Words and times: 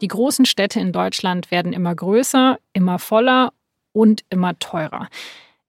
Die 0.00 0.08
großen 0.08 0.46
Städte 0.46 0.78
in 0.80 0.92
Deutschland 0.92 1.50
werden 1.50 1.72
immer 1.72 1.94
größer, 1.94 2.58
immer 2.72 2.98
voller 2.98 3.52
und 3.92 4.24
immer 4.30 4.58
teurer. 4.58 5.08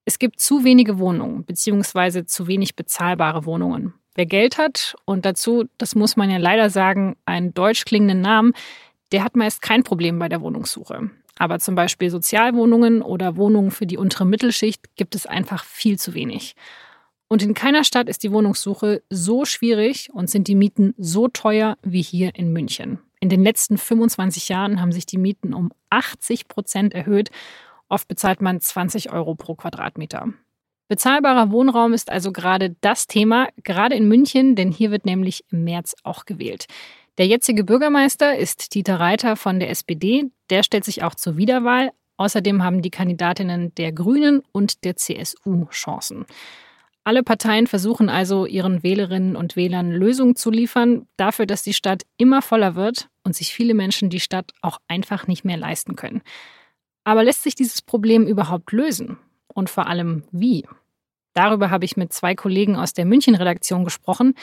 Es 0.04 0.18
gibt 0.18 0.40
zu 0.40 0.64
wenige 0.64 0.98
Wohnungen 0.98 1.44
bzw. 1.44 2.24
zu 2.24 2.46
wenig 2.46 2.76
bezahlbare 2.76 3.44
Wohnungen. 3.44 3.94
Wer 4.14 4.26
Geld 4.26 4.58
hat 4.58 4.94
und 5.04 5.24
dazu, 5.24 5.64
das 5.78 5.94
muss 5.94 6.16
man 6.16 6.30
ja 6.30 6.38
leider 6.38 6.70
sagen, 6.70 7.16
einen 7.26 7.54
deutsch 7.54 7.84
klingenden 7.84 8.20
Namen, 8.20 8.52
der 9.12 9.24
hat 9.24 9.36
meist 9.36 9.62
kein 9.62 9.82
Problem 9.82 10.18
bei 10.18 10.28
der 10.28 10.40
Wohnungssuche. 10.40 11.10
Aber 11.38 11.58
zum 11.58 11.74
Beispiel 11.74 12.10
Sozialwohnungen 12.10 13.02
oder 13.02 13.36
Wohnungen 13.36 13.70
für 13.70 13.86
die 13.86 13.96
untere 13.96 14.26
Mittelschicht 14.26 14.94
gibt 14.96 15.14
es 15.14 15.26
einfach 15.26 15.64
viel 15.64 15.98
zu 15.98 16.14
wenig. 16.14 16.54
Und 17.28 17.42
in 17.42 17.54
keiner 17.54 17.84
Stadt 17.84 18.08
ist 18.08 18.22
die 18.24 18.32
Wohnungssuche 18.32 19.02
so 19.08 19.44
schwierig 19.44 20.10
und 20.12 20.28
sind 20.28 20.48
die 20.48 20.54
Mieten 20.54 20.94
so 20.98 21.28
teuer 21.28 21.78
wie 21.82 22.02
hier 22.02 22.34
in 22.34 22.52
München. 22.52 22.98
In 23.20 23.28
den 23.28 23.44
letzten 23.44 23.76
25 23.76 24.48
Jahren 24.48 24.80
haben 24.80 24.92
sich 24.92 25.04
die 25.04 25.18
Mieten 25.18 25.52
um 25.52 25.70
80 25.90 26.48
Prozent 26.48 26.94
erhöht. 26.94 27.30
Oft 27.90 28.08
bezahlt 28.08 28.40
man 28.40 28.60
20 28.60 29.12
Euro 29.12 29.34
pro 29.34 29.54
Quadratmeter. 29.54 30.32
Bezahlbarer 30.88 31.50
Wohnraum 31.52 31.92
ist 31.92 32.10
also 32.10 32.32
gerade 32.32 32.74
das 32.80 33.06
Thema, 33.06 33.48
gerade 33.62 33.94
in 33.94 34.08
München, 34.08 34.56
denn 34.56 34.72
hier 34.72 34.90
wird 34.90 35.04
nämlich 35.04 35.44
im 35.50 35.64
März 35.64 35.94
auch 36.02 36.24
gewählt. 36.24 36.64
Der 37.18 37.26
jetzige 37.26 37.62
Bürgermeister 37.62 38.38
ist 38.38 38.74
Dieter 38.74 38.98
Reiter 38.98 39.36
von 39.36 39.60
der 39.60 39.68
SPD. 39.68 40.30
Der 40.48 40.62
stellt 40.62 40.84
sich 40.84 41.02
auch 41.02 41.14
zur 41.14 41.36
Wiederwahl. 41.36 41.90
Außerdem 42.16 42.64
haben 42.64 42.80
die 42.80 42.90
Kandidatinnen 42.90 43.74
der 43.74 43.92
Grünen 43.92 44.42
und 44.52 44.84
der 44.84 44.96
CSU 44.96 45.66
Chancen. 45.66 46.24
Alle 47.04 47.22
Parteien 47.22 47.66
versuchen 47.66 48.08
also, 48.08 48.46
ihren 48.46 48.82
Wählerinnen 48.82 49.36
und 49.36 49.56
Wählern 49.56 49.90
Lösungen 49.90 50.36
zu 50.36 50.50
liefern, 50.50 51.06
dafür, 51.16 51.46
dass 51.46 51.62
die 51.62 51.74
Stadt 51.74 52.04
immer 52.16 52.40
voller 52.40 52.74
wird 52.74 53.09
und 53.24 53.36
sich 53.36 53.52
viele 53.52 53.74
Menschen 53.74 54.10
die 54.10 54.20
Stadt 54.20 54.52
auch 54.62 54.78
einfach 54.88 55.26
nicht 55.26 55.44
mehr 55.44 55.56
leisten 55.56 55.96
können. 55.96 56.22
Aber 57.04 57.24
lässt 57.24 57.42
sich 57.42 57.54
dieses 57.54 57.82
Problem 57.82 58.26
überhaupt 58.26 58.72
lösen? 58.72 59.18
Und 59.48 59.68
vor 59.68 59.86
allem 59.86 60.24
wie? 60.30 60.64
Darüber 61.32 61.70
habe 61.70 61.84
ich 61.84 61.96
mit 61.96 62.12
zwei 62.12 62.34
Kollegen 62.34 62.76
aus 62.76 62.92
der 62.92 63.04
München-Redaktion 63.04 63.84
gesprochen, 63.84 64.34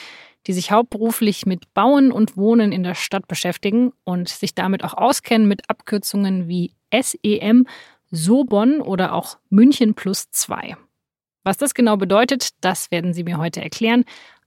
die 0.47 0.53
sich 0.53 0.71
hauptberuflich 0.71 1.45
mit 1.45 1.73
Bauen 1.73 2.11
und 2.11 2.37
Wohnen 2.37 2.71
in 2.71 2.83
der 2.83 2.95
Stadt 2.95 3.27
beschäftigen 3.27 3.91
und 4.05 4.29
sich 4.29 4.55
damit 4.55 4.83
auch 4.83 4.93
auskennen 4.93 5.47
mit 5.47 5.69
Abkürzungen 5.69 6.47
wie 6.47 6.73
SEM, 6.93 7.67
Sobon 8.09 8.81
oder 8.81 9.13
auch 9.13 9.37
München 9.49 9.95
plus 9.95 10.31
2. 10.31 10.77
Was 11.43 11.57
das 11.57 11.73
genau 11.73 11.97
bedeutet, 11.97 12.49
das 12.61 12.91
werden 12.91 13.13
sie 13.13 13.23
mir 13.23 13.37
heute 13.37 13.61
erklären. 13.61 14.05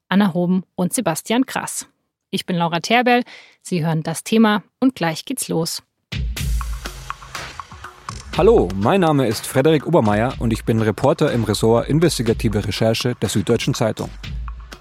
Anna 0.08 0.32
Hoben 0.34 0.64
und 0.74 0.92
Sebastian 0.92 1.46
Krass. 1.46 1.89
Ich 2.30 2.46
bin 2.46 2.56
Laura 2.56 2.78
Terbell. 2.78 3.24
Sie 3.60 3.84
hören 3.84 4.02
das 4.04 4.22
Thema 4.22 4.62
und 4.78 4.94
gleich 4.94 5.24
geht's 5.24 5.48
los. 5.48 5.82
Hallo, 8.36 8.68
mein 8.76 9.00
Name 9.00 9.26
ist 9.26 9.46
Frederik 9.46 9.84
Obermeier 9.86 10.34
und 10.38 10.52
ich 10.52 10.64
bin 10.64 10.80
Reporter 10.80 11.32
im 11.32 11.42
Ressort 11.42 11.88
Investigative 11.88 12.64
Recherche 12.64 13.16
der 13.20 13.28
Süddeutschen 13.28 13.74
Zeitung. 13.74 14.08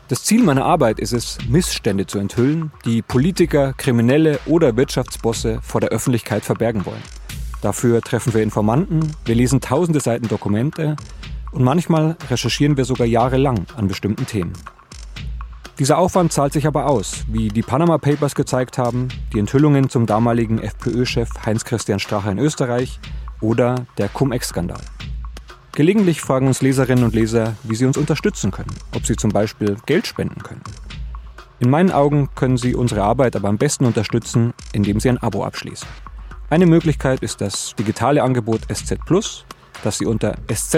Das 0.07 0.23
Ziel 0.23 0.43
meiner 0.43 0.65
Arbeit 0.65 0.99
ist 0.99 1.11
es, 1.11 1.39
Missstände 1.47 2.05
zu 2.05 2.19
enthüllen, 2.19 2.71
die 2.85 3.01
Politiker, 3.01 3.73
Kriminelle 3.73 4.39
oder 4.45 4.77
Wirtschaftsbosse 4.77 5.59
vor 5.61 5.81
der 5.81 5.89
Öffentlichkeit 5.89 6.45
verbergen 6.45 6.85
wollen. 6.85 7.01
Dafür 7.61 8.01
treffen 8.01 8.33
wir 8.33 8.43
Informanten, 8.43 9.11
wir 9.25 9.35
lesen 9.35 9.59
tausende 9.59 9.99
Seiten 9.99 10.27
Dokumente 10.27 10.95
und 11.51 11.63
manchmal 11.63 12.15
recherchieren 12.29 12.77
wir 12.77 12.85
sogar 12.85 13.07
jahrelang 13.07 13.65
an 13.75 13.87
bestimmten 13.87 14.25
Themen. 14.25 14.53
Dieser 15.79 15.97
Aufwand 15.97 16.33
zahlt 16.33 16.51
sich 16.51 16.67
aber 16.67 16.87
aus, 16.87 17.23
wie 17.29 17.47
die 17.47 17.61
Panama 17.61 17.97
Papers 17.99 18.35
gezeigt 18.35 18.77
haben, 18.77 19.07
die 19.31 19.39
Enthüllungen 19.39 19.89
zum 19.89 20.05
damaligen 20.05 20.59
FPÖ-Chef 20.59 21.29
Heinz-Christian 21.45 21.99
Strache 21.99 22.29
in 22.31 22.37
Österreich 22.37 22.99
oder 23.39 23.85
der 23.97 24.09
Cum-Ex-Skandal. 24.09 24.81
Gelegentlich 25.71 26.19
fragen 26.19 26.47
uns 26.47 26.61
Leserinnen 26.61 27.05
und 27.05 27.15
Leser, 27.15 27.55
wie 27.63 27.75
sie 27.75 27.85
uns 27.85 27.95
unterstützen 27.95 28.51
können, 28.51 28.75
ob 28.93 29.05
sie 29.05 29.15
zum 29.15 29.31
Beispiel 29.31 29.77
Geld 29.85 30.05
spenden 30.05 30.43
können. 30.43 30.63
In 31.61 31.69
meinen 31.69 31.91
Augen 31.91 32.27
können 32.35 32.57
Sie 32.57 32.75
unsere 32.75 33.03
Arbeit 33.03 33.37
aber 33.37 33.47
am 33.47 33.57
besten 33.57 33.85
unterstützen, 33.85 34.53
indem 34.73 34.99
Sie 34.99 35.07
ein 35.07 35.17
Abo 35.17 35.45
abschließen. 35.45 35.87
Eine 36.49 36.65
Möglichkeit 36.65 37.21
ist 37.21 37.39
das 37.39 37.73
digitale 37.79 38.21
Angebot 38.23 38.61
SZ 38.73 38.97
Plus, 39.05 39.45
das 39.83 39.97
Sie 39.97 40.05
unter 40.05 40.35
sz.de-probe 40.47 40.73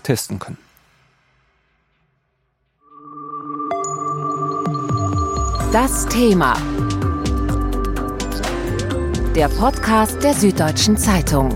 testen 0.00 0.40
können. 0.40 0.65
Das 5.76 6.06
Thema. 6.06 6.54
Der 9.34 9.50
Podcast 9.50 10.24
der 10.24 10.32
Süddeutschen 10.32 10.96
Zeitung. 10.96 11.50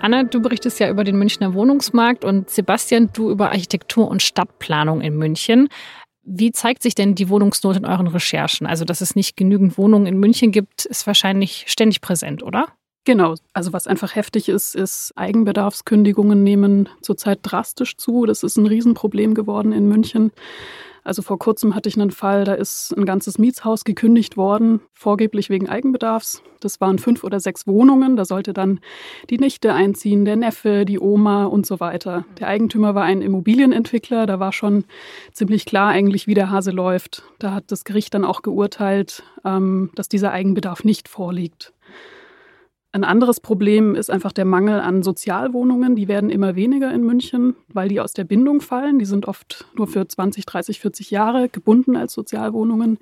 Anna, 0.00 0.22
du 0.22 0.40
berichtest 0.40 0.80
ja 0.80 0.88
über 0.88 1.04
den 1.04 1.18
Münchner 1.18 1.52
Wohnungsmarkt 1.52 2.24
und 2.24 2.48
Sebastian, 2.48 3.10
du 3.12 3.28
über 3.28 3.50
Architektur 3.50 4.08
und 4.08 4.22
Stadtplanung 4.22 5.02
in 5.02 5.18
München. 5.18 5.68
Wie 6.22 6.50
zeigt 6.50 6.82
sich 6.82 6.94
denn 6.94 7.14
die 7.14 7.28
Wohnungsnot 7.28 7.76
in 7.76 7.84
euren 7.84 8.06
Recherchen? 8.06 8.66
Also, 8.66 8.86
dass 8.86 9.02
es 9.02 9.14
nicht 9.14 9.36
genügend 9.36 9.76
Wohnungen 9.76 10.06
in 10.06 10.16
München 10.16 10.52
gibt, 10.52 10.86
ist 10.86 11.06
wahrscheinlich 11.06 11.66
ständig 11.68 12.00
präsent, 12.00 12.42
oder? 12.42 12.68
Genau, 13.04 13.34
also 13.52 13.72
was 13.72 13.88
einfach 13.88 14.14
heftig 14.14 14.48
ist, 14.48 14.76
ist 14.76 15.12
Eigenbedarfskündigungen 15.16 16.44
nehmen 16.44 16.88
zurzeit 17.00 17.40
drastisch 17.42 17.96
zu. 17.96 18.26
Das 18.26 18.44
ist 18.44 18.56
ein 18.56 18.66
Riesenproblem 18.66 19.34
geworden 19.34 19.72
in 19.72 19.88
München. 19.88 20.30
Also 21.04 21.20
vor 21.22 21.36
kurzem 21.36 21.74
hatte 21.74 21.88
ich 21.88 21.96
einen 21.96 22.12
Fall, 22.12 22.44
da 22.44 22.54
ist 22.54 22.96
ein 22.96 23.04
ganzes 23.04 23.36
Mietshaus 23.36 23.82
gekündigt 23.82 24.36
worden, 24.36 24.80
vorgeblich 24.94 25.50
wegen 25.50 25.68
Eigenbedarfs. 25.68 26.44
Das 26.60 26.80
waren 26.80 27.00
fünf 27.00 27.24
oder 27.24 27.40
sechs 27.40 27.66
Wohnungen, 27.66 28.14
da 28.16 28.24
sollte 28.24 28.52
dann 28.52 28.78
die 29.28 29.38
Nichte 29.38 29.74
einziehen, 29.74 30.24
der 30.24 30.36
Neffe, 30.36 30.84
die 30.84 31.00
Oma 31.00 31.46
und 31.46 31.66
so 31.66 31.80
weiter. 31.80 32.24
Der 32.38 32.46
Eigentümer 32.46 32.94
war 32.94 33.02
ein 33.02 33.20
Immobilienentwickler, 33.20 34.26
da 34.26 34.38
war 34.38 34.52
schon 34.52 34.84
ziemlich 35.32 35.64
klar 35.64 35.88
eigentlich, 35.88 36.28
wie 36.28 36.34
der 36.34 36.50
Hase 36.50 36.70
läuft. 36.70 37.24
Da 37.40 37.52
hat 37.52 37.64
das 37.72 37.82
Gericht 37.82 38.14
dann 38.14 38.24
auch 38.24 38.42
geurteilt, 38.42 39.24
ähm, 39.44 39.90
dass 39.96 40.08
dieser 40.08 40.30
Eigenbedarf 40.30 40.84
nicht 40.84 41.08
vorliegt. 41.08 41.72
Ein 42.94 43.04
anderes 43.04 43.40
Problem 43.40 43.94
ist 43.94 44.10
einfach 44.10 44.32
der 44.32 44.44
Mangel 44.44 44.78
an 44.78 45.02
Sozialwohnungen. 45.02 45.96
Die 45.96 46.08
werden 46.08 46.28
immer 46.28 46.56
weniger 46.56 46.92
in 46.92 47.02
München, 47.04 47.56
weil 47.68 47.88
die 47.88 48.00
aus 48.00 48.12
der 48.12 48.24
Bindung 48.24 48.60
fallen. 48.60 48.98
Die 48.98 49.06
sind 49.06 49.26
oft 49.26 49.64
nur 49.74 49.86
für 49.86 50.06
20, 50.06 50.44
30, 50.44 50.78
40 50.78 51.10
Jahre 51.10 51.48
gebunden 51.48 51.96
als 51.96 52.12
Sozialwohnungen. 52.12 52.98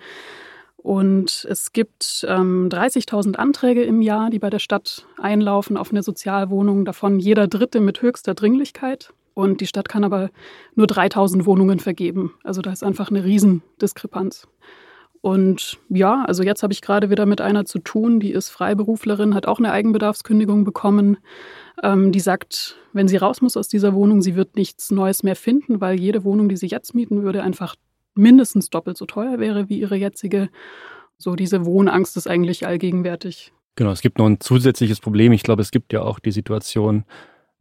Und 0.76 1.44
es 1.50 1.72
gibt 1.72 2.24
ähm, 2.28 2.68
30.000 2.70 3.34
Anträge 3.34 3.82
im 3.82 4.00
Jahr, 4.00 4.30
die 4.30 4.38
bei 4.38 4.48
der 4.48 4.60
Stadt 4.60 5.06
einlaufen 5.18 5.76
auf 5.76 5.90
eine 5.90 6.04
Sozialwohnung, 6.04 6.84
davon 6.84 7.18
jeder 7.18 7.48
dritte 7.48 7.80
mit 7.80 8.00
höchster 8.00 8.34
Dringlichkeit. 8.34 9.12
Und 9.34 9.60
die 9.60 9.66
Stadt 9.66 9.88
kann 9.88 10.04
aber 10.04 10.30
nur 10.76 10.86
3.000 10.86 11.46
Wohnungen 11.46 11.80
vergeben. 11.80 12.32
Also 12.44 12.62
da 12.62 12.70
ist 12.72 12.84
einfach 12.84 13.10
eine 13.10 13.24
Riesendiskrepanz. 13.24 14.46
Und 15.22 15.78
ja, 15.90 16.24
also 16.26 16.42
jetzt 16.42 16.62
habe 16.62 16.72
ich 16.72 16.80
gerade 16.80 17.10
wieder 17.10 17.26
mit 17.26 17.40
einer 17.40 17.66
zu 17.66 17.78
tun, 17.78 18.20
die 18.20 18.32
ist 18.32 18.48
Freiberuflerin, 18.48 19.34
hat 19.34 19.46
auch 19.46 19.58
eine 19.58 19.70
Eigenbedarfskündigung 19.70 20.64
bekommen. 20.64 21.18
Ähm, 21.82 22.10
die 22.10 22.20
sagt, 22.20 22.76
wenn 22.92 23.06
sie 23.06 23.18
raus 23.18 23.42
muss 23.42 23.56
aus 23.56 23.68
dieser 23.68 23.94
Wohnung, 23.94 24.22
sie 24.22 24.34
wird 24.34 24.56
nichts 24.56 24.90
Neues 24.90 25.22
mehr 25.22 25.36
finden, 25.36 25.80
weil 25.80 26.00
jede 26.00 26.24
Wohnung, 26.24 26.48
die 26.48 26.56
sie 26.56 26.68
jetzt 26.68 26.94
mieten 26.94 27.22
würde, 27.22 27.42
einfach 27.42 27.76
mindestens 28.14 28.70
doppelt 28.70 28.96
so 28.96 29.06
teuer 29.06 29.38
wäre 29.38 29.68
wie 29.68 29.80
ihre 29.80 29.96
jetzige. 29.96 30.48
So 31.18 31.36
diese 31.36 31.66
Wohnangst 31.66 32.16
ist 32.16 32.26
eigentlich 32.26 32.66
allgegenwärtig. 32.66 33.52
Genau, 33.76 33.90
es 33.90 34.00
gibt 34.00 34.18
noch 34.18 34.26
ein 34.26 34.40
zusätzliches 34.40 35.00
Problem. 35.00 35.32
Ich 35.32 35.42
glaube, 35.42 35.62
es 35.62 35.70
gibt 35.70 35.92
ja 35.92 36.02
auch 36.02 36.18
die 36.18 36.32
Situation, 36.32 37.04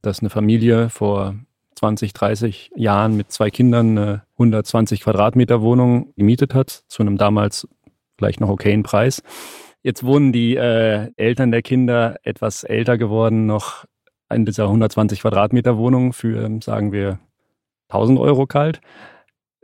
dass 0.01 0.19
eine 0.19 0.29
Familie 0.29 0.89
vor 0.89 1.35
20, 1.79 2.11
30 2.11 2.71
Jahren 2.75 3.15
mit 3.15 3.31
zwei 3.31 3.49
Kindern 3.49 3.97
eine 3.97 4.23
120 4.33 4.99
Quadratmeter 4.99 5.61
Wohnung 5.61 6.13
gemietet 6.17 6.53
hat, 6.53 6.83
zu 6.89 7.01
einem 7.01 7.17
damals 7.17 7.69
vielleicht 8.17 8.41
noch 8.41 8.49
okayen 8.49 8.83
Preis. 8.83 9.23
Jetzt 9.81 10.03
wohnen 10.03 10.33
die 10.33 10.57
äh, 10.57 11.09
Eltern 11.15 11.51
der 11.51 11.61
Kinder 11.61 12.17
etwas 12.23 12.65
älter 12.65 12.97
geworden, 12.97 13.45
noch 13.45 13.85
in 14.29 14.45
dieser 14.45 14.65
120 14.65 15.21
Quadratmeter 15.21 15.77
Wohnung 15.77 16.11
für, 16.11 16.49
sagen 16.61 16.91
wir, 16.91 17.19
1000 17.87 18.19
Euro 18.19 18.45
kalt. 18.45 18.81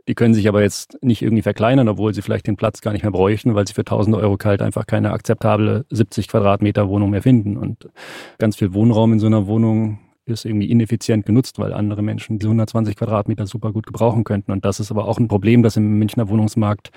Die 0.08 0.14
können 0.14 0.32
sich 0.32 0.48
aber 0.48 0.62
jetzt 0.62 0.96
nicht 1.02 1.20
irgendwie 1.20 1.42
verkleinern, 1.42 1.88
obwohl 1.88 2.14
sie 2.14 2.22
vielleicht 2.22 2.46
den 2.46 2.56
Platz 2.56 2.80
gar 2.80 2.92
nicht 2.92 3.02
mehr 3.02 3.12
bräuchten, 3.12 3.54
weil 3.54 3.66
sie 3.66 3.74
für 3.74 3.82
1000 3.82 4.16
Euro 4.16 4.38
kalt 4.38 4.62
einfach 4.62 4.86
keine 4.86 5.12
akzeptable 5.12 5.84
70 5.90 6.28
Quadratmeter 6.28 6.88
Wohnung 6.88 7.10
mehr 7.10 7.22
finden. 7.22 7.58
Und 7.58 7.90
ganz 8.38 8.56
viel 8.56 8.72
Wohnraum 8.72 9.12
in 9.12 9.18
so 9.18 9.26
einer 9.26 9.46
Wohnung 9.46 9.98
ist 10.26 10.44
irgendwie 10.44 10.70
ineffizient 10.70 11.24
genutzt, 11.24 11.58
weil 11.58 11.72
andere 11.72 12.02
Menschen 12.02 12.38
diese 12.38 12.48
120 12.48 12.96
Quadratmeter 12.96 13.46
super 13.46 13.72
gut 13.72 13.86
gebrauchen 13.86 14.24
könnten. 14.24 14.52
Und 14.52 14.64
das 14.64 14.80
ist 14.80 14.90
aber 14.90 15.06
auch 15.06 15.18
ein 15.18 15.28
Problem, 15.28 15.62
das 15.62 15.76
im 15.76 15.98
Münchner 15.98 16.28
Wohnungsmarkt 16.28 16.90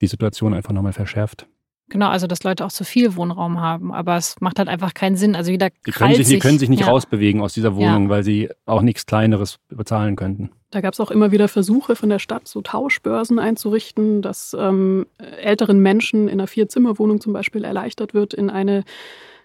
die 0.00 0.06
Situation 0.06 0.54
einfach 0.54 0.72
nochmal 0.72 0.92
verschärft. 0.92 1.46
Genau, 1.90 2.08
also 2.08 2.26
dass 2.26 2.42
Leute 2.42 2.66
auch 2.66 2.70
zu 2.70 2.84
viel 2.84 3.16
Wohnraum 3.16 3.60
haben, 3.60 3.92
aber 3.92 4.16
es 4.16 4.36
macht 4.40 4.58
halt 4.58 4.68
einfach 4.68 4.92
keinen 4.92 5.16
Sinn. 5.16 5.34
Also 5.34 5.50
jeder 5.50 5.70
die 5.86 5.90
können 5.90 6.14
sich, 6.14 6.28
die 6.28 6.38
können 6.38 6.58
sich 6.58 6.68
nicht 6.68 6.80
ja. 6.80 6.88
rausbewegen 6.88 7.40
aus 7.40 7.54
dieser 7.54 7.76
Wohnung, 7.76 8.04
ja. 8.04 8.08
weil 8.10 8.22
sie 8.22 8.50
auch 8.66 8.82
nichts 8.82 9.06
Kleineres 9.06 9.58
bezahlen 9.68 10.14
könnten. 10.14 10.50
Da 10.70 10.82
gab 10.82 10.92
es 10.92 11.00
auch 11.00 11.10
immer 11.10 11.32
wieder 11.32 11.48
Versuche 11.48 11.96
von 11.96 12.10
der 12.10 12.18
Stadt, 12.18 12.46
so 12.46 12.60
Tauschbörsen 12.60 13.38
einzurichten, 13.38 14.20
dass 14.20 14.54
ähm, 14.58 15.06
älteren 15.18 15.80
Menschen 15.80 16.28
in 16.28 16.34
einer 16.34 16.46
Vierzimmerwohnung 16.46 17.22
zum 17.22 17.32
Beispiel 17.32 17.64
erleichtert 17.64 18.12
wird, 18.12 18.34
in 18.34 18.50
eine 18.50 18.84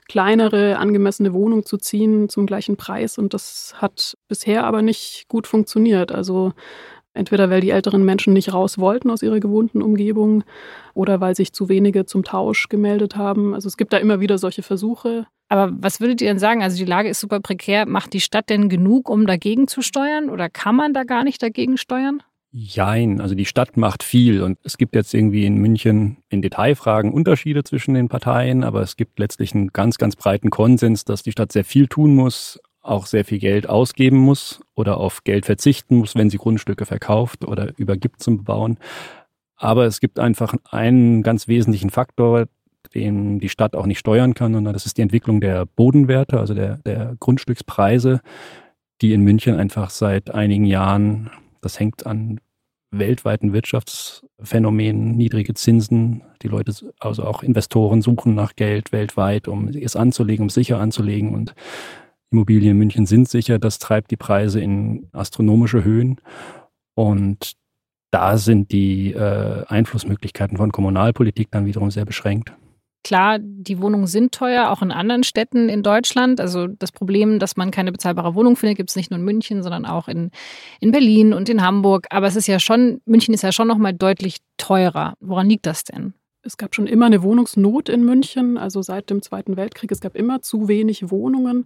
kleinere, 0.08 0.78
angemessene 0.78 1.34
Wohnung 1.34 1.66
zu 1.66 1.78
ziehen 1.78 2.30
zum 2.30 2.46
gleichen 2.46 2.78
Preis. 2.78 3.18
Und 3.18 3.34
das 3.34 3.74
hat 3.78 4.18
bisher 4.28 4.66
aber 4.66 4.82
nicht 4.82 5.26
gut 5.28 5.48
funktioniert. 5.48 6.12
Also 6.12 6.54
entweder 7.14 7.50
weil 7.50 7.62
die 7.62 7.70
älteren 7.70 8.04
Menschen 8.04 8.34
nicht 8.34 8.54
raus 8.54 8.78
wollten 8.78 9.10
aus 9.10 9.22
ihrer 9.22 9.40
gewohnten 9.40 9.82
Umgebung 9.82 10.44
oder 10.94 11.22
weil 11.22 11.36
sich 11.36 11.54
zu 11.54 11.70
wenige 11.70 12.06
zum 12.06 12.24
Tausch 12.24 12.70
gemeldet 12.70 13.16
haben. 13.16 13.54
Also 13.54 13.68
es 13.68 13.78
gibt 13.78 13.94
da 13.94 13.98
immer 13.98 14.20
wieder 14.20 14.38
solche 14.38 14.64
Versuche. 14.64 15.28
Aber 15.50 15.72
was 15.80 16.00
würdet 16.00 16.22
ihr 16.22 16.30
denn 16.30 16.40
sagen? 16.40 16.64
Also 16.64 16.78
die 16.78 16.86
Lage 16.90 17.10
ist 17.10 17.20
super 17.20 17.40
prekär. 17.40 17.86
Macht 17.86 18.14
die 18.14 18.22
Stadt 18.22 18.50
denn 18.50 18.70
genug, 18.70 19.10
um 19.10 19.28
dagegen 19.28 19.68
zu 19.68 19.82
steuern? 19.82 20.30
Oder 20.30 20.50
kann 20.50 20.76
man 20.76 20.94
da 20.94 21.04
gar 21.04 21.24
nicht 21.24 21.44
dagegen 21.44 21.78
steuern? 21.78 22.24
Jein, 22.56 23.20
also 23.20 23.34
die 23.34 23.46
Stadt 23.46 23.78
macht 23.78 24.04
viel 24.04 24.44
und 24.44 24.60
es 24.64 24.78
gibt 24.78 24.94
jetzt 24.94 25.16
irgendwie 25.16 25.48
in 25.48 25.56
München 25.56 26.18
in 26.30 26.44
Detailfragen 26.44 27.12
Unterschiede 27.12 27.64
zwischen 27.64 27.96
den 27.96 28.10
Parteien, 28.10 28.64
aber 28.64 28.82
es 28.82 28.96
gibt 28.96 29.18
letztlich 29.18 29.56
einen 29.56 29.70
ganz, 29.70 29.98
ganz 29.98 30.16
breiten 30.16 30.52
Konsens, 30.52 31.04
dass 31.04 31.24
die 31.24 31.32
Stadt 31.32 31.52
sehr 31.52 31.66
viel 31.66 31.88
tun 31.88 32.14
muss, 32.14 32.62
auch 32.84 33.08
sehr 33.08 33.26
viel 33.26 33.40
Geld 33.40 33.68
ausgeben 33.68 34.18
muss 34.18 34.62
oder 34.76 34.98
auf 34.98 35.24
Geld 35.24 35.48
verzichten 35.48 35.98
muss, 35.98 36.16
wenn 36.16 36.30
sie 36.30 36.38
Grundstücke 36.38 36.86
verkauft 36.86 37.44
oder 37.44 37.74
übergibt 37.78 38.22
zum 38.22 38.44
Bauen. 38.44 38.78
Aber 39.56 39.86
es 39.86 40.00
gibt 40.00 40.20
einfach 40.20 40.54
einen 40.70 41.24
ganz 41.24 41.48
wesentlichen 41.48 41.90
Faktor, 41.90 42.46
den 42.94 43.40
die 43.40 43.50
Stadt 43.50 43.76
auch 43.76 43.88
nicht 43.88 43.98
steuern 43.98 44.36
kann. 44.36 44.54
Und 44.54 44.66
das 44.66 44.86
ist 44.86 45.00
die 45.00 45.02
Entwicklung 45.02 45.42
der 45.42 45.66
Bodenwerte, 45.66 46.40
also 46.40 46.54
der, 46.54 46.78
der 46.86 47.16
Grundstückspreise, 47.20 48.22
die 49.02 49.14
in 49.14 49.22
München 49.22 49.56
einfach 49.56 49.90
seit 49.90 50.30
einigen 50.30 50.66
Jahren, 50.66 51.32
das 51.62 51.80
hängt 51.80 52.06
an 52.06 52.40
weltweiten 52.94 53.54
Wirtschaftsphänomenen, 53.54 55.18
niedrige 55.18 55.54
Zinsen. 55.54 56.22
Die 56.42 56.48
Leute, 56.48 56.74
also 57.00 57.24
auch 57.24 57.44
Investoren 57.44 58.02
suchen 58.02 58.36
nach 58.36 58.56
Geld 58.56 58.92
weltweit, 58.92 59.48
um 59.48 59.68
es 59.68 59.96
anzulegen, 59.96 60.44
um 60.44 60.50
sicher 60.50 60.80
anzulegen. 60.80 61.34
Und 61.34 61.56
Immobilien 62.32 62.72
in 62.72 62.78
München 62.78 63.06
sind 63.06 63.28
sicher. 63.30 63.60
Das 63.60 63.80
treibt 63.80 64.12
die 64.12 64.18
Preise 64.18 64.62
in 64.62 65.08
astronomische 65.12 65.84
Höhen. 65.84 66.22
Und 66.96 67.54
da 68.12 68.38
sind 68.38 68.72
die 68.72 69.14
äh, 69.14 69.66
Einflussmöglichkeiten 69.68 70.58
von 70.58 70.72
Kommunalpolitik 70.72 71.50
dann 71.52 71.66
wiederum 71.66 71.90
sehr 71.90 72.06
beschränkt. 72.06 72.54
Klar, 73.04 73.38
die 73.40 73.82
Wohnungen 73.82 74.08
sind 74.08 74.34
teuer, 74.34 74.70
auch 74.70 74.82
in 74.82 74.92
anderen 74.92 75.24
Städten 75.24 75.68
in 75.68 75.84
Deutschland. 75.84 76.40
Also 76.40 76.68
das 76.68 76.92
Problem, 76.92 77.38
dass 77.38 77.58
man 77.58 77.70
keine 77.70 77.92
bezahlbare 77.92 78.34
Wohnung 78.34 78.56
findet, 78.56 78.78
gibt 78.78 78.90
es 78.90 78.96
nicht 78.96 79.12
nur 79.12 79.20
in 79.20 79.26
München, 79.26 79.62
sondern 79.62 79.86
auch 79.86 80.08
in, 80.08 80.32
in 80.80 80.92
Berlin 80.92 81.34
und 81.34 81.50
in 81.50 81.62
Hamburg. 81.62 82.08
Aber 82.10 82.28
es 82.28 82.38
ist 82.38 82.48
ja 82.48 82.60
schon, 82.60 83.02
München 83.06 83.34
ist 83.34 83.44
ja 83.44 83.52
schon 83.52 83.68
nochmal 83.68 83.94
deutlich 83.94 84.38
teurer. 84.58 85.16
Woran 85.20 85.50
liegt 85.50 85.66
das 85.66 85.84
denn? 85.84 86.14
Es 86.46 86.58
gab 86.58 86.76
schon 86.76 86.88
immer 86.88 87.06
eine 87.06 87.24
Wohnungsnot 87.24 87.88
in 87.88 88.04
München, 88.04 88.58
also 88.58 88.82
seit 88.82 89.10
dem 89.10 89.22
Zweiten 89.22 89.56
Weltkrieg. 89.56 89.90
Es 89.94 90.02
gab 90.02 90.14
immer 90.14 90.42
zu 90.42 90.68
wenig 90.68 91.10
Wohnungen. 91.10 91.66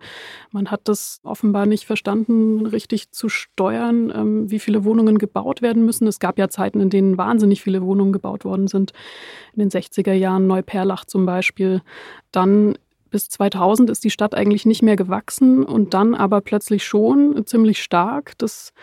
Man 0.51 0.69
hat 0.69 0.81
das 0.83 1.19
offenbar 1.23 1.65
nicht 1.65 1.85
verstanden, 1.85 2.63
richtig 2.67 3.11
zu 3.11 3.27
steuern, 3.27 4.13
ähm, 4.15 4.51
wie 4.51 4.59
viele 4.59 4.83
Wohnungen 4.83 5.17
gebaut 5.17 5.63
werden 5.63 5.83
müssen. 5.83 6.05
Es 6.05 6.19
gab 6.19 6.37
ja 6.37 6.47
Zeiten, 6.49 6.79
in 6.79 6.91
denen 6.91 7.17
wahnsinnig 7.17 7.63
viele 7.63 7.81
Wohnungen 7.81 8.13
gebaut 8.13 8.45
worden 8.45 8.67
sind. 8.67 8.93
In 9.55 9.61
den 9.61 9.71
60er 9.71 10.13
Jahren, 10.13 10.45
Neuperlach 10.45 11.05
zum 11.05 11.25
Beispiel. 11.25 11.81
Dann 12.31 12.77
bis 13.09 13.29
2000 13.29 13.89
ist 13.89 14.03
die 14.03 14.11
Stadt 14.11 14.35
eigentlich 14.35 14.67
nicht 14.67 14.83
mehr 14.83 14.95
gewachsen 14.95 15.63
und 15.63 15.95
dann 15.95 16.13
aber 16.13 16.41
plötzlich 16.41 16.85
schon 16.85 17.47
ziemlich 17.47 17.81
stark. 17.81 18.33
Das 18.37 18.73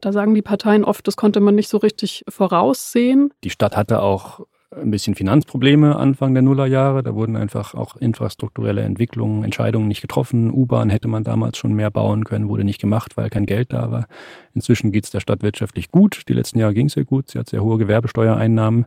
da 0.00 0.12
sagen 0.12 0.34
die 0.34 0.42
Parteien 0.42 0.84
oft, 0.84 1.06
das 1.08 1.16
konnte 1.16 1.40
man 1.40 1.56
nicht 1.56 1.68
so 1.68 1.76
richtig 1.78 2.24
voraussehen. 2.28 3.34
Die 3.42 3.50
Stadt 3.50 3.76
hatte 3.76 4.00
auch 4.00 4.46
ein 4.74 4.90
bisschen 4.90 5.14
Finanzprobleme 5.14 5.96
Anfang 5.96 6.34
der 6.34 6.42
Nullerjahre. 6.42 7.02
Da 7.02 7.14
wurden 7.14 7.36
einfach 7.36 7.74
auch 7.74 7.96
infrastrukturelle 7.96 8.82
Entwicklungen, 8.82 9.44
Entscheidungen 9.44 9.88
nicht 9.88 10.02
getroffen. 10.02 10.52
U-Bahn 10.52 10.90
hätte 10.90 11.08
man 11.08 11.24
damals 11.24 11.56
schon 11.56 11.72
mehr 11.72 11.90
bauen 11.90 12.24
können, 12.24 12.48
wurde 12.48 12.64
nicht 12.64 12.80
gemacht, 12.80 13.16
weil 13.16 13.30
kein 13.30 13.46
Geld 13.46 13.72
da 13.72 13.90
war. 13.90 14.06
Inzwischen 14.54 14.92
geht 14.92 15.04
es 15.04 15.10
der 15.10 15.20
Stadt 15.20 15.42
wirtschaftlich 15.42 15.90
gut. 15.90 16.22
Die 16.28 16.34
letzten 16.34 16.58
Jahre 16.58 16.74
ging 16.74 16.86
es 16.86 16.92
sehr 16.92 17.04
gut. 17.04 17.30
Sie 17.30 17.38
hat 17.38 17.48
sehr 17.48 17.62
hohe 17.62 17.78
Gewerbesteuereinnahmen. 17.78 18.86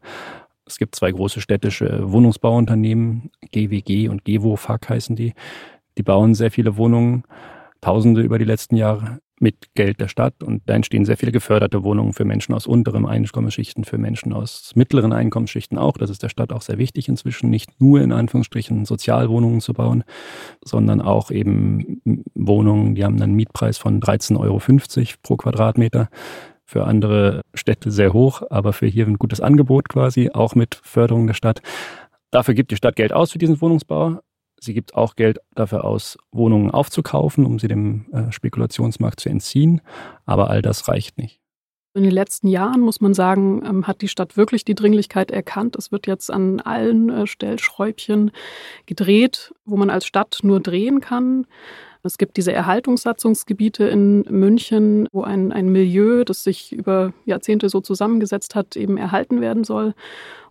Es 0.65 0.77
gibt 0.77 0.95
zwei 0.95 1.11
große 1.11 1.41
städtische 1.41 2.11
Wohnungsbauunternehmen, 2.11 3.31
GWG 3.51 4.09
und 4.09 4.23
GEWO-FAC 4.23 4.89
heißen 4.89 5.15
die. 5.15 5.33
Die 5.97 6.03
bauen 6.03 6.35
sehr 6.35 6.51
viele 6.51 6.77
Wohnungen, 6.77 7.23
Tausende 7.81 8.21
über 8.21 8.37
die 8.39 8.45
letzten 8.45 8.75
Jahre 8.75 9.19
mit 9.41 9.73
Geld 9.73 9.99
der 9.99 10.07
Stadt. 10.07 10.43
Und 10.43 10.61
da 10.67 10.75
entstehen 10.75 11.03
sehr 11.03 11.17
viele 11.17 11.31
geförderte 11.31 11.83
Wohnungen 11.83 12.13
für 12.13 12.25
Menschen 12.25 12.53
aus 12.53 12.67
unteren 12.67 13.07
Einkommensschichten, 13.07 13.83
für 13.83 13.97
Menschen 13.97 14.33
aus 14.33 14.71
mittleren 14.75 15.11
Einkommensschichten 15.11 15.79
auch. 15.79 15.97
Das 15.97 16.11
ist 16.11 16.21
der 16.21 16.29
Stadt 16.29 16.53
auch 16.53 16.61
sehr 16.61 16.77
wichtig 16.77 17.09
inzwischen, 17.09 17.49
nicht 17.49 17.81
nur 17.81 18.01
in 18.01 18.11
Anführungsstrichen 18.11 18.85
Sozialwohnungen 18.85 19.59
zu 19.59 19.73
bauen, 19.73 20.03
sondern 20.63 21.01
auch 21.01 21.31
eben 21.31 22.01
Wohnungen, 22.35 22.93
die 22.93 23.03
haben 23.03 23.19
einen 23.19 23.33
Mietpreis 23.33 23.79
von 23.79 23.99
13,50 23.99 24.37
Euro 24.39 24.61
pro 25.23 25.37
Quadratmeter. 25.37 26.09
Für 26.63 26.85
andere 26.85 27.41
Städte 27.53 27.91
sehr 27.91 28.13
hoch, 28.13 28.43
aber 28.49 28.71
für 28.71 28.85
hier 28.85 29.05
ein 29.05 29.17
gutes 29.17 29.41
Angebot 29.41 29.89
quasi, 29.89 30.29
auch 30.31 30.55
mit 30.55 30.79
Förderung 30.83 31.27
der 31.27 31.33
Stadt. 31.33 31.61
Dafür 32.29 32.53
gibt 32.53 32.71
die 32.71 32.77
Stadt 32.77 32.95
Geld 32.95 33.11
aus 33.11 33.31
für 33.31 33.39
diesen 33.39 33.59
Wohnungsbau. 33.59 34.19
Sie 34.63 34.75
gibt 34.75 34.93
auch 34.93 35.15
Geld 35.15 35.39
dafür 35.55 35.83
aus, 35.83 36.17
Wohnungen 36.31 36.69
aufzukaufen, 36.69 37.45
um 37.45 37.57
sie 37.57 37.67
dem 37.67 38.05
äh, 38.13 38.31
Spekulationsmarkt 38.31 39.19
zu 39.19 39.29
entziehen. 39.29 39.81
Aber 40.25 40.51
all 40.51 40.61
das 40.61 40.87
reicht 40.87 41.17
nicht. 41.17 41.41
In 41.93 42.03
den 42.03 42.11
letzten 42.11 42.47
Jahren, 42.47 42.79
muss 42.79 43.01
man 43.01 43.13
sagen, 43.13 43.63
ähm, 43.65 43.87
hat 43.87 44.01
die 44.01 44.07
Stadt 44.07 44.37
wirklich 44.37 44.63
die 44.63 44.75
Dringlichkeit 44.75 45.31
erkannt. 45.31 45.75
Es 45.75 45.91
wird 45.91 46.07
jetzt 46.07 46.31
an 46.31 46.61
allen 46.61 47.09
äh, 47.09 47.27
Stellschräubchen 47.27 48.31
gedreht, 48.85 49.53
wo 49.65 49.75
man 49.77 49.89
als 49.89 50.05
Stadt 50.05 50.39
nur 50.43 50.61
drehen 50.61 51.01
kann. 51.01 51.47
Es 52.03 52.17
gibt 52.17 52.37
diese 52.37 52.53
Erhaltungssatzungsgebiete 52.53 53.83
in 53.85 54.21
München, 54.29 55.07
wo 55.11 55.23
ein, 55.23 55.51
ein 55.51 55.69
Milieu, 55.69 56.23
das 56.23 56.43
sich 56.43 56.71
über 56.71 57.13
Jahrzehnte 57.25 57.67
so 57.67 57.81
zusammengesetzt 57.81 58.55
hat, 58.55 58.75
eben 58.75 58.97
erhalten 58.97 59.41
werden 59.41 59.63
soll. 59.63 59.93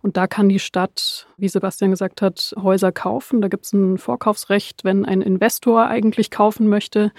Und 0.01 0.17
da 0.17 0.27
kann 0.27 0.49
die 0.49 0.59
Stadt, 0.59 1.27
wie 1.37 1.47
Sebastian 1.47 1.91
gesagt 1.91 2.21
hat, 2.21 2.53
Häuser 2.61 2.91
kaufen. 2.91 3.41
Da 3.41 3.47
gibt 3.47 3.65
es 3.65 3.73
ein 3.73 3.97
Vorkaufsrecht. 3.97 4.83
Wenn 4.83 5.05
ein 5.05 5.21
Investor 5.21 5.87
eigentlich 5.87 6.31
kaufen 6.31 6.67
möchte, 6.67 7.11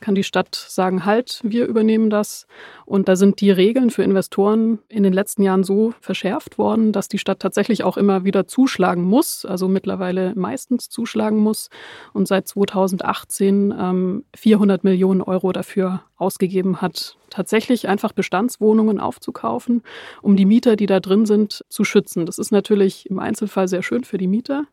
kann 0.00 0.14
die 0.14 0.24
Stadt 0.24 0.54
sagen, 0.54 1.04
halt, 1.04 1.40
wir 1.42 1.66
übernehmen 1.66 2.10
das. 2.10 2.46
Und 2.86 3.08
da 3.08 3.16
sind 3.16 3.40
die 3.40 3.50
Regeln 3.50 3.90
für 3.90 4.02
Investoren 4.02 4.78
in 4.88 5.02
den 5.02 5.12
letzten 5.12 5.42
Jahren 5.42 5.64
so 5.64 5.92
verschärft 6.00 6.58
worden, 6.58 6.92
dass 6.92 7.08
die 7.08 7.18
Stadt 7.18 7.40
tatsächlich 7.40 7.84
auch 7.84 7.96
immer 7.96 8.24
wieder 8.24 8.46
zuschlagen 8.46 9.04
muss, 9.04 9.44
also 9.44 9.68
mittlerweile 9.68 10.32
meistens 10.34 10.88
zuschlagen 10.88 11.38
muss 11.38 11.68
und 12.12 12.26
seit 12.26 12.48
2018 12.48 13.74
ähm, 13.78 14.24
400 14.34 14.82
Millionen 14.84 15.22
Euro 15.22 15.52
dafür 15.52 16.02
ausgegeben 16.16 16.80
hat, 16.80 17.16
tatsächlich 17.30 17.88
einfach 17.88 18.12
Bestandswohnungen 18.12 19.00
aufzukaufen, 19.00 19.82
um 20.22 20.36
die 20.36 20.46
Mieter, 20.46 20.76
die 20.76 20.86
da 20.86 21.00
drin 21.00 21.26
sind, 21.26 21.64
zu 21.68 21.84
schützen. 21.84 22.26
Das 22.26 22.38
ist 22.38 22.50
natürlich 22.50 23.08
im 23.08 23.18
Einzelfall 23.18 23.68
sehr 23.68 23.82
schön 23.82 24.04
für 24.04 24.18
die 24.18 24.26
Mieter. 24.26 24.66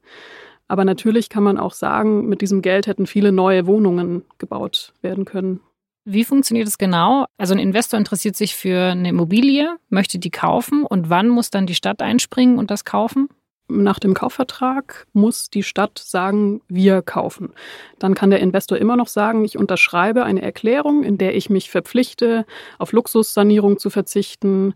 Aber 0.68 0.84
natürlich 0.84 1.30
kann 1.30 1.44
man 1.44 1.58
auch 1.58 1.74
sagen, 1.74 2.28
mit 2.28 2.42
diesem 2.42 2.62
Geld 2.62 2.88
hätten 2.88 3.08
viele 3.08 3.32
neue 3.32 3.68
Wohnungen 3.68 4.24
gebaut 4.38 4.94
werden 5.02 5.24
können. 5.26 5.62
Wie 6.10 6.24
funktioniert 6.24 6.68
es 6.68 6.78
genau? 6.78 7.26
Also 7.38 7.54
ein 7.54 7.60
Investor 7.60 7.98
interessiert 7.98 8.36
sich 8.38 8.56
für 8.56 8.92
eine 8.92 9.10
Immobilie, 9.10 9.76
möchte 9.90 10.20
die 10.20 10.30
kaufen 10.30 10.86
und 10.86 11.10
wann 11.10 11.28
muss 11.28 11.50
dann 11.50 11.68
die 11.68 11.76
Stadt 11.76 12.02
einspringen 12.02 12.58
und 12.58 12.72
das 12.72 12.86
kaufen? 12.86 13.28
Nach 13.69 14.00
dem 14.00 14.13
Kaufvertrag 14.13 15.07
muss 15.12 15.50
die 15.50 15.63
Stadt 15.63 16.00
sagen, 16.00 16.62
wir 16.69 17.01
kaufen. 17.01 17.53
Dann 18.00 18.15
kann 18.15 18.29
der 18.29 18.39
Investor 18.39 18.77
immer 18.77 18.95
noch 18.95 19.07
sagen, 19.07 19.43
ich 19.43 19.57
unterschreibe 19.57 20.24
eine 20.24 20.41
Erklärung, 20.41 21.03
in 21.03 21.17
der 21.17 21.36
ich 21.36 21.50
mich 21.50 21.69
verpflichte, 21.69 22.45
auf 22.79 22.93
Luxussanierung 22.93 23.77
zu 23.77 23.89
verzichten. 23.89 24.74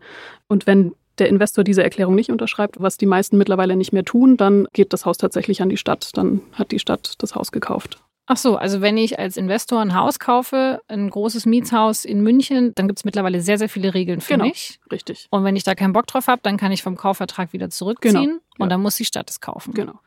Und 0.48 0.67
wenn 0.67 0.93
der 1.19 1.29
Investor 1.29 1.63
diese 1.63 1.83
Erklärung 1.83 2.15
nicht 2.15 2.31
unterschreibt, 2.31 2.81
was 2.81 2.98
die 2.98 3.05
meisten 3.05 3.38
mittlerweile 3.38 3.77
nicht 3.77 3.93
mehr 3.93 4.03
tun, 4.03 4.36
dann 4.36 4.67
geht 4.74 4.91
das 4.91 5.05
Haus 5.05 5.17
tatsächlich 5.17 5.62
an 5.62 5.69
die 5.69 5.77
Stadt. 5.77 6.10
Dann 6.17 6.41
hat 6.53 6.71
die 6.71 6.79
Stadt 6.79 7.13
das 7.19 7.36
Haus 7.36 7.51
gekauft. 7.53 8.01
Ach 8.28 8.38
so, 8.38 8.56
also 8.56 8.82
wenn 8.82 8.98
ich 8.98 9.20
als 9.20 9.36
Investor 9.36 9.82
ein 9.82 9.96
Haus 9.96 10.20
kaufe, 10.20 10.82
ein 10.88 11.10
großes 11.10 11.46
Mietshaus 11.46 12.06
in 12.06 12.22
München, 12.22 12.74
dann 12.75 12.88
gibt 12.88 13.00
es 13.00 13.06
mittlerweile 13.06 13.42
sehr, 13.42 13.58
sehr 13.58 13.68
viele 13.68 13.94
Regeln 13.94 14.22
für 14.22 14.34
genau, 14.34 14.46
mich. 14.46 14.80
Richtig. 14.92 15.28
Und 15.32 15.44
wenn 15.44 15.56
ich 15.56 15.63
da 15.63 15.75
keinen 15.75 15.94
Bock 15.94 16.08
drauf 16.08 16.28
habe, 16.28 16.42
dann 16.44 16.58
kann 16.58 16.72
ich 16.72 16.84
vom 16.84 16.96
Kaufvertrag 16.96 17.51
wieder 17.51 17.70
zurückziehen 17.70 18.13
genau, 18.13 18.40
und 18.60 18.70
dann 18.70 18.82
muss 18.82 18.96
die 18.96 19.06
Stadt 19.06 19.30
es 19.30 19.42
kaufen. 19.42 19.74
Genau. 19.74 20.00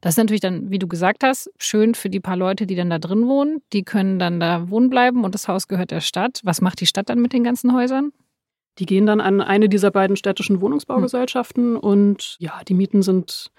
Das 0.00 0.14
ist 0.14 0.18
natürlich 0.18 0.40
dann, 0.40 0.70
wie 0.70 0.80
du 0.80 0.88
gesagt 0.88 1.22
hast, 1.22 1.50
schön 1.58 1.94
für 1.94 2.10
die 2.10 2.18
paar 2.18 2.36
Leute, 2.36 2.66
die 2.66 2.74
dann 2.74 2.90
da 2.90 2.98
drin 2.98 3.28
wohnen. 3.28 3.62
Die 3.72 3.84
können 3.84 4.18
dann 4.18 4.40
da 4.40 4.68
wohnen 4.68 4.90
bleiben 4.90 5.22
und 5.22 5.34
das 5.34 5.46
Haus 5.46 5.68
gehört 5.68 5.92
der 5.92 6.00
Stadt. 6.00 6.40
Was 6.42 6.60
macht 6.60 6.80
die 6.80 6.86
Stadt 6.86 7.08
dann 7.08 7.20
mit 7.20 7.32
den 7.32 7.44
ganzen 7.44 7.72
Häusern? 7.72 8.12
Die 8.78 8.86
gehen 8.86 9.06
dann 9.06 9.20
an 9.20 9.40
eine 9.40 9.68
dieser 9.68 9.90
beiden 9.90 10.16
städtischen 10.16 10.60
Wohnungsbaugesellschaften 10.60 11.74
hm. 11.74 11.78
und 11.78 12.36
ja, 12.40 12.62
die 12.66 12.74
Mieten 12.74 13.02
sind 13.02 13.52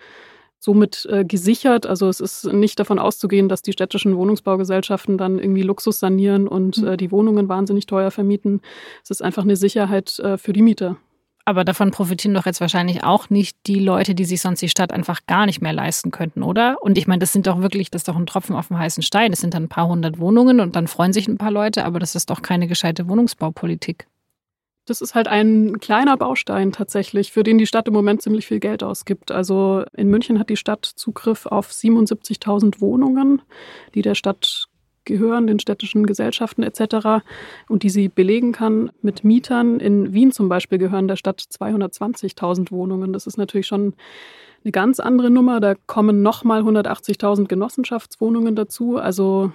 somit 0.64 1.06
äh, 1.12 1.26
gesichert. 1.26 1.86
Also 1.86 2.08
es 2.08 2.22
ist 2.22 2.46
nicht 2.46 2.80
davon 2.80 2.98
auszugehen, 2.98 3.50
dass 3.50 3.62
die 3.62 3.74
städtischen 3.74 4.16
Wohnungsbaugesellschaften 4.16 5.18
dann 5.18 5.38
irgendwie 5.38 5.62
Luxus 5.62 6.00
sanieren 6.00 6.48
und 6.48 6.78
mhm. 6.78 6.88
äh, 6.88 6.98
die 6.98 7.12
Wohnungen 7.12 7.50
wahnsinnig 7.50 7.86
teuer 7.86 8.12
vermieten. 8.12 8.62
Es 9.04 9.12
ist 9.12 9.22
einfach 9.22 9.44
eine 9.44 9.58
Sicherheit 9.58 10.20
äh, 10.20 10.38
für 10.38 10.54
die 10.54 10.62
Mieter. 10.62 10.96
Aber 11.46 11.66
davon 11.66 11.92
profitieren 11.92 12.34
doch 12.34 12.46
jetzt 12.46 12.62
wahrscheinlich 12.62 13.04
auch 13.04 13.30
nicht 13.30 13.58
die 13.68 13.80
Leute, 13.80 14.16
die 14.16 14.24
sich 14.24 14.40
sonst 14.40 14.62
die 14.62 14.70
Stadt 14.70 14.94
einfach 14.94 15.26
gar 15.28 15.46
nicht 15.46 15.62
mehr 15.62 15.74
leisten 15.74 16.10
könnten, 16.12 16.42
oder? 16.42 16.78
Und 16.82 16.98
ich 16.98 17.08
meine, 17.08 17.20
das 17.20 17.34
sind 17.34 17.48
doch 17.48 17.62
wirklich, 17.62 17.92
das 17.92 18.04
ist 18.04 18.08
doch 18.08 18.16
ein 18.16 18.26
Tropfen 18.26 18.56
auf 18.56 18.70
dem 18.70 18.78
heißen 18.78 19.04
Stein. 19.04 19.32
Das 19.32 19.42
sind 19.42 19.54
dann 19.54 19.64
ein 19.64 19.70
paar 19.70 19.90
hundert 19.90 20.20
Wohnungen 20.20 20.62
und 20.62 20.78
dann 20.78 20.88
freuen 20.88 21.12
sich 21.12 21.28
ein 21.28 21.38
paar 21.38 21.52
Leute, 21.52 21.84
aber 21.84 22.00
das 22.00 22.16
ist 22.16 22.30
doch 22.30 22.42
keine 22.42 22.68
gescheite 22.68 23.10
Wohnungsbaupolitik. 23.10 24.08
Das 24.86 25.02
ist 25.02 25.16
halt 25.16 25.28
ein 25.30 25.80
kleiner 25.80 26.18
Baustein 26.18 26.74
tatsächlich, 26.74 27.32
für 27.32 27.44
den 27.44 27.58
die 27.58 27.68
Stadt 27.68 27.88
im 27.88 27.94
Moment 27.94 28.22
ziemlich 28.22 28.48
viel 28.48 28.60
Geld 28.60 28.84
ausgibt. 28.84 29.32
Also 29.32 29.86
in 29.96 30.10
München 30.10 30.40
hat 30.40 30.50
die 30.50 30.58
Stadt 30.58 30.86
Zugriff 30.86 31.46
auf 31.46 31.72
77.000 31.72 32.82
Wohnungen, 32.82 33.42
die 33.96 34.02
der 34.02 34.16
Stadt 34.16 34.68
gehören, 35.06 35.48
den 35.48 35.60
städtischen 35.60 36.06
Gesellschaften 36.06 36.64
etc. 36.64 37.24
und 37.70 37.84
die 37.84 37.90
sie 37.90 38.10
belegen 38.10 38.52
kann 38.52 38.92
mit 39.02 39.24
Mietern. 39.24 39.80
In 39.80 40.14
Wien 40.14 40.32
zum 40.32 40.50
Beispiel 40.50 40.78
gehören 40.78 41.08
der 41.08 41.16
Stadt 41.16 41.42
220.000 41.42 42.72
Wohnungen. 42.72 43.14
Das 43.14 43.28
ist 43.28 43.38
natürlich 43.38 43.68
schon 43.68 43.94
eine 44.64 44.72
ganz 44.72 45.00
andere 45.00 45.30
Nummer. 45.30 45.60
Da 45.60 45.76
kommen 45.88 46.22
nochmal 46.22 46.62
180.000 46.62 47.48
Genossenschaftswohnungen 47.48 48.56
dazu. 48.56 48.98
Also 48.98 49.52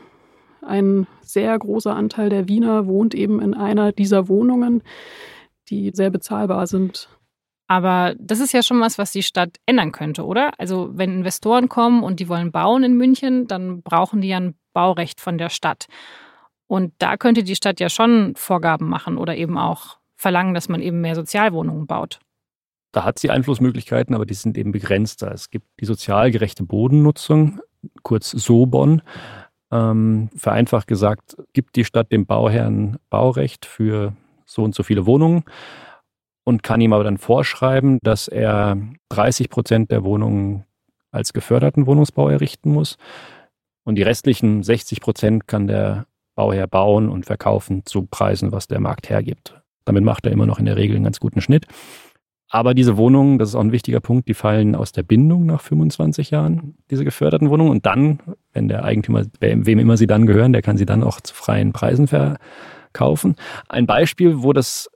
ein 0.63 1.07
sehr 1.23 1.59
großer 1.59 1.95
Anteil 1.95 2.29
der 2.31 2.49
Wiener 2.49 2.87
wohnt 2.87 3.15
eben 3.15 3.41
in 3.41 3.55
einer 3.55 3.93
dieser 3.93 4.29
Wohnungen, 4.29 4.83
die 5.69 5.91
sehr 5.95 6.11
bezahlbar 6.11 6.67
sind. 6.67 7.09
Aber 7.67 8.15
das 8.19 8.41
ist 8.41 8.53
ja 8.53 8.63
schon 8.63 8.81
was, 8.81 8.97
was 8.97 9.13
die 9.13 9.23
Stadt 9.23 9.59
ändern 9.67 9.93
könnte, 9.93 10.25
oder? 10.25 10.53
Also 10.59 10.91
wenn 10.95 11.13
Investoren 11.13 11.69
kommen 11.69 12.03
und 12.03 12.19
die 12.19 12.29
wollen 12.29 12.51
bauen 12.51 12.83
in 12.83 12.97
München, 12.97 13.47
dann 13.47 13.83
brauchen 13.83 14.23
die 14.23 14.29
ja 14.29 14.39
ein 14.39 14.55
Baurecht 14.73 15.21
von 15.21 15.37
der 15.37 15.51
Stadt. 15.51 15.87
Und 16.67 16.93
da 16.99 17.17
könnte 17.17 17.45
die 17.45 17.57
Stadt 17.57 17.79
ja 17.79 17.91
schon 17.91 18.35
Vorgaben 18.37 18.89
machen 18.89 19.19
oder 19.19 19.37
eben 19.37 19.59
auch 19.59 19.99
verlangen, 20.17 20.55
dass 20.55 20.69
man 20.69 20.81
eben 20.81 21.01
mehr 21.01 21.15
Sozialwohnungen 21.15 21.87
baut. 21.87 22.21
Da 22.93 23.05
hat 23.05 23.19
sie 23.19 23.31
Einflussmöglichkeiten, 23.31 24.15
aber 24.15 24.25
die 24.25 24.35
sind 24.35 24.57
eben 24.57 24.73
begrenzt. 24.73 25.23
Es 25.23 25.51
gibt 25.51 25.67
die 25.81 25.85
sozial 25.85 26.31
gerechte 26.31 26.65
Bodennutzung, 26.65 27.61
kurz 28.03 28.31
SOBON. 28.31 29.03
Ähm, 29.71 30.31
vereinfacht 30.35 30.87
gesagt, 30.87 31.37
gibt 31.53 31.77
die 31.77 31.85
Stadt 31.85 32.11
dem 32.11 32.25
Bauherrn 32.25 32.99
Baurecht 33.11 33.67
für 33.67 34.15
so 34.47 34.63
und 34.63 34.75
so 34.75 34.83
viele 34.83 35.05
Wohnungen 35.05 35.45
und 36.45 36.63
kann 36.63 36.81
ihm 36.81 36.95
aber 36.95 37.05
dann 37.05 37.19
vorschreiben, 37.19 37.99
dass 38.03 38.29
er 38.29 38.79
30 39.11 39.51
Prozent 39.51 39.91
der 39.91 40.05
Wohnungen 40.05 40.65
als 41.11 41.35
geförderten 41.35 41.87
Wohnungsbau 41.87 42.31
errichten 42.31 42.73
muss. 42.73 42.97
Und 43.85 43.97
die 43.97 44.03
restlichen 44.03 44.63
60 44.63 45.01
Prozent 45.01 45.47
kann 45.47 45.67
der 45.67 46.07
Bauherr 46.35 46.67
bauen 46.67 47.09
und 47.09 47.27
verkaufen 47.27 47.85
zu 47.85 48.07
Preisen, 48.07 48.53
was 48.53 48.67
der 48.67 48.81
Markt 48.81 49.11
hergibt. 49.11 49.61
Damit 49.85 50.05
macht 50.05 50.25
er 50.25 50.33
immer 50.33 50.47
noch 50.47 50.59
in 50.59 50.67
der 50.67 50.77
Regel 50.77 50.97
einen 50.97 51.05
ganz 51.05 51.21
guten 51.21 51.41
Schnitt. 51.41 51.67
Aber 52.51 52.73
diese 52.73 52.97
Wohnungen, 52.97 53.39
das 53.39 53.51
ist 53.51 53.55
auch 53.55 53.61
ein 53.61 53.73
wichtiger 53.73 54.01
Punkt, 54.01 54.27
die 54.29 54.35
fallen 54.35 54.75
aus 54.75 54.93
der 54.93 55.03
Bindung 55.03 55.45
nach 55.45 55.61
25 55.61 56.31
Jahren, 56.31 56.77
diese 56.91 57.05
geförderten 57.05 57.51
Wohnungen. 57.51 57.71
Und 57.71 57.85
dann, 57.85 58.21
wenn 58.53 58.69
der 58.69 58.85
Eigentümer, 58.85 59.25
wem 59.41 59.79
immer 59.79 59.97
sie 59.99 60.07
dann 60.07 60.27
gehören, 60.27 60.53
der 60.53 60.63
kann 60.63 60.79
sie 60.79 60.87
dann 60.87 61.03
auch 61.03 61.21
zu 61.21 61.35
freien 61.35 61.73
Preisen 61.73 62.07
verkaufen. 62.07 63.37
Ein 63.69 63.87
Beispiel, 63.87 64.43
wo 64.43 64.55
das 64.55 64.89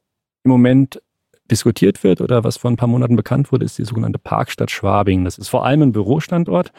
im 0.44 0.50
Moment 0.50 1.02
diskutiert 1.50 2.02
wird 2.02 2.22
oder 2.22 2.42
was 2.42 2.56
vor 2.56 2.70
ein 2.70 2.76
paar 2.76 2.88
Monaten 2.88 3.16
bekannt 3.16 3.52
wurde, 3.52 3.66
ist 3.66 3.76
die 3.76 3.84
sogenannte 3.84 4.18
Parkstadt 4.18 4.70
Schwabing. 4.70 5.24
Das 5.24 5.36
ist 5.36 5.48
vor 5.48 5.66
allem 5.66 5.82
ein 5.82 5.92
Bürostandort. 5.92 6.72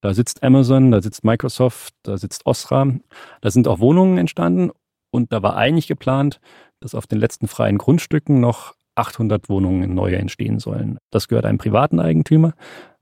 Da 0.00 0.12
sitzt 0.12 0.42
Amazon, 0.42 0.90
da 0.90 1.00
sitzt 1.00 1.22
Microsoft, 1.22 1.94
da 2.02 2.18
sitzt 2.18 2.46
Osram. 2.46 3.02
Da 3.42 3.50
sind 3.52 3.68
auch 3.68 3.78
Wohnungen 3.78 4.18
entstanden 4.18 4.70
und 5.10 5.32
da 5.32 5.42
war 5.42 5.56
eigentlich 5.56 5.86
geplant, 5.86 6.40
dass 6.80 6.96
auf 6.96 7.06
den 7.06 7.20
letzten 7.20 7.46
freien 7.46 7.78
Grundstücken 7.78 8.40
noch 8.40 8.74
800 9.00 9.48
Wohnungen 9.48 9.94
neue 9.94 10.16
entstehen 10.16 10.58
sollen. 10.58 10.98
Das 11.10 11.28
gehört 11.28 11.46
einem 11.46 11.58
privaten 11.58 12.00
Eigentümer, 12.00 12.52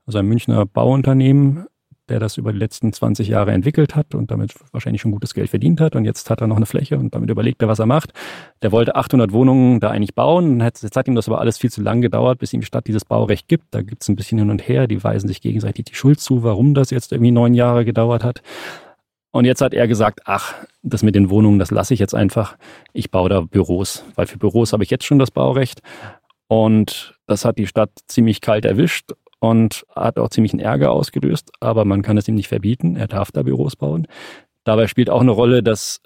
also 0.05 0.17
einem 0.19 0.29
Münchner 0.29 0.65
Bauunternehmen, 0.65 1.65
der 2.09 2.19
das 2.19 2.37
über 2.37 2.51
die 2.51 2.57
letzten 2.57 2.91
20 2.91 3.27
Jahre 3.27 3.51
entwickelt 3.51 3.95
hat 3.95 4.15
und 4.15 4.31
damit 4.31 4.53
wahrscheinlich 4.71 5.01
schon 5.01 5.11
gutes 5.11 5.33
Geld 5.33 5.49
verdient 5.49 5.79
hat. 5.79 5.95
Und 5.95 6.05
jetzt 6.05 6.29
hat 6.29 6.41
er 6.41 6.47
noch 6.47 6.57
eine 6.57 6.65
Fläche 6.65 6.97
und 6.97 7.13
damit 7.13 7.29
überlegt 7.29 7.61
er, 7.61 7.67
was 7.67 7.79
er 7.79 7.85
macht. 7.85 8.13
Der 8.61 8.71
wollte 8.71 8.95
800 8.95 9.31
Wohnungen 9.31 9.79
da 9.79 9.89
eigentlich 9.89 10.15
bauen. 10.15 10.59
Jetzt 10.59 10.95
hat 10.95 11.07
ihm 11.07 11.15
das 11.15 11.27
aber 11.27 11.39
alles 11.39 11.57
viel 11.57 11.71
zu 11.71 11.81
lang 11.81 12.01
gedauert, 12.01 12.39
bis 12.39 12.53
ihm 12.53 12.61
die 12.61 12.65
Stadt 12.65 12.87
dieses 12.87 13.05
Baurecht 13.05 13.47
gibt. 13.47 13.65
Da 13.71 13.81
gibt 13.81 14.01
es 14.01 14.09
ein 14.09 14.15
bisschen 14.15 14.39
hin 14.39 14.49
und 14.49 14.67
her. 14.67 14.87
Die 14.87 15.03
weisen 15.03 15.27
sich 15.27 15.41
gegenseitig 15.41 15.85
die 15.85 15.95
Schuld 15.95 16.19
zu, 16.19 16.43
warum 16.43 16.73
das 16.73 16.89
jetzt 16.89 17.11
irgendwie 17.11 17.31
neun 17.31 17.53
Jahre 17.53 17.85
gedauert 17.85 18.23
hat. 18.23 18.41
Und 19.31 19.45
jetzt 19.45 19.61
hat 19.61 19.73
er 19.73 19.87
gesagt, 19.87 20.21
ach, 20.25 20.55
das 20.81 21.03
mit 21.03 21.15
den 21.15 21.29
Wohnungen, 21.29 21.59
das 21.59 21.71
lasse 21.71 21.93
ich 21.93 21.99
jetzt 21.99 22.15
einfach. 22.15 22.57
Ich 22.93 23.11
baue 23.11 23.29
da 23.29 23.41
Büros, 23.41 24.03
weil 24.15 24.25
für 24.25 24.37
Büros 24.39 24.73
habe 24.73 24.83
ich 24.83 24.89
jetzt 24.89 25.05
schon 25.05 25.19
das 25.19 25.31
Baurecht. 25.31 25.81
Und 26.47 27.19
das 27.27 27.45
hat 27.45 27.59
die 27.59 27.67
Stadt 27.67 27.91
ziemlich 28.07 28.41
kalt 28.41 28.65
erwischt 28.65 29.11
und 29.39 29.85
hat 29.95 30.17
auch 30.17 30.29
ziemlich 30.29 30.53
einen 30.53 30.61
Ärger 30.61 30.91
ausgelöst, 30.91 31.51
aber 31.59 31.85
man 31.85 32.01
kann 32.01 32.17
es 32.17 32.27
ihm 32.27 32.35
nicht 32.35 32.47
verbieten. 32.47 32.95
Er 32.95 33.07
darf 33.07 33.31
da 33.31 33.43
Büros 33.43 33.75
bauen. 33.75 34.07
Dabei 34.63 34.87
spielt 34.87 35.09
auch 35.09 35.21
eine 35.21 35.31
Rolle, 35.31 35.63
dass 35.63 36.01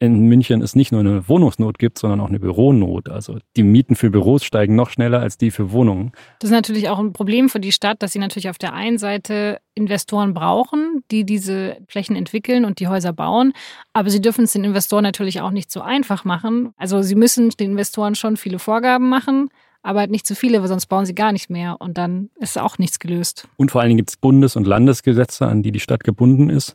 in 0.00 0.28
München 0.28 0.62
es 0.62 0.76
nicht 0.76 0.92
nur 0.92 1.00
eine 1.00 1.28
Wohnungsnot 1.28 1.78
gibt, 1.78 1.98
sondern 1.98 2.20
auch 2.20 2.28
eine 2.28 2.38
Büronot. 2.38 3.08
Also 3.08 3.38
die 3.56 3.64
Mieten 3.64 3.96
für 3.96 4.10
Büros 4.10 4.44
steigen 4.44 4.76
noch 4.76 4.90
schneller 4.90 5.20
als 5.20 5.38
die 5.38 5.50
für 5.50 5.72
Wohnungen. 5.72 6.12
Das 6.38 6.50
ist 6.50 6.54
natürlich 6.54 6.88
auch 6.88 6.98
ein 6.98 7.12
Problem 7.12 7.48
für 7.48 7.60
die 7.60 7.72
Stadt, 7.72 8.02
dass 8.02 8.12
sie 8.12 8.18
natürlich 8.18 8.48
auf 8.48 8.58
der 8.58 8.74
einen 8.74 8.98
Seite 8.98 9.60
Investoren 9.74 10.34
brauchen, 10.34 11.02
die 11.10 11.24
diese 11.24 11.78
Flächen 11.88 12.16
entwickeln 12.16 12.64
und 12.64 12.78
die 12.78 12.88
Häuser 12.88 13.12
bauen. 13.12 13.52
Aber 13.92 14.10
sie 14.10 14.20
dürfen 14.20 14.44
es 14.44 14.52
den 14.52 14.64
Investoren 14.64 15.02
natürlich 15.02 15.40
auch 15.40 15.50
nicht 15.50 15.70
so 15.70 15.80
einfach 15.80 16.24
machen. 16.24 16.70
Also 16.76 17.02
sie 17.02 17.16
müssen 17.16 17.50
den 17.50 17.72
Investoren 17.72 18.14
schon 18.14 18.36
viele 18.36 18.58
Vorgaben 18.58 19.08
machen 19.08 19.48
aber 19.82 20.00
halt 20.00 20.10
nicht 20.10 20.26
zu 20.26 20.34
viele, 20.34 20.60
weil 20.60 20.68
sonst 20.68 20.86
bauen 20.86 21.06
sie 21.06 21.14
gar 21.14 21.32
nicht 21.32 21.50
mehr 21.50 21.80
und 21.80 21.96
dann 21.96 22.30
ist 22.40 22.58
auch 22.58 22.78
nichts 22.78 22.98
gelöst. 22.98 23.48
Und 23.56 23.70
vor 23.70 23.80
allen 23.80 23.88
Dingen 23.88 23.98
gibt 23.98 24.10
es 24.10 24.16
Bundes- 24.16 24.56
und 24.56 24.66
Landesgesetze, 24.66 25.46
an 25.46 25.62
die 25.62 25.72
die 25.72 25.80
Stadt 25.80 26.04
gebunden 26.04 26.50
ist, 26.50 26.74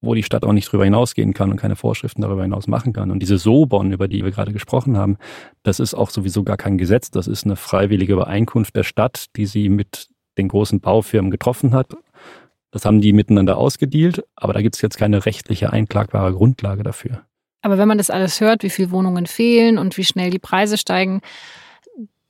wo 0.00 0.14
die 0.14 0.22
Stadt 0.22 0.44
auch 0.44 0.52
nicht 0.52 0.70
drüber 0.70 0.84
hinausgehen 0.84 1.34
kann 1.34 1.50
und 1.50 1.56
keine 1.56 1.76
Vorschriften 1.76 2.22
darüber 2.22 2.42
hinaus 2.42 2.66
machen 2.66 2.92
kann. 2.92 3.10
Und 3.10 3.20
diese 3.20 3.38
Sobon, 3.38 3.92
über 3.92 4.08
die 4.08 4.24
wir 4.24 4.30
gerade 4.30 4.52
gesprochen 4.52 4.96
haben, 4.96 5.16
das 5.62 5.80
ist 5.80 5.94
auch 5.94 6.10
sowieso 6.10 6.44
gar 6.44 6.56
kein 6.56 6.78
Gesetz, 6.78 7.10
das 7.10 7.26
ist 7.26 7.44
eine 7.44 7.56
freiwillige 7.56 8.12
Übereinkunft 8.12 8.76
der 8.76 8.84
Stadt, 8.84 9.26
die 9.36 9.46
sie 9.46 9.68
mit 9.68 10.08
den 10.38 10.48
großen 10.48 10.80
Baufirmen 10.80 11.30
getroffen 11.30 11.72
hat. 11.72 11.94
Das 12.70 12.84
haben 12.84 13.00
die 13.00 13.12
miteinander 13.12 13.56
ausgedealt, 13.56 14.24
aber 14.36 14.52
da 14.52 14.60
gibt 14.60 14.74
es 14.74 14.82
jetzt 14.82 14.98
keine 14.98 15.24
rechtliche 15.24 15.72
einklagbare 15.72 16.34
Grundlage 16.34 16.82
dafür. 16.82 17.22
Aber 17.62 17.78
wenn 17.78 17.88
man 17.88 17.98
das 17.98 18.10
alles 18.10 18.40
hört, 18.40 18.62
wie 18.62 18.70
viele 18.70 18.90
Wohnungen 18.90 19.26
fehlen 19.26 19.78
und 19.78 19.96
wie 19.96 20.04
schnell 20.04 20.30
die 20.30 20.38
Preise 20.38 20.76
steigen, 20.76 21.20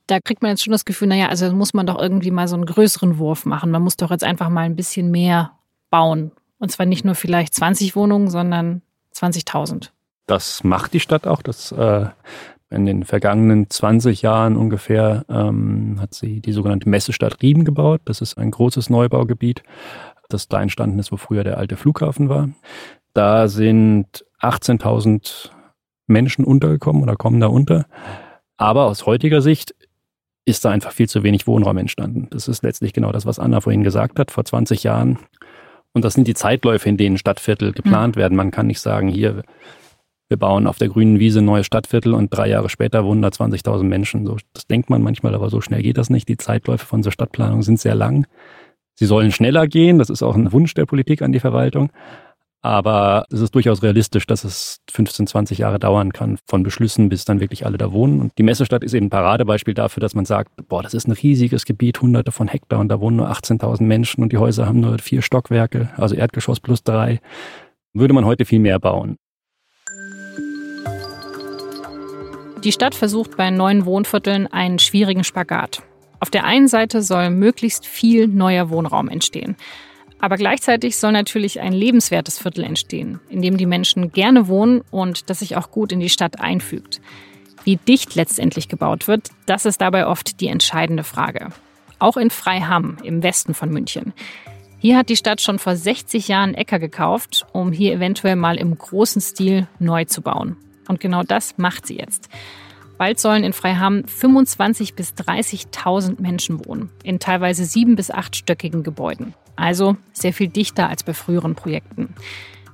da 0.07 0.19
kriegt 0.21 0.41
man 0.41 0.51
jetzt 0.51 0.63
schon 0.63 0.71
das 0.71 0.85
Gefühl, 0.85 1.09
naja, 1.09 1.27
also 1.27 1.51
muss 1.51 1.73
man 1.73 1.85
doch 1.85 1.99
irgendwie 1.99 2.31
mal 2.31 2.47
so 2.47 2.55
einen 2.55 2.65
größeren 2.65 3.17
Wurf 3.17 3.45
machen. 3.45 3.71
Man 3.71 3.81
muss 3.81 3.97
doch 3.97 4.09
jetzt 4.09 4.23
einfach 4.23 4.49
mal 4.49 4.61
ein 4.61 4.75
bisschen 4.75 5.11
mehr 5.11 5.51
bauen. 5.89 6.31
Und 6.59 6.71
zwar 6.71 6.85
nicht 6.85 7.05
nur 7.05 7.15
vielleicht 7.15 7.53
20 7.53 7.95
Wohnungen, 7.95 8.29
sondern 8.29 8.81
20.000. 9.15 9.89
Das 10.25 10.63
macht 10.63 10.93
die 10.93 10.99
Stadt 10.99 11.27
auch. 11.27 11.41
Das, 11.41 11.71
äh, 11.71 12.07
in 12.69 12.85
den 12.85 13.03
vergangenen 13.03 13.69
20 13.69 14.21
Jahren 14.21 14.57
ungefähr 14.57 15.25
ähm, 15.29 15.97
hat 16.01 16.13
sie 16.13 16.41
die 16.41 16.51
sogenannte 16.51 16.89
Messestadt 16.89 17.41
Rieben 17.41 17.63
gebaut. 17.63 18.01
Das 18.05 18.21
ist 18.21 18.37
ein 18.37 18.51
großes 18.51 18.89
Neubaugebiet, 18.89 19.63
das 20.29 20.47
da 20.47 20.61
entstanden 20.61 20.99
ist, 20.99 21.11
wo 21.11 21.17
früher 21.17 21.43
der 21.43 21.57
alte 21.57 21.77
Flughafen 21.77 22.27
war. 22.27 22.49
Da 23.13 23.47
sind 23.47 24.25
18.000 24.41 25.49
Menschen 26.07 26.43
untergekommen 26.43 27.03
oder 27.03 27.15
kommen 27.15 27.39
da 27.39 27.47
unter. 27.47 27.85
Aber 28.57 28.85
aus 28.85 29.05
heutiger 29.05 29.41
Sicht 29.41 29.73
ist 30.45 30.65
da 30.65 30.71
einfach 30.71 30.91
viel 30.91 31.09
zu 31.09 31.23
wenig 31.23 31.47
Wohnraum 31.47 31.77
entstanden. 31.77 32.27
Das 32.31 32.47
ist 32.47 32.63
letztlich 32.63 32.93
genau 32.93 33.11
das, 33.11 33.25
was 33.25 33.39
Anna 33.39 33.61
vorhin 33.61 33.83
gesagt 33.83 34.19
hat. 34.19 34.31
Vor 34.31 34.45
20 34.45 34.83
Jahren 34.83 35.19
und 35.93 36.05
das 36.05 36.13
sind 36.13 36.27
die 36.27 36.33
Zeitläufe, 36.33 36.87
in 36.89 36.97
denen 36.97 37.17
Stadtviertel 37.17 37.71
geplant 37.71 38.15
mhm. 38.15 38.19
werden. 38.19 38.35
Man 38.35 38.51
kann 38.51 38.67
nicht 38.67 38.79
sagen, 38.79 39.07
hier, 39.07 39.43
wir 40.29 40.37
bauen 40.37 40.67
auf 40.67 40.77
der 40.77 40.89
grünen 40.89 41.19
Wiese 41.19 41.39
ein 41.39 41.45
neues 41.45 41.65
Stadtviertel 41.65 42.13
und 42.13 42.29
drei 42.29 42.49
Jahre 42.49 42.69
später 42.69 43.05
wohnen 43.05 43.21
da 43.21 43.29
20.000 43.29 43.83
Menschen. 43.83 44.25
So, 44.25 44.37
das 44.53 44.67
denkt 44.67 44.89
man 44.89 45.01
manchmal, 45.01 45.33
aber 45.33 45.49
so 45.49 45.61
schnell 45.61 45.81
geht 45.81 45.97
das 45.97 46.09
nicht. 46.09 46.27
Die 46.27 46.37
Zeitläufe 46.37 46.85
von 46.85 47.01
so 47.01 47.11
Stadtplanung 47.11 47.63
sind 47.63 47.79
sehr 47.79 47.95
lang. 47.95 48.27
Sie 48.95 49.05
sollen 49.05 49.31
schneller 49.31 49.67
gehen. 49.67 49.99
Das 49.99 50.09
ist 50.09 50.23
auch 50.23 50.35
ein 50.35 50.51
Wunsch 50.51 50.73
der 50.73 50.85
Politik 50.85 51.21
an 51.21 51.31
die 51.31 51.39
Verwaltung. 51.39 51.91
Aber 52.61 53.25
es 53.31 53.39
ist 53.39 53.53
durchaus 53.53 53.83
realistisch, 53.83 54.25
dass 54.25 54.43
es 54.43 54.79
15, 54.89 55.27
20 55.27 55.59
Jahre 55.59 55.79
dauern 55.79 56.11
kann, 56.11 56.37
von 56.45 56.63
Beschlüssen 56.63 57.07
bis 57.07 57.23
dann 57.23 57.39
wirklich 57.39 57.65
alle 57.65 57.77
da 57.77 57.91
wohnen. 57.91 58.19
Und 58.19 58.37
die 58.37 58.43
Messestadt 58.43 58.83
ist 58.83 58.93
eben 58.93 59.07
ein 59.07 59.09
Paradebeispiel 59.11 59.73
dafür, 59.73 60.01
dass 60.01 60.15
man 60.15 60.25
sagt, 60.25 60.51
boah, 60.67 60.81
das 60.81 60.93
ist 60.93 61.07
ein 61.07 61.11
riesiges 61.11 61.65
Gebiet, 61.65 62.01
hunderte 62.01 62.31
von 62.31 62.47
Hektar 62.47 62.79
und 62.79 62.89
da 62.89 62.99
wohnen 62.99 63.17
nur 63.17 63.31
18.000 63.31 63.83
Menschen 63.83 64.23
und 64.23 64.31
die 64.33 64.37
Häuser 64.37 64.65
haben 64.65 64.79
nur 64.79 64.97
vier 64.99 65.21
Stockwerke, 65.21 65.89
also 65.97 66.15
Erdgeschoss 66.15 66.59
plus 66.59 66.83
drei. 66.83 67.19
Würde 67.93 68.13
man 68.13 68.25
heute 68.25 68.45
viel 68.45 68.59
mehr 68.59 68.79
bauen. 68.79 69.17
Die 72.63 72.71
Stadt 72.71 72.95
versucht 72.95 73.37
bei 73.37 73.51
neuen 73.51 73.85
Wohnvierteln 73.85 74.47
einen 74.47 74.79
schwierigen 74.79 75.23
Spagat. 75.23 75.83
Auf 76.19 76.31
der 76.31 76.45
einen 76.45 76.67
Seite 76.67 77.03
soll 77.03 77.29
möglichst 77.29 77.85
viel 77.85 78.27
neuer 78.27 78.69
Wohnraum 78.71 79.07
entstehen. 79.09 79.55
Aber 80.19 80.37
gleichzeitig 80.37 80.97
soll 80.97 81.11
natürlich 81.11 81.59
ein 81.59 81.73
lebenswertes 81.73 82.39
Viertel 82.39 82.63
entstehen, 82.63 83.19
in 83.29 83.41
dem 83.41 83.57
die 83.57 83.65
Menschen 83.65 84.11
gerne 84.11 84.47
wohnen 84.47 84.81
und 84.89 85.29
das 85.29 85.39
sich 85.39 85.55
auch 85.55 85.71
gut 85.71 85.91
in 85.91 85.99
die 85.99 86.09
Stadt 86.09 86.39
einfügt. 86.39 87.01
Wie 87.63 87.75
dicht 87.75 88.15
letztendlich 88.15 88.69
gebaut 88.69 89.07
wird, 89.07 89.29
das 89.45 89.65
ist 89.65 89.81
dabei 89.81 90.07
oft 90.07 90.39
die 90.39 90.47
entscheidende 90.47 91.03
Frage. 91.03 91.49
Auch 91.99 92.17
in 92.17 92.29
Freiham 92.29 92.97
im 93.03 93.23
Westen 93.23 93.53
von 93.53 93.69
München. 93.69 94.13
Hier 94.79 94.97
hat 94.97 95.09
die 95.09 95.15
Stadt 95.15 95.41
schon 95.41 95.59
vor 95.59 95.75
60 95.75 96.27
Jahren 96.27 96.53
Äcker 96.53 96.79
gekauft, 96.79 97.45
um 97.51 97.71
hier 97.71 97.93
eventuell 97.93 98.35
mal 98.35 98.57
im 98.57 98.77
großen 98.77 99.21
Stil 99.21 99.67
neu 99.79 100.05
zu 100.05 100.21
bauen. 100.21 100.55
Und 100.87 100.99
genau 100.99 101.23
das 101.23 101.57
macht 101.57 101.87
sie 101.87 101.97
jetzt. 101.97 102.29
Bald 102.97 103.19
sollen 103.19 103.43
in 103.43 103.53
Freiham 103.53 104.01
25.000 104.01 104.95
bis 104.95 105.13
30.000 105.13 106.21
Menschen 106.21 106.65
wohnen, 106.65 106.89
in 107.03 107.19
teilweise 107.19 107.65
sieben- 107.65 107.95
bis 107.95 108.09
achtstöckigen 108.09 108.83
Gebäuden. 108.83 109.33
Also 109.55 109.97
sehr 110.13 110.33
viel 110.33 110.47
dichter 110.47 110.89
als 110.89 111.03
bei 111.03 111.13
früheren 111.13 111.55
Projekten. 111.55 112.13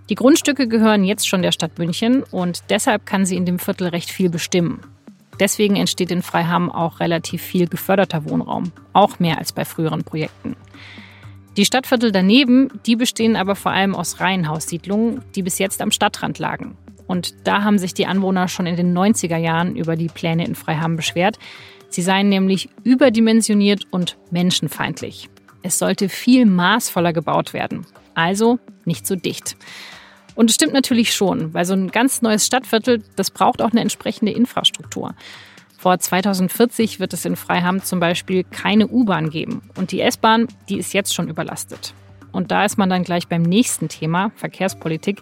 Die 0.09 0.15
Grundstücke 0.15 0.67
gehören 0.67 1.03
jetzt 1.03 1.27
schon 1.27 1.41
der 1.41 1.51
Stadt 1.51 1.77
München 1.77 2.23
und 2.23 2.63
deshalb 2.69 3.05
kann 3.05 3.25
sie 3.25 3.37
in 3.37 3.45
dem 3.45 3.59
Viertel 3.59 3.87
recht 3.87 4.09
viel 4.11 4.29
bestimmen. 4.29 4.81
Deswegen 5.39 5.75
entsteht 5.75 6.11
in 6.11 6.21
Freiham 6.21 6.71
auch 6.71 6.99
relativ 6.99 7.41
viel 7.41 7.67
geförderter 7.67 8.29
Wohnraum, 8.29 8.71
auch 8.91 9.19
mehr 9.19 9.39
als 9.39 9.51
bei 9.51 9.65
früheren 9.65 10.03
Projekten. 10.03 10.55
Die 11.57 11.65
Stadtviertel 11.65 12.11
daneben, 12.11 12.69
die 12.85 12.95
bestehen 12.95 13.35
aber 13.35 13.55
vor 13.55 13.71
allem 13.71 13.95
aus 13.95 14.19
Reihenhaussiedlungen, 14.19 15.21
die 15.35 15.43
bis 15.43 15.59
jetzt 15.59 15.81
am 15.81 15.91
Stadtrand 15.91 16.39
lagen. 16.39 16.77
Und 17.13 17.35
da 17.43 17.61
haben 17.63 17.77
sich 17.77 17.93
die 17.93 18.07
Anwohner 18.07 18.47
schon 18.47 18.65
in 18.65 18.75
den 18.75 18.97
90er 18.97 19.37
Jahren 19.37 19.75
über 19.75 19.95
die 19.95 20.07
Pläne 20.07 20.47
in 20.47 20.55
Freiham 20.55 20.95
beschwert. 20.95 21.37
Sie 21.89 22.01
seien 22.01 22.27
nämlich 22.27 22.69
überdimensioniert 22.83 23.83
und 23.91 24.17
menschenfeindlich. 24.31 25.29
Es 25.61 25.77
sollte 25.77 26.09
viel 26.09 26.47
maßvoller 26.47 27.13
gebaut 27.13 27.53
werden, 27.53 27.85
also 28.15 28.57
nicht 28.85 29.05
so 29.05 29.15
dicht. 29.15 29.57
Und 30.33 30.49
es 30.49 30.55
stimmt 30.55 30.73
natürlich 30.73 31.13
schon, 31.13 31.53
weil 31.53 31.65
so 31.65 31.75
ein 31.75 31.91
ganz 31.91 32.23
neues 32.23 32.47
Stadtviertel, 32.47 33.03
das 33.15 33.29
braucht 33.29 33.61
auch 33.61 33.69
eine 33.69 33.81
entsprechende 33.81 34.31
Infrastruktur. 34.31 35.13
Vor 35.77 35.99
2040 35.99 36.99
wird 36.99 37.13
es 37.13 37.25
in 37.25 37.35
Freiham 37.35 37.83
zum 37.83 37.99
Beispiel 37.99 38.43
keine 38.43 38.87
U-Bahn 38.87 39.29
geben. 39.29 39.61
Und 39.77 39.91
die 39.91 40.01
S-Bahn, 40.01 40.47
die 40.67 40.79
ist 40.79 40.95
jetzt 40.95 41.13
schon 41.13 41.29
überlastet. 41.29 41.93
Und 42.31 42.49
da 42.49 42.65
ist 42.65 42.79
man 42.79 42.89
dann 42.89 43.03
gleich 43.03 43.27
beim 43.27 43.43
nächsten 43.43 43.87
Thema, 43.87 44.31
Verkehrspolitik 44.35 45.21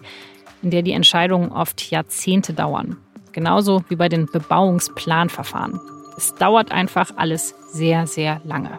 in 0.62 0.70
der 0.70 0.82
die 0.82 0.92
Entscheidungen 0.92 1.52
oft 1.52 1.90
Jahrzehnte 1.90 2.52
dauern. 2.54 2.96
Genauso 3.32 3.84
wie 3.88 3.96
bei 3.96 4.08
den 4.08 4.26
Bebauungsplanverfahren. 4.26 5.80
Es 6.16 6.34
dauert 6.34 6.70
einfach 6.70 7.12
alles 7.16 7.54
sehr, 7.72 8.06
sehr 8.06 8.40
lange. 8.44 8.78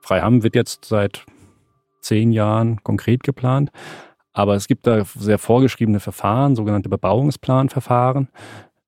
Freiham 0.00 0.42
wird 0.42 0.54
jetzt 0.54 0.86
seit 0.86 1.24
zehn 2.00 2.32
Jahren 2.32 2.82
konkret 2.82 3.22
geplant. 3.22 3.70
Aber 4.32 4.54
es 4.54 4.68
gibt 4.68 4.86
da 4.86 5.04
sehr 5.04 5.38
vorgeschriebene 5.38 6.00
Verfahren, 6.00 6.56
sogenannte 6.56 6.88
Bebauungsplanverfahren. 6.88 8.28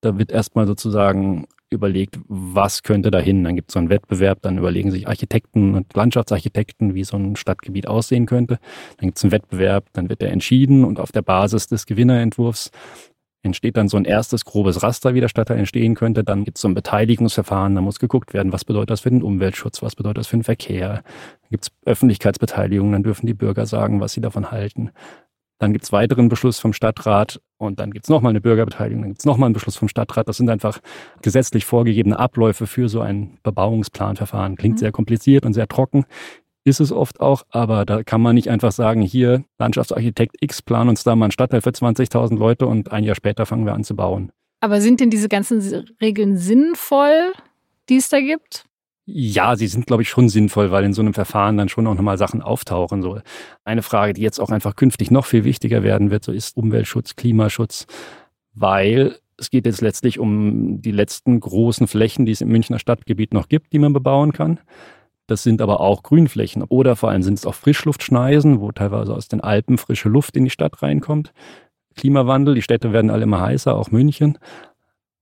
Da 0.00 0.18
wird 0.18 0.32
erstmal 0.32 0.66
sozusagen 0.66 1.46
überlegt, 1.72 2.18
was 2.28 2.82
könnte 2.82 3.10
da 3.10 3.18
hin. 3.18 3.44
Dann 3.44 3.56
gibt 3.56 3.70
es 3.70 3.74
so 3.74 3.78
einen 3.78 3.90
Wettbewerb, 3.90 4.42
dann 4.42 4.58
überlegen 4.58 4.90
sich 4.90 5.08
Architekten 5.08 5.74
und 5.74 5.94
Landschaftsarchitekten, 5.94 6.94
wie 6.94 7.04
so 7.04 7.16
ein 7.16 7.36
Stadtgebiet 7.36 7.88
aussehen 7.88 8.26
könnte. 8.26 8.58
Dann 8.98 9.08
gibt 9.08 9.18
es 9.18 9.24
einen 9.24 9.32
Wettbewerb, 9.32 9.86
dann 9.92 10.08
wird 10.08 10.20
der 10.20 10.32
entschieden 10.32 10.84
und 10.84 11.00
auf 11.00 11.12
der 11.12 11.22
Basis 11.22 11.66
des 11.66 11.86
Gewinnerentwurfs 11.86 12.70
entsteht 13.42 13.76
dann 13.76 13.88
so 13.88 13.96
ein 13.96 14.04
erstes 14.04 14.44
grobes 14.44 14.82
Raster, 14.82 15.14
wie 15.14 15.20
der 15.20 15.28
Stadtteil 15.28 15.58
entstehen 15.58 15.94
könnte. 15.94 16.22
Dann 16.22 16.44
gibt 16.44 16.58
es 16.58 16.62
so 16.62 16.68
ein 16.68 16.74
Beteiligungsverfahren, 16.74 17.74
da 17.74 17.80
muss 17.80 17.98
geguckt 17.98 18.34
werden, 18.34 18.52
was 18.52 18.64
bedeutet 18.64 18.90
das 18.90 19.00
für 19.00 19.10
den 19.10 19.22
Umweltschutz, 19.22 19.82
was 19.82 19.96
bedeutet 19.96 20.18
das 20.18 20.26
für 20.28 20.36
den 20.36 20.44
Verkehr. 20.44 21.02
Dann 21.42 21.50
gibt 21.50 21.64
es 21.64 21.72
Öffentlichkeitsbeteiligung, 21.84 22.92
dann 22.92 23.02
dürfen 23.02 23.26
die 23.26 23.34
Bürger 23.34 23.66
sagen, 23.66 24.00
was 24.00 24.12
sie 24.12 24.20
davon 24.20 24.50
halten. 24.50 24.90
Dann 25.62 25.72
gibt 25.72 25.84
es 25.84 25.92
weiteren 25.92 26.28
Beschluss 26.28 26.58
vom 26.58 26.72
Stadtrat 26.72 27.40
und 27.56 27.78
dann 27.78 27.92
gibt 27.92 28.06
es 28.06 28.10
nochmal 28.10 28.30
eine 28.30 28.40
Bürgerbeteiligung, 28.40 29.02
dann 29.02 29.10
gibt 29.10 29.20
es 29.20 29.26
nochmal 29.26 29.46
einen 29.46 29.52
Beschluss 29.52 29.76
vom 29.76 29.86
Stadtrat. 29.86 30.26
Das 30.26 30.36
sind 30.36 30.50
einfach 30.50 30.80
gesetzlich 31.22 31.66
vorgegebene 31.66 32.18
Abläufe 32.18 32.66
für 32.66 32.88
so 32.88 33.00
ein 33.00 33.38
Bebauungsplanverfahren. 33.44 34.56
Klingt 34.56 34.74
mhm. 34.74 34.80
sehr 34.80 34.90
kompliziert 34.90 35.46
und 35.46 35.52
sehr 35.52 35.68
trocken. 35.68 36.04
Ist 36.64 36.80
es 36.80 36.90
oft 36.90 37.20
auch, 37.20 37.44
aber 37.50 37.84
da 37.84 38.02
kann 38.02 38.20
man 38.20 38.34
nicht 38.34 38.50
einfach 38.50 38.72
sagen, 38.72 39.02
hier, 39.02 39.44
Landschaftsarchitekt 39.60 40.34
X, 40.40 40.62
plan 40.62 40.88
uns 40.88 41.04
da 41.04 41.14
mal 41.14 41.26
einen 41.26 41.30
Stadtteil 41.30 41.60
für 41.60 41.70
20.000 41.70 42.36
Leute 42.36 42.66
und 42.66 42.90
ein 42.90 43.04
Jahr 43.04 43.14
später 43.14 43.46
fangen 43.46 43.64
wir 43.64 43.74
an 43.74 43.84
zu 43.84 43.94
bauen. 43.94 44.32
Aber 44.58 44.80
sind 44.80 44.98
denn 44.98 45.10
diese 45.10 45.28
ganzen 45.28 45.60
Regeln 46.00 46.38
sinnvoll, 46.38 47.34
die 47.88 47.98
es 47.98 48.08
da 48.08 48.18
gibt? 48.18 48.64
Ja, 49.14 49.56
sie 49.56 49.66
sind, 49.66 49.86
glaube 49.86 50.02
ich, 50.02 50.08
schon 50.08 50.30
sinnvoll, 50.30 50.70
weil 50.70 50.84
in 50.84 50.94
so 50.94 51.02
einem 51.02 51.12
Verfahren 51.12 51.58
dann 51.58 51.68
schon 51.68 51.86
auch 51.86 51.94
nochmal 51.94 52.16
Sachen 52.16 52.40
auftauchen. 52.40 53.02
So 53.02 53.20
eine 53.62 53.82
Frage, 53.82 54.14
die 54.14 54.22
jetzt 54.22 54.40
auch 54.40 54.48
einfach 54.48 54.74
künftig 54.74 55.10
noch 55.10 55.26
viel 55.26 55.44
wichtiger 55.44 55.82
werden 55.82 56.10
wird, 56.10 56.24
so 56.24 56.32
ist 56.32 56.56
Umweltschutz, 56.56 57.14
Klimaschutz, 57.14 57.86
weil 58.54 59.18
es 59.36 59.50
geht 59.50 59.66
jetzt 59.66 59.82
letztlich 59.82 60.18
um 60.18 60.80
die 60.80 60.92
letzten 60.92 61.38
großen 61.40 61.88
Flächen, 61.88 62.24
die 62.24 62.32
es 62.32 62.40
im 62.40 62.48
Münchner 62.48 62.78
Stadtgebiet 62.78 63.34
noch 63.34 63.48
gibt, 63.48 63.74
die 63.74 63.78
man 63.78 63.92
bebauen 63.92 64.32
kann. 64.32 64.60
Das 65.26 65.42
sind 65.42 65.60
aber 65.60 65.80
auch 65.80 66.02
Grünflächen 66.02 66.62
oder 66.62 66.96
vor 66.96 67.10
allem 67.10 67.22
sind 67.22 67.34
es 67.38 67.44
auch 67.44 67.54
Frischluftschneisen, 67.54 68.60
wo 68.60 68.72
teilweise 68.72 69.12
aus 69.14 69.28
den 69.28 69.42
Alpen 69.42 69.76
frische 69.76 70.08
Luft 70.08 70.38
in 70.38 70.44
die 70.44 70.50
Stadt 70.50 70.80
reinkommt. 70.80 71.34
Klimawandel, 71.96 72.54
die 72.54 72.62
Städte 72.62 72.94
werden 72.94 73.10
alle 73.10 73.24
immer 73.24 73.42
heißer, 73.42 73.76
auch 73.76 73.90
München. 73.90 74.38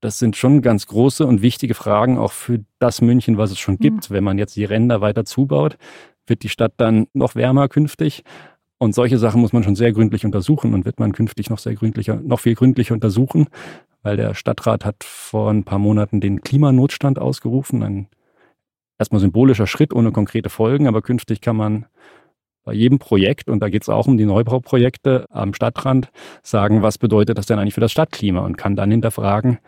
Das 0.01 0.19
sind 0.19 0.37
schon 0.37 0.63
ganz 0.63 0.87
große 0.87 1.27
und 1.27 1.43
wichtige 1.43 1.75
Fragen 1.75 2.19
auch 2.19 2.33
für 2.33 2.65
das 2.79 3.03
München, 3.03 3.37
was 3.37 3.51
es 3.51 3.59
schon 3.59 3.79
gibt. 3.79 4.09
Mhm. 4.09 4.15
Wenn 4.15 4.25
man 4.25 4.39
jetzt 4.39 4.57
die 4.57 4.65
Ränder 4.65 5.01
weiter 5.01 5.25
zubaut, 5.25 5.77
wird 6.27 6.43
die 6.43 6.49
Stadt 6.49 6.73
dann 6.79 7.07
noch 7.13 7.35
wärmer 7.35 7.69
künftig. 7.69 8.25
Und 8.79 8.95
solche 8.95 9.19
Sachen 9.19 9.43
muss 9.43 9.53
man 9.53 9.63
schon 9.63 9.77
sehr 9.77 9.93
gründlich 9.93 10.25
untersuchen 10.25 10.73
und 10.73 10.87
wird 10.87 10.99
man 10.99 11.13
künftig 11.13 11.51
noch 11.51 11.59
sehr 11.59 11.75
gründlicher, 11.75 12.17
noch 12.17 12.41
viel 12.41 12.55
gründlicher 12.55 12.95
untersuchen, 12.95 13.49
weil 14.03 14.17
der 14.17 14.35
Stadtrat 14.35 14.87
hat 14.87 15.05
vor 15.05 15.51
ein 15.51 15.65
paar 15.65 15.79
Monaten 15.79 16.21
den 16.23 16.41
Klimanotstand 16.41 17.19
ausgerufen. 17.19 17.83
Ein 17.83 18.09
erstmal 18.99 19.21
symbolischer 19.21 19.67
Schritt 19.67 19.93
ohne 19.93 20.13
konkrete 20.13 20.49
Folgen, 20.49 20.87
aber 20.87 21.03
künftig 21.03 21.43
kann 21.43 21.57
man 21.57 21.87
bei 22.65 22.73
jedem 22.73 22.99
Projekt, 22.99 23.49
und 23.49 23.61
da 23.61 23.69
geht 23.69 23.83
es 23.83 23.89
auch 23.89 24.07
um 24.07 24.17
die 24.17 24.27
Neubauprojekte 24.27 25.27
am 25.31 25.55
Stadtrand, 25.55 26.11
sagen, 26.43 26.83
was 26.83 26.99
bedeutet 26.99 27.39
das 27.39 27.47
denn 27.47 27.59
eigentlich 27.59 27.75
für 27.75 27.81
das 27.81 27.93
Stadtklima 27.93 28.41
und 28.41 28.57
kann 28.57 28.77
dann 28.77 28.91
hinterfragen, 28.91 29.59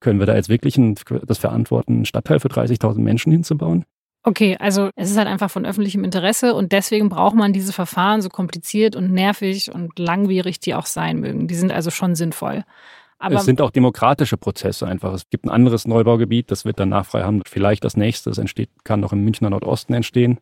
können 0.00 0.18
wir 0.18 0.26
da 0.26 0.34
jetzt 0.34 0.48
wirklich 0.48 0.76
ein, 0.76 0.94
das 1.26 1.38
verantworten, 1.38 1.94
einen 1.94 2.04
Stadtteil 2.04 2.40
für 2.40 2.48
30.000 2.48 2.98
Menschen 3.00 3.32
hinzubauen? 3.32 3.84
Okay, 4.22 4.56
also 4.58 4.90
es 4.96 5.10
ist 5.10 5.18
halt 5.18 5.28
einfach 5.28 5.50
von 5.50 5.64
öffentlichem 5.64 6.02
Interesse 6.02 6.54
und 6.54 6.72
deswegen 6.72 7.08
braucht 7.08 7.36
man 7.36 7.52
diese 7.52 7.72
Verfahren 7.72 8.22
so 8.22 8.28
kompliziert 8.28 8.96
und 8.96 9.12
nervig 9.12 9.72
und 9.72 9.98
langwierig 10.00 10.58
die 10.58 10.74
auch 10.74 10.86
sein 10.86 11.20
mögen. 11.20 11.46
Die 11.46 11.54
sind 11.54 11.70
also 11.70 11.90
schon 11.90 12.16
sinnvoll. 12.16 12.64
Aber 13.18 13.36
es 13.36 13.44
sind 13.44 13.60
auch 13.60 13.70
demokratische 13.70 14.36
Prozesse 14.36 14.86
einfach. 14.86 15.14
Es 15.14 15.30
gibt 15.30 15.44
ein 15.44 15.50
anderes 15.50 15.86
Neubaugebiet, 15.86 16.50
das 16.50 16.64
wird 16.64 16.80
dann 16.80 16.88
nach 16.88 17.06
Freiham 17.06 17.42
vielleicht 17.46 17.84
das 17.84 17.96
nächste. 17.96 18.30
Das 18.30 18.38
entsteht, 18.38 18.68
kann 18.84 19.00
noch 19.00 19.12
im 19.12 19.22
Münchner 19.22 19.48
Nordosten 19.48 19.94
entstehen. 19.94 20.38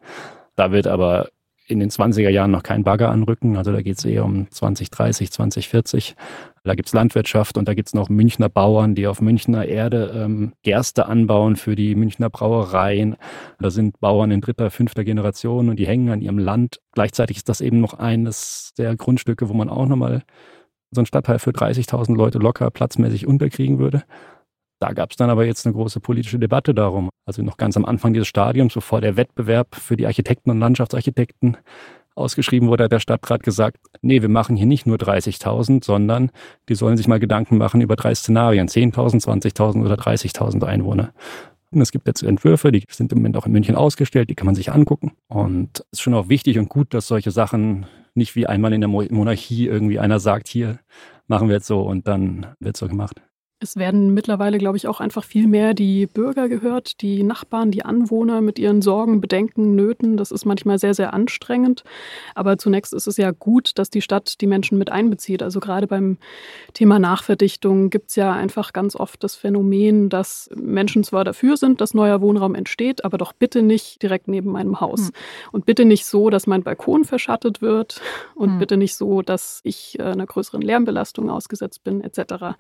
Da 0.56 0.72
wird 0.72 0.86
aber 0.86 1.28
in 1.66 1.80
den 1.80 1.88
20er 1.88 2.28
Jahren 2.28 2.50
noch 2.50 2.62
kein 2.62 2.84
Bagger 2.84 3.10
anrücken. 3.10 3.56
Also 3.56 3.72
da 3.72 3.80
geht 3.80 3.98
es 3.98 4.04
eher 4.04 4.24
um 4.24 4.50
2030, 4.50 5.30
2040. 5.30 6.14
Da 6.62 6.74
gibt's 6.74 6.92
Landwirtschaft 6.92 7.56
und 7.56 7.66
da 7.66 7.74
gibt's 7.74 7.94
noch 7.94 8.08
Münchner 8.08 8.48
Bauern, 8.48 8.94
die 8.94 9.06
auf 9.06 9.20
Münchner 9.22 9.66
Erde 9.66 10.12
ähm, 10.14 10.52
Gerste 10.62 11.06
anbauen 11.06 11.56
für 11.56 11.74
die 11.74 11.94
Münchner 11.94 12.28
Brauereien. 12.28 13.16
Da 13.58 13.70
sind 13.70 13.98
Bauern 14.00 14.30
in 14.30 14.42
dritter, 14.42 14.70
fünfter 14.70 15.04
Generation 15.04 15.70
und 15.70 15.78
die 15.78 15.86
hängen 15.86 16.10
an 16.10 16.20
ihrem 16.20 16.38
Land. 16.38 16.80
Gleichzeitig 16.92 17.38
ist 17.38 17.48
das 17.48 17.62
eben 17.62 17.80
noch 17.80 17.94
eines 17.94 18.72
der 18.76 18.94
Grundstücke, 18.96 19.48
wo 19.48 19.54
man 19.54 19.70
auch 19.70 19.86
nochmal 19.86 20.22
so 20.90 21.00
einen 21.00 21.06
Stadtteil 21.06 21.38
für 21.38 21.50
30.000 21.50 22.14
Leute 22.14 22.38
locker 22.38 22.70
platzmäßig 22.70 23.26
unterkriegen 23.26 23.78
würde. 23.78 24.04
Da 24.84 24.92
gab 24.92 25.12
es 25.12 25.16
dann 25.16 25.30
aber 25.30 25.46
jetzt 25.46 25.64
eine 25.64 25.74
große 25.74 25.98
politische 26.00 26.38
Debatte 26.38 26.74
darum. 26.74 27.08
Also 27.24 27.40
noch 27.40 27.56
ganz 27.56 27.74
am 27.78 27.86
Anfang 27.86 28.12
dieses 28.12 28.28
Stadiums, 28.28 28.74
bevor 28.74 29.00
der 29.00 29.16
Wettbewerb 29.16 29.74
für 29.76 29.96
die 29.96 30.04
Architekten 30.04 30.50
und 30.50 30.60
Landschaftsarchitekten 30.60 31.56
ausgeschrieben 32.16 32.68
wurde, 32.68 32.84
hat 32.84 32.92
der 32.92 33.00
Stadtrat 33.00 33.42
gesagt, 33.42 33.78
nee, 34.02 34.20
wir 34.20 34.28
machen 34.28 34.56
hier 34.56 34.66
nicht 34.66 34.86
nur 34.86 34.98
30.000, 34.98 35.82
sondern 35.82 36.30
die 36.68 36.74
sollen 36.74 36.98
sich 36.98 37.08
mal 37.08 37.18
Gedanken 37.18 37.56
machen 37.56 37.80
über 37.80 37.96
drei 37.96 38.14
Szenarien, 38.14 38.68
10.000, 38.68 39.24
20.000 39.24 39.82
oder 39.82 39.94
30.000 39.94 40.62
Einwohner. 40.64 41.14
Und 41.70 41.80
es 41.80 41.90
gibt 41.90 42.06
jetzt 42.06 42.22
Entwürfe, 42.22 42.70
die 42.70 42.84
sind 42.90 43.10
im 43.10 43.20
Moment 43.20 43.38
auch 43.38 43.46
in 43.46 43.52
München 43.52 43.76
ausgestellt, 43.76 44.28
die 44.28 44.34
kann 44.34 44.44
man 44.44 44.54
sich 44.54 44.70
angucken. 44.70 45.12
Und 45.28 45.80
es 45.92 45.92
ist 45.92 46.02
schon 46.02 46.12
auch 46.12 46.28
wichtig 46.28 46.58
und 46.58 46.68
gut, 46.68 46.92
dass 46.92 47.08
solche 47.08 47.30
Sachen 47.30 47.86
nicht 48.14 48.36
wie 48.36 48.46
einmal 48.46 48.74
in 48.74 48.82
der 48.82 48.88
Monarchie 48.88 49.66
irgendwie 49.66 49.98
einer 49.98 50.20
sagt, 50.20 50.46
hier 50.46 50.78
machen 51.26 51.48
wir 51.48 51.54
jetzt 51.54 51.68
so 51.68 51.80
und 51.80 52.06
dann 52.06 52.48
wird 52.60 52.76
so 52.76 52.86
gemacht. 52.86 53.22
Es 53.64 53.76
werden 53.76 54.12
mittlerweile, 54.12 54.58
glaube 54.58 54.76
ich, 54.76 54.86
auch 54.88 55.00
einfach 55.00 55.24
viel 55.24 55.46
mehr 55.46 55.72
die 55.72 56.04
Bürger 56.06 56.50
gehört, 56.50 57.00
die 57.00 57.22
Nachbarn, 57.22 57.70
die 57.70 57.82
Anwohner 57.82 58.42
mit 58.42 58.58
ihren 58.58 58.82
Sorgen, 58.82 59.22
Bedenken, 59.22 59.74
Nöten. 59.74 60.18
Das 60.18 60.30
ist 60.32 60.44
manchmal 60.44 60.78
sehr, 60.78 60.92
sehr 60.92 61.14
anstrengend. 61.14 61.82
Aber 62.34 62.58
zunächst 62.58 62.92
ist 62.92 63.06
es 63.06 63.16
ja 63.16 63.30
gut, 63.30 63.78
dass 63.78 63.88
die 63.88 64.02
Stadt 64.02 64.42
die 64.42 64.46
Menschen 64.46 64.76
mit 64.76 64.92
einbezieht. 64.92 65.42
Also 65.42 65.60
gerade 65.60 65.86
beim 65.86 66.18
Thema 66.74 66.98
Nachverdichtung 66.98 67.88
gibt 67.88 68.10
es 68.10 68.16
ja 68.16 68.32
einfach 68.32 68.74
ganz 68.74 68.96
oft 68.96 69.24
das 69.24 69.34
Phänomen, 69.34 70.10
dass 70.10 70.50
Menschen 70.54 71.02
zwar 71.02 71.24
dafür 71.24 71.56
sind, 71.56 71.80
dass 71.80 71.94
neuer 71.94 72.20
Wohnraum 72.20 72.54
entsteht, 72.54 73.02
aber 73.02 73.16
doch 73.16 73.32
bitte 73.32 73.62
nicht 73.62 74.02
direkt 74.02 74.28
neben 74.28 74.52
meinem 74.52 74.82
Haus. 74.82 75.06
Hm. 75.06 75.12
Und 75.52 75.64
bitte 75.64 75.86
nicht 75.86 76.04
so, 76.04 76.28
dass 76.28 76.46
mein 76.46 76.64
Balkon 76.64 77.06
verschattet 77.06 77.62
wird 77.62 78.02
und 78.34 78.50
hm. 78.50 78.58
bitte 78.58 78.76
nicht 78.76 78.94
so, 78.94 79.22
dass 79.22 79.60
ich 79.64 79.98
äh, 79.98 80.02
einer 80.02 80.26
größeren 80.26 80.60
Lärmbelastung 80.60 81.30
ausgesetzt 81.30 81.82
bin, 81.82 82.02
etc. 82.02 82.56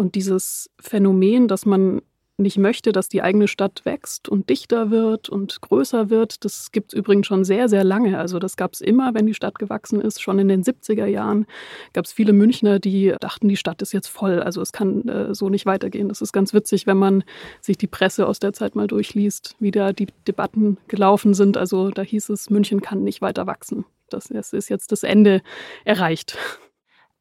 Und 0.00 0.14
dieses 0.14 0.70
Phänomen, 0.80 1.46
dass 1.46 1.66
man 1.66 2.00
nicht 2.38 2.56
möchte, 2.56 2.90
dass 2.90 3.10
die 3.10 3.20
eigene 3.20 3.48
Stadt 3.48 3.82
wächst 3.84 4.30
und 4.30 4.48
dichter 4.48 4.90
wird 4.90 5.28
und 5.28 5.60
größer 5.60 6.08
wird, 6.08 6.42
das 6.46 6.72
gibt 6.72 6.94
es 6.94 6.98
übrigens 6.98 7.26
schon 7.26 7.44
sehr, 7.44 7.68
sehr 7.68 7.84
lange. 7.84 8.18
Also 8.18 8.38
das 8.38 8.56
gab 8.56 8.72
es 8.72 8.80
immer, 8.80 9.12
wenn 9.12 9.26
die 9.26 9.34
Stadt 9.34 9.58
gewachsen 9.58 10.00
ist. 10.00 10.22
Schon 10.22 10.38
in 10.38 10.48
den 10.48 10.64
70er 10.64 11.04
Jahren 11.04 11.44
gab 11.92 12.06
es 12.06 12.12
viele 12.12 12.32
Münchner, 12.32 12.78
die 12.78 13.14
dachten, 13.20 13.50
die 13.50 13.58
Stadt 13.58 13.82
ist 13.82 13.92
jetzt 13.92 14.06
voll. 14.06 14.40
Also 14.40 14.62
es 14.62 14.72
kann 14.72 15.06
äh, 15.06 15.34
so 15.34 15.50
nicht 15.50 15.66
weitergehen. 15.66 16.08
Das 16.08 16.22
ist 16.22 16.32
ganz 16.32 16.54
witzig, 16.54 16.86
wenn 16.86 16.96
man 16.96 17.22
sich 17.60 17.76
die 17.76 17.86
Presse 17.86 18.26
aus 18.26 18.38
der 18.38 18.54
Zeit 18.54 18.74
mal 18.76 18.86
durchliest, 18.86 19.54
wie 19.58 19.70
da 19.70 19.92
die 19.92 20.06
Debatten 20.26 20.78
gelaufen 20.88 21.34
sind. 21.34 21.58
Also 21.58 21.90
da 21.90 22.00
hieß 22.00 22.30
es, 22.30 22.48
München 22.48 22.80
kann 22.80 23.04
nicht 23.04 23.20
weiter 23.20 23.46
wachsen. 23.46 23.84
Das 24.08 24.30
ist 24.30 24.70
jetzt 24.70 24.92
das 24.92 25.02
Ende 25.02 25.42
erreicht. 25.84 26.38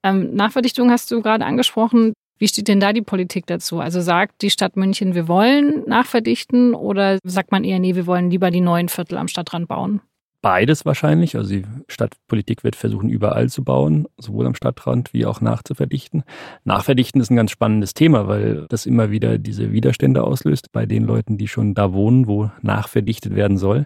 Ähm, 0.01 0.33
Nachverdichtung 0.33 0.89
hast 0.91 1.11
du 1.11 1.21
gerade 1.21 1.43
angesprochen. 1.43 2.13
Wie 2.39 2.47
steht 2.47 2.69
denn 2.69 2.79
da 2.79 2.93
die 2.93 3.01
Politik 3.01 3.45
dazu? 3.47 3.81
Also 3.81 3.99
sagt 3.99 4.41
die 4.41 4.49
Stadt 4.49 4.77
München, 4.77 5.13
wir 5.13 5.27
wollen 5.27 5.83
nachverdichten 5.87 6.73
oder 6.73 7.19
sagt 7.23 7.51
man 7.51 7.65
eher, 7.65 7.79
nee, 7.79 7.95
wir 7.95 8.07
wollen 8.07 8.31
lieber 8.31 8.49
die 8.49 8.61
neuen 8.61 8.87
Viertel 8.87 9.17
am 9.17 9.27
Stadtrand 9.27 9.67
bauen? 9.67 10.01
Beides 10.41 10.85
wahrscheinlich. 10.85 11.35
Also 11.35 11.53
die 11.53 11.65
Stadtpolitik 11.89 12.63
wird 12.63 12.77
versuchen, 12.77 13.09
überall 13.09 13.49
zu 13.49 13.65
bauen, 13.65 14.07
sowohl 14.17 14.45
am 14.45 14.55
Stadtrand 14.55 15.11
wie 15.13 15.25
auch 15.25 15.41
nachzuverdichten. 15.41 16.23
Nachverdichten 16.63 17.19
ist 17.19 17.29
ein 17.29 17.35
ganz 17.35 17.51
spannendes 17.51 17.93
Thema, 17.93 18.29
weil 18.29 18.65
das 18.69 18.85
immer 18.85 19.11
wieder 19.11 19.37
diese 19.37 19.73
Widerstände 19.73 20.23
auslöst 20.23 20.71
bei 20.71 20.85
den 20.85 21.03
Leuten, 21.03 21.37
die 21.37 21.49
schon 21.49 21.73
da 21.73 21.91
wohnen, 21.91 22.27
wo 22.27 22.49
nachverdichtet 22.61 23.35
werden 23.35 23.57
soll. 23.57 23.85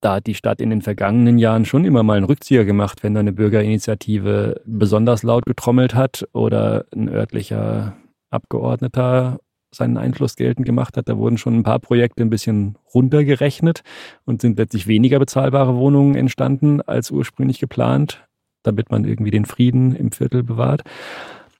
Da 0.00 0.14
hat 0.14 0.26
die 0.26 0.34
Stadt 0.34 0.60
in 0.60 0.70
den 0.70 0.82
vergangenen 0.82 1.38
Jahren 1.38 1.64
schon 1.64 1.84
immer 1.84 2.04
mal 2.04 2.16
einen 2.16 2.26
Rückzieher 2.26 2.64
gemacht, 2.64 3.02
wenn 3.02 3.14
da 3.14 3.20
eine 3.20 3.32
Bürgerinitiative 3.32 4.60
besonders 4.64 5.24
laut 5.24 5.44
getrommelt 5.44 5.94
hat 5.94 6.28
oder 6.32 6.84
ein 6.94 7.08
örtlicher 7.08 7.96
Abgeordneter 8.30 9.40
seinen 9.70 9.96
Einfluss 9.96 10.36
geltend 10.36 10.66
gemacht 10.66 10.96
hat. 10.96 11.08
Da 11.08 11.16
wurden 11.16 11.36
schon 11.36 11.56
ein 11.56 11.62
paar 11.62 11.80
Projekte 11.80 12.22
ein 12.22 12.30
bisschen 12.30 12.76
runtergerechnet 12.94 13.82
und 14.24 14.40
sind 14.40 14.56
letztlich 14.58 14.86
weniger 14.86 15.18
bezahlbare 15.18 15.76
Wohnungen 15.76 16.14
entstanden 16.14 16.80
als 16.80 17.10
ursprünglich 17.10 17.58
geplant, 17.58 18.24
damit 18.62 18.90
man 18.90 19.04
irgendwie 19.04 19.32
den 19.32 19.44
Frieden 19.46 19.94
im 19.96 20.12
Viertel 20.12 20.44
bewahrt. 20.44 20.82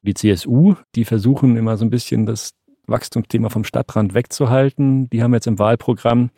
Die 0.03 0.15
CSU, 0.15 0.75
die 0.95 1.05
versuchen 1.05 1.57
immer 1.57 1.77
so 1.77 1.85
ein 1.85 1.91
bisschen 1.91 2.25
das 2.25 2.53
Wachstumsthema 2.87 3.51
vom 3.51 3.65
Stadtrand 3.65 4.15
wegzuhalten. 4.15 5.11
Die 5.11 5.23
haben 5.23 5.35
jetzt 5.35 5.47
im 5.47 5.59
Wahlprogramm 5.59 6.31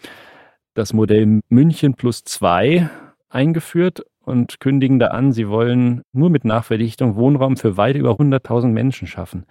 das 0.81 0.95
Modell 0.95 1.43
München 1.51 1.93
plus 1.93 2.25
zwei 2.25 2.88
eingeführt 3.29 4.03
und 4.25 4.61
kündigen 4.61 4.99
da 4.99 5.09
an, 5.09 5.31
sie 5.31 5.49
wollen 5.49 6.03
nur 6.12 6.31
mit 6.31 6.47
Nachverdichtung 6.47 7.16
Wohnraum 7.16 7.59
für 7.59 7.77
weit 7.77 7.97
über 7.97 8.12
100.000 8.12 8.69
Menschen 8.69 9.07
schaffen. 9.07 9.45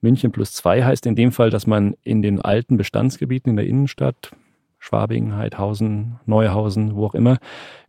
München 0.00 0.32
plus 0.32 0.52
zwei 0.52 0.82
heißt 0.82 1.06
in 1.06 1.14
dem 1.14 1.30
Fall, 1.30 1.50
dass 1.50 1.68
man 1.68 1.94
in 2.02 2.22
den 2.22 2.40
alten 2.40 2.76
Bestandsgebieten 2.76 3.50
in 3.50 3.56
der 3.56 3.66
Innenstadt, 3.66 4.32
Schwabing, 4.80 5.36
Heidhausen, 5.36 6.18
Neuhausen, 6.26 6.96
wo 6.96 7.06
auch 7.06 7.14
immer, 7.14 7.38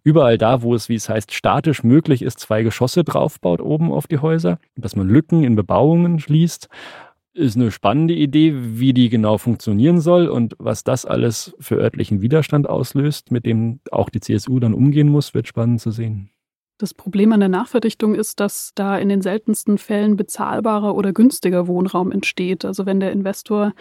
überall 0.03 0.37
da, 0.37 0.61
wo 0.61 0.75
es, 0.75 0.87
wie 0.87 0.95
es 0.95 1.09
heißt, 1.09 1.33
statisch 1.33 1.83
möglich 1.83 2.21
ist, 2.21 2.39
zwei 2.39 2.61
Geschosse 2.61 3.03
draufbaut 3.03 3.61
oben 3.61 3.91
auf 3.91 4.05
die 4.05 4.19
Häuser, 4.19 4.59
dass 4.75 4.95
man 4.95 5.09
Lücken 5.09 5.43
in 5.43 5.55
Bebauungen 5.55 6.19
schließt 6.19 6.69
ist 7.35 7.55
eine 7.55 7.71
spannende 7.71 8.13
Idee, 8.13 8.53
wie 8.55 8.93
die 8.93 9.09
genau 9.09 9.37
funktionieren 9.37 9.99
soll 9.99 10.27
und 10.27 10.55
was 10.57 10.83
das 10.83 11.05
alles 11.05 11.55
für 11.59 11.75
örtlichen 11.75 12.21
Widerstand 12.21 12.67
auslöst, 12.67 13.31
mit 13.31 13.45
dem 13.45 13.79
auch 13.91 14.09
die 14.09 14.21
CSU 14.21 14.59
dann 14.59 14.73
umgehen 14.73 15.09
muss, 15.09 15.33
wird 15.33 15.47
spannend 15.47 15.81
zu 15.81 15.91
sehen. 15.91 16.29
Das 16.77 16.93
Problem 16.93 17.31
an 17.31 17.39
der 17.39 17.47
Nachverdichtung 17.47 18.15
ist, 18.15 18.41
dass 18.41 18.73
da 18.75 18.97
in 18.97 19.07
den 19.07 19.21
seltensten 19.21 19.77
Fällen 19.77 20.17
bezahlbarer 20.17 20.93
oder 20.95 21.13
günstiger 21.13 21.67
Wohnraum 21.67 22.11
entsteht. 22.11 22.65
Also 22.65 22.85
wenn 22.85 22.99
der 22.99 23.13
Investor, 23.13 23.71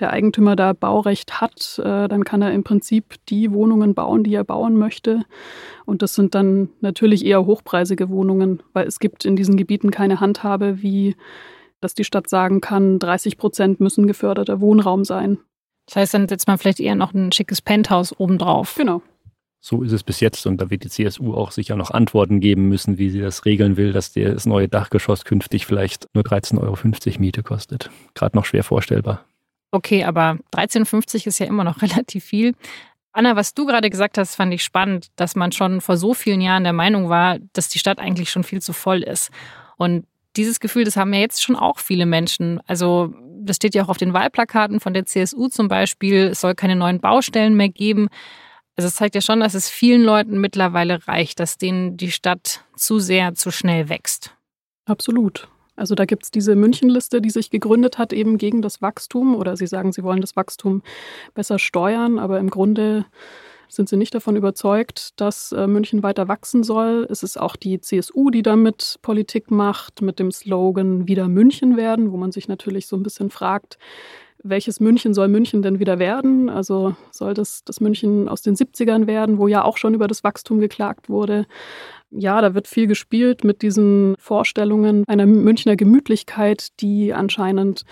der 0.00 0.12
Eigentümer 0.12 0.54
da 0.54 0.74
Baurecht 0.74 1.40
hat, 1.40 1.78
äh, 1.78 2.08
dann 2.08 2.24
kann 2.24 2.42
er 2.42 2.52
im 2.52 2.62
Prinzip 2.62 3.14
die 3.30 3.52
Wohnungen 3.52 3.94
bauen, 3.94 4.22
die 4.22 4.34
er 4.34 4.44
bauen 4.44 4.76
möchte. 4.76 5.22
Und 5.86 6.02
das 6.02 6.14
sind 6.14 6.34
dann 6.34 6.68
natürlich 6.82 7.24
eher 7.24 7.46
hochpreisige 7.46 8.10
Wohnungen, 8.10 8.62
weil 8.74 8.86
es 8.86 9.00
gibt 9.00 9.24
in 9.24 9.34
diesen 9.34 9.56
Gebieten 9.56 9.90
keine 9.90 10.20
Handhabe, 10.20 10.82
wie 10.82 11.16
dass 11.82 11.94
die 11.94 12.04
Stadt 12.04 12.28
sagen 12.28 12.60
kann, 12.60 12.98
30 12.98 13.36
Prozent 13.36 13.80
müssen 13.80 14.06
geförderter 14.06 14.60
Wohnraum 14.60 15.04
sein. 15.04 15.38
Das 15.86 15.96
heißt, 15.96 16.14
dann 16.14 16.28
setzt 16.28 16.46
man 16.46 16.58
vielleicht 16.58 16.80
eher 16.80 16.94
noch 16.94 17.12
ein 17.12 17.32
schickes 17.32 17.60
Penthouse 17.60 18.18
obendrauf. 18.18 18.76
Genau. 18.76 19.02
So 19.60 19.82
ist 19.82 19.92
es 19.92 20.02
bis 20.02 20.18
jetzt 20.18 20.44
und 20.46 20.60
da 20.60 20.70
wird 20.70 20.82
die 20.82 20.88
CSU 20.88 21.34
auch 21.34 21.52
sicher 21.52 21.76
noch 21.76 21.92
Antworten 21.92 22.40
geben 22.40 22.68
müssen, 22.68 22.98
wie 22.98 23.10
sie 23.10 23.20
das 23.20 23.44
regeln 23.44 23.76
will, 23.76 23.92
dass 23.92 24.12
das 24.12 24.44
neue 24.44 24.68
Dachgeschoss 24.68 25.24
künftig 25.24 25.66
vielleicht 25.66 26.08
nur 26.14 26.24
13,50 26.24 26.60
Euro 26.60 27.20
Miete 27.20 27.44
kostet. 27.44 27.88
Gerade 28.14 28.36
noch 28.36 28.44
schwer 28.44 28.64
vorstellbar. 28.64 29.24
Okay, 29.70 30.02
aber 30.04 30.38
13,50 30.52 31.28
ist 31.28 31.38
ja 31.38 31.46
immer 31.46 31.62
noch 31.62 31.80
relativ 31.82 32.24
viel. 32.24 32.54
Anna, 33.12 33.36
was 33.36 33.54
du 33.54 33.66
gerade 33.66 33.88
gesagt 33.88 34.18
hast, 34.18 34.34
fand 34.34 34.52
ich 34.52 34.64
spannend, 34.64 35.08
dass 35.16 35.36
man 35.36 35.52
schon 35.52 35.80
vor 35.80 35.96
so 35.96 36.12
vielen 36.12 36.40
Jahren 36.40 36.64
der 36.64 36.72
Meinung 36.72 37.08
war, 37.08 37.38
dass 37.52 37.68
die 37.68 37.78
Stadt 37.78 37.98
eigentlich 37.98 38.30
schon 38.30 38.42
viel 38.42 38.62
zu 38.62 38.72
voll 38.72 39.02
ist. 39.02 39.30
Und 39.76 40.06
dieses 40.36 40.60
Gefühl, 40.60 40.84
das 40.84 40.96
haben 40.96 41.12
ja 41.12 41.20
jetzt 41.20 41.42
schon 41.42 41.56
auch 41.56 41.78
viele 41.78 42.06
Menschen. 42.06 42.60
Also 42.66 43.14
das 43.44 43.56
steht 43.56 43.74
ja 43.74 43.84
auch 43.84 43.88
auf 43.88 43.98
den 43.98 44.12
Wahlplakaten 44.12 44.80
von 44.80 44.94
der 44.94 45.06
CSU 45.06 45.48
zum 45.48 45.68
Beispiel. 45.68 46.28
Es 46.28 46.40
soll 46.40 46.54
keine 46.54 46.76
neuen 46.76 47.00
Baustellen 47.00 47.54
mehr 47.54 47.68
geben. 47.68 48.08
Also 48.76 48.88
es 48.88 48.94
zeigt 48.94 49.14
ja 49.14 49.20
schon, 49.20 49.40
dass 49.40 49.54
es 49.54 49.68
vielen 49.68 50.02
Leuten 50.02 50.40
mittlerweile 50.40 51.06
reicht, 51.06 51.40
dass 51.40 51.58
denen 51.58 51.96
die 51.96 52.10
Stadt 52.10 52.64
zu 52.76 52.98
sehr, 52.98 53.34
zu 53.34 53.50
schnell 53.50 53.88
wächst. 53.88 54.34
Absolut. 54.86 55.48
Also 55.76 55.94
da 55.94 56.04
gibt 56.04 56.24
es 56.24 56.30
diese 56.30 56.54
Münchenliste, 56.54 57.20
die 57.20 57.30
sich 57.30 57.50
gegründet 57.50 57.98
hat, 57.98 58.12
eben 58.12 58.38
gegen 58.38 58.62
das 58.62 58.82
Wachstum. 58.82 59.34
Oder 59.34 59.56
Sie 59.56 59.66
sagen, 59.66 59.92
Sie 59.92 60.02
wollen 60.02 60.20
das 60.20 60.36
Wachstum 60.36 60.82
besser 61.34 61.58
steuern, 61.58 62.18
aber 62.18 62.38
im 62.38 62.50
Grunde 62.50 63.04
sind 63.74 63.88
sie 63.88 63.96
nicht 63.96 64.14
davon 64.14 64.36
überzeugt, 64.36 65.18
dass 65.20 65.52
äh, 65.52 65.66
München 65.66 66.02
weiter 66.02 66.28
wachsen 66.28 66.62
soll. 66.62 67.06
Es 67.10 67.22
ist 67.22 67.40
auch 67.40 67.56
die 67.56 67.80
CSU, 67.80 68.30
die 68.30 68.42
damit 68.42 68.98
Politik 69.02 69.50
macht, 69.50 70.02
mit 70.02 70.18
dem 70.18 70.30
Slogan 70.30 71.08
Wieder 71.08 71.28
München 71.28 71.76
werden, 71.76 72.12
wo 72.12 72.16
man 72.16 72.32
sich 72.32 72.48
natürlich 72.48 72.86
so 72.86 72.96
ein 72.96 73.02
bisschen 73.02 73.30
fragt, 73.30 73.78
welches 74.42 74.80
München 74.80 75.14
soll 75.14 75.28
München 75.28 75.62
denn 75.62 75.78
wieder 75.78 75.98
werden? 75.98 76.50
Also 76.50 76.96
soll 77.10 77.32
das 77.32 77.64
das 77.64 77.80
München 77.80 78.28
aus 78.28 78.42
den 78.42 78.56
70ern 78.56 79.06
werden, 79.06 79.38
wo 79.38 79.48
ja 79.48 79.62
auch 79.64 79.76
schon 79.76 79.94
über 79.94 80.08
das 80.08 80.24
Wachstum 80.24 80.58
geklagt 80.58 81.08
wurde? 81.08 81.46
Ja, 82.10 82.40
da 82.40 82.54
wird 82.54 82.68
viel 82.68 82.86
gespielt 82.86 83.44
mit 83.44 83.62
diesen 83.62 84.16
Vorstellungen 84.18 85.04
einer 85.06 85.26
Münchner 85.26 85.76
Gemütlichkeit, 85.76 86.68
die 86.80 87.14
anscheinend 87.14 87.84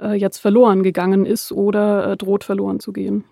äh, 0.00 0.14
jetzt 0.14 0.38
verloren 0.38 0.82
gegangen 0.82 1.24
ist 1.24 1.52
oder 1.52 2.12
äh, 2.12 2.16
droht 2.16 2.44
verloren 2.44 2.80
zu 2.80 2.92
gehen. 2.92 3.24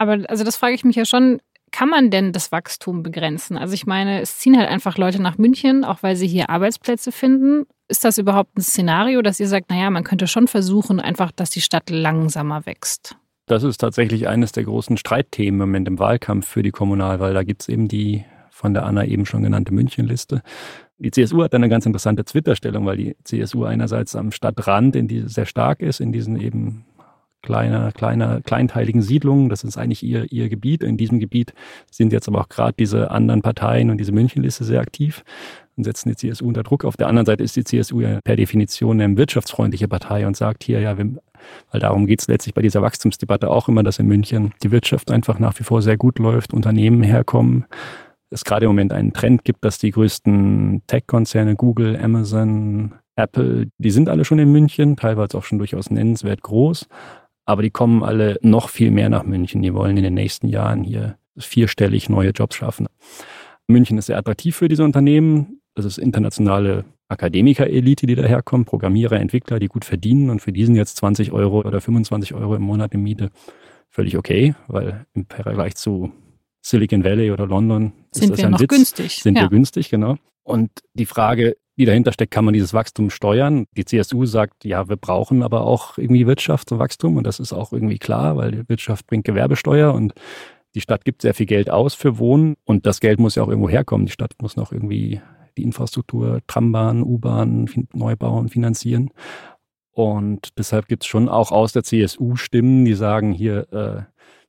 Aber 0.00 0.18
also 0.28 0.44
das 0.44 0.56
frage 0.56 0.74
ich 0.74 0.82
mich 0.82 0.96
ja 0.96 1.04
schon, 1.04 1.40
kann 1.72 1.90
man 1.90 2.10
denn 2.10 2.32
das 2.32 2.50
Wachstum 2.50 3.02
begrenzen? 3.02 3.58
Also 3.58 3.74
ich 3.74 3.86
meine, 3.86 4.22
es 4.22 4.38
ziehen 4.38 4.56
halt 4.56 4.70
einfach 4.70 4.96
Leute 4.96 5.20
nach 5.20 5.36
München, 5.36 5.84
auch 5.84 6.02
weil 6.02 6.16
sie 6.16 6.26
hier 6.26 6.48
Arbeitsplätze 6.48 7.12
finden. 7.12 7.66
Ist 7.86 8.02
das 8.02 8.16
überhaupt 8.16 8.56
ein 8.56 8.62
Szenario, 8.62 9.20
dass 9.20 9.38
ihr 9.38 9.46
sagt, 9.46 9.68
naja, 9.68 9.90
man 9.90 10.02
könnte 10.02 10.26
schon 10.26 10.48
versuchen, 10.48 11.00
einfach, 11.00 11.30
dass 11.32 11.50
die 11.50 11.60
Stadt 11.60 11.90
langsamer 11.90 12.64
wächst? 12.64 13.14
Das 13.44 13.62
ist 13.62 13.76
tatsächlich 13.76 14.26
eines 14.26 14.52
der 14.52 14.64
großen 14.64 14.96
Streitthemen 14.96 15.60
im 15.60 15.68
Moment 15.68 15.86
im 15.86 15.98
Wahlkampf 15.98 16.48
für 16.48 16.62
die 16.62 16.70
Kommunalwahl. 16.70 17.34
Da 17.34 17.42
gibt 17.42 17.62
es 17.62 17.68
eben 17.68 17.86
die 17.86 18.24
von 18.50 18.72
der 18.72 18.86
Anna 18.86 19.04
eben 19.04 19.26
schon 19.26 19.42
genannte 19.42 19.74
Münchenliste. 19.74 20.42
Die 20.96 21.10
CSU 21.10 21.42
hat 21.42 21.54
eine 21.54 21.68
ganz 21.68 21.84
interessante 21.84 22.24
Twitter-Stellung, 22.24 22.86
weil 22.86 22.96
die 22.96 23.16
CSU 23.24 23.64
einerseits 23.64 24.16
am 24.16 24.32
Stadtrand 24.32 24.96
in 24.96 25.08
die 25.08 25.28
sehr 25.28 25.46
stark 25.46 25.80
ist, 25.80 26.00
in 26.00 26.12
diesen 26.12 26.40
eben 26.40 26.86
kleiner, 27.42 27.92
kleiner, 27.92 28.40
kleinteiligen 28.42 29.02
Siedlungen. 29.02 29.48
Das 29.48 29.64
ist 29.64 29.76
eigentlich 29.76 30.02
ihr, 30.02 30.30
ihr 30.32 30.48
Gebiet. 30.48 30.82
In 30.82 30.96
diesem 30.96 31.18
Gebiet 31.18 31.54
sind 31.90 32.12
jetzt 32.12 32.28
aber 32.28 32.40
auch 32.40 32.48
gerade 32.48 32.74
diese 32.78 33.10
anderen 33.10 33.42
Parteien 33.42 33.90
und 33.90 33.98
diese 33.98 34.12
Münchenliste 34.12 34.64
sehr 34.64 34.80
aktiv 34.80 35.24
und 35.76 35.84
setzen 35.84 36.10
die 36.10 36.16
CSU 36.16 36.46
unter 36.46 36.62
Druck. 36.62 36.84
Auf 36.84 36.96
der 36.96 37.08
anderen 37.08 37.26
Seite 37.26 37.42
ist 37.42 37.56
die 37.56 37.64
CSU 37.64 38.00
ja 38.00 38.20
per 38.22 38.36
Definition 38.36 39.00
eine 39.00 39.16
wirtschaftsfreundliche 39.16 39.88
Partei 39.88 40.26
und 40.26 40.36
sagt 40.36 40.64
hier, 40.64 40.80
ja, 40.80 40.98
wir, 40.98 41.06
weil 41.70 41.80
darum 41.80 42.06
geht 42.06 42.20
es 42.20 42.28
letztlich 42.28 42.54
bei 42.54 42.62
dieser 42.62 42.82
Wachstumsdebatte 42.82 43.50
auch 43.50 43.68
immer, 43.68 43.82
dass 43.82 43.98
in 43.98 44.06
München 44.06 44.52
die 44.62 44.70
Wirtschaft 44.70 45.10
einfach 45.10 45.38
nach 45.38 45.58
wie 45.58 45.64
vor 45.64 45.82
sehr 45.82 45.96
gut 45.96 46.18
läuft, 46.18 46.52
Unternehmen 46.52 47.02
herkommen, 47.02 47.64
es 48.30 48.44
gerade 48.44 48.66
im 48.66 48.70
Moment 48.70 48.92
einen 48.92 49.12
Trend 49.12 49.44
gibt, 49.44 49.64
dass 49.64 49.78
die 49.78 49.90
größten 49.90 50.82
Tech-Konzerne, 50.86 51.56
Google, 51.56 51.98
Amazon, 52.00 52.94
Apple, 53.16 53.68
die 53.78 53.90
sind 53.90 54.08
alle 54.08 54.24
schon 54.24 54.38
in 54.38 54.52
München, 54.52 54.96
teilweise 54.96 55.36
auch 55.36 55.44
schon 55.44 55.58
durchaus 55.58 55.90
nennenswert 55.90 56.42
groß, 56.42 56.88
aber 57.50 57.62
die 57.62 57.70
kommen 57.70 58.04
alle 58.04 58.38
noch 58.42 58.68
viel 58.68 58.92
mehr 58.92 59.08
nach 59.08 59.24
München. 59.24 59.60
Die 59.60 59.74
wollen 59.74 59.96
in 59.96 60.04
den 60.04 60.14
nächsten 60.14 60.46
Jahren 60.46 60.84
hier 60.84 61.16
vierstellig 61.36 62.08
neue 62.08 62.30
Jobs 62.30 62.54
schaffen. 62.54 62.86
München 63.66 63.98
ist 63.98 64.06
sehr 64.06 64.18
attraktiv 64.18 64.54
für 64.54 64.68
diese 64.68 64.84
Unternehmen. 64.84 65.60
Das 65.74 65.84
ist 65.84 65.98
internationale 65.98 66.84
Akademiker-Elite, 67.08 68.06
die 68.06 68.14
daherkommen, 68.14 68.66
Programmierer, 68.66 69.18
Entwickler, 69.18 69.58
die 69.58 69.66
gut 69.66 69.84
verdienen 69.84 70.30
und 70.30 70.40
für 70.40 70.52
diesen 70.52 70.76
jetzt 70.76 70.96
20 70.98 71.32
Euro 71.32 71.60
oder 71.62 71.80
25 71.80 72.34
Euro 72.34 72.54
im 72.54 72.62
Monat 72.62 72.94
in 72.94 73.02
Miete 73.02 73.30
völlig 73.88 74.16
okay, 74.16 74.54
weil 74.68 75.06
im 75.14 75.26
Vergleich 75.26 75.74
zu 75.74 76.12
Silicon 76.62 77.02
Valley 77.02 77.32
oder 77.32 77.48
London 77.48 77.92
sind 78.12 78.24
ist 78.24 78.30
das 78.30 78.38
wir 78.38 78.46
ein 78.46 78.52
noch 78.52 78.60
Witz. 78.60 78.68
günstig. 78.68 79.22
Sind 79.22 79.36
ja. 79.36 79.42
wir 79.42 79.48
günstig, 79.48 79.90
genau. 79.90 80.16
Und 80.44 80.70
die 80.94 81.06
Frage, 81.06 81.56
die 81.76 81.84
dahinter 81.84 82.12
steckt, 82.12 82.32
kann 82.32 82.44
man 82.44 82.54
dieses 82.54 82.74
Wachstum 82.74 83.10
steuern? 83.10 83.66
Die 83.76 83.84
CSU 83.84 84.26
sagt, 84.26 84.64
ja, 84.64 84.88
wir 84.88 84.96
brauchen 84.96 85.42
aber 85.42 85.62
auch 85.62 85.98
irgendwie 85.98 86.26
Wirtschaftswachstum 86.26 87.16
und 87.16 87.26
das 87.26 87.40
ist 87.40 87.52
auch 87.52 87.72
irgendwie 87.72 87.98
klar, 87.98 88.36
weil 88.36 88.50
die 88.50 88.68
Wirtschaft 88.68 89.06
bringt 89.06 89.24
Gewerbesteuer 89.24 89.94
und 89.94 90.12
die 90.74 90.80
Stadt 90.80 91.04
gibt 91.04 91.22
sehr 91.22 91.34
viel 91.34 91.46
Geld 91.46 91.70
aus 91.70 91.94
für 91.94 92.18
Wohnen 92.18 92.56
und 92.64 92.86
das 92.86 93.00
Geld 93.00 93.18
muss 93.18 93.34
ja 93.34 93.42
auch 93.42 93.48
irgendwo 93.48 93.68
herkommen. 93.68 94.06
Die 94.06 94.12
Stadt 94.12 94.34
muss 94.40 94.56
noch 94.56 94.72
irgendwie 94.72 95.20
die 95.56 95.64
Infrastruktur, 95.64 96.40
Trambahn, 96.46 97.02
U-Bahn, 97.02 97.68
Neubau 97.92 98.38
und 98.38 98.50
finanzieren. 98.50 99.10
Und 99.92 100.56
deshalb 100.58 100.86
gibt 100.86 101.02
es 101.02 101.08
schon 101.08 101.28
auch 101.28 101.50
aus 101.50 101.72
der 101.72 101.82
CSU 101.82 102.36
Stimmen, 102.36 102.84
die 102.84 102.94
sagen, 102.94 103.32
hier, 103.32 103.72
äh, 103.72 104.02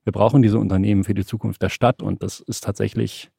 wir 0.04 0.12
brauchen 0.12 0.42
diese 0.42 0.58
Unternehmen 0.58 1.04
für 1.04 1.14
die 1.14 1.24
Zukunft 1.24 1.62
der 1.62 1.68
Stadt. 1.68 2.02
Und 2.02 2.22
das 2.22 2.40
ist 2.40 2.64
tatsächlich 2.64 3.30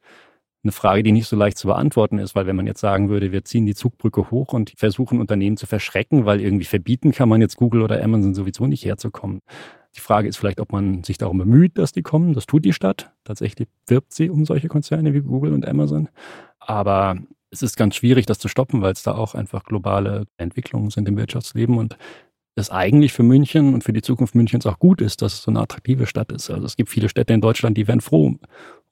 eine 0.63 0.71
Frage, 0.71 1.03
die 1.03 1.11
nicht 1.11 1.27
so 1.27 1.35
leicht 1.35 1.57
zu 1.57 1.67
beantworten 1.67 2.19
ist, 2.19 2.35
weil 2.35 2.45
wenn 2.45 2.55
man 2.55 2.67
jetzt 2.67 2.79
sagen 2.79 3.09
würde, 3.09 3.31
wir 3.31 3.43
ziehen 3.43 3.65
die 3.65 3.75
Zugbrücke 3.75 4.31
hoch 4.31 4.53
und 4.53 4.73
versuchen 4.77 5.19
Unternehmen 5.19 5.57
zu 5.57 5.65
verschrecken, 5.65 6.25
weil 6.25 6.39
irgendwie 6.39 6.65
verbieten 6.65 7.11
kann 7.11 7.29
man 7.29 7.41
jetzt 7.41 7.57
Google 7.57 7.81
oder 7.81 8.01
Amazon 8.01 8.33
sowieso 8.33 8.65
nicht 8.65 8.85
herzukommen. 8.85 9.41
Die 9.95 9.99
Frage 9.99 10.27
ist 10.27 10.37
vielleicht, 10.37 10.59
ob 10.59 10.71
man 10.71 11.03
sich 11.03 11.17
darum 11.17 11.37
bemüht, 11.37 11.77
dass 11.77 11.91
die 11.91 12.01
kommen. 12.01 12.33
Das 12.33 12.45
tut 12.45 12.65
die 12.65 12.73
Stadt. 12.73 13.11
Tatsächlich 13.23 13.67
wirbt 13.87 14.13
sie 14.13 14.29
um 14.29 14.45
solche 14.45 14.67
Konzerne 14.67 15.13
wie 15.13 15.21
Google 15.21 15.53
und 15.53 15.67
Amazon. 15.67 16.09
Aber 16.59 17.17
es 17.51 17.61
ist 17.61 17.77
ganz 17.77 17.95
schwierig, 17.95 18.25
das 18.25 18.39
zu 18.39 18.47
stoppen, 18.47 18.81
weil 18.81 18.93
es 18.93 19.03
da 19.03 19.13
auch 19.13 19.35
einfach 19.35 19.63
globale 19.63 20.25
Entwicklungen 20.37 20.89
sind 20.89 21.07
im 21.07 21.17
Wirtschaftsleben 21.17 21.77
und 21.77 21.97
es 22.55 22.69
eigentlich 22.69 23.13
für 23.13 23.23
München 23.23 23.73
und 23.73 23.83
für 23.83 23.93
die 23.93 24.01
Zukunft 24.01 24.35
Münchens 24.35 24.65
auch 24.65 24.79
gut 24.79 25.01
ist, 25.01 25.21
dass 25.21 25.33
es 25.33 25.43
so 25.43 25.51
eine 25.51 25.61
attraktive 25.61 26.05
Stadt 26.07 26.31
ist. 26.31 26.49
Also 26.49 26.65
es 26.65 26.75
gibt 26.75 26.89
viele 26.89 27.09
Städte 27.09 27.33
in 27.33 27.41
Deutschland, 27.41 27.77
die 27.77 27.87
wären 27.87 28.01
froh 28.01 28.35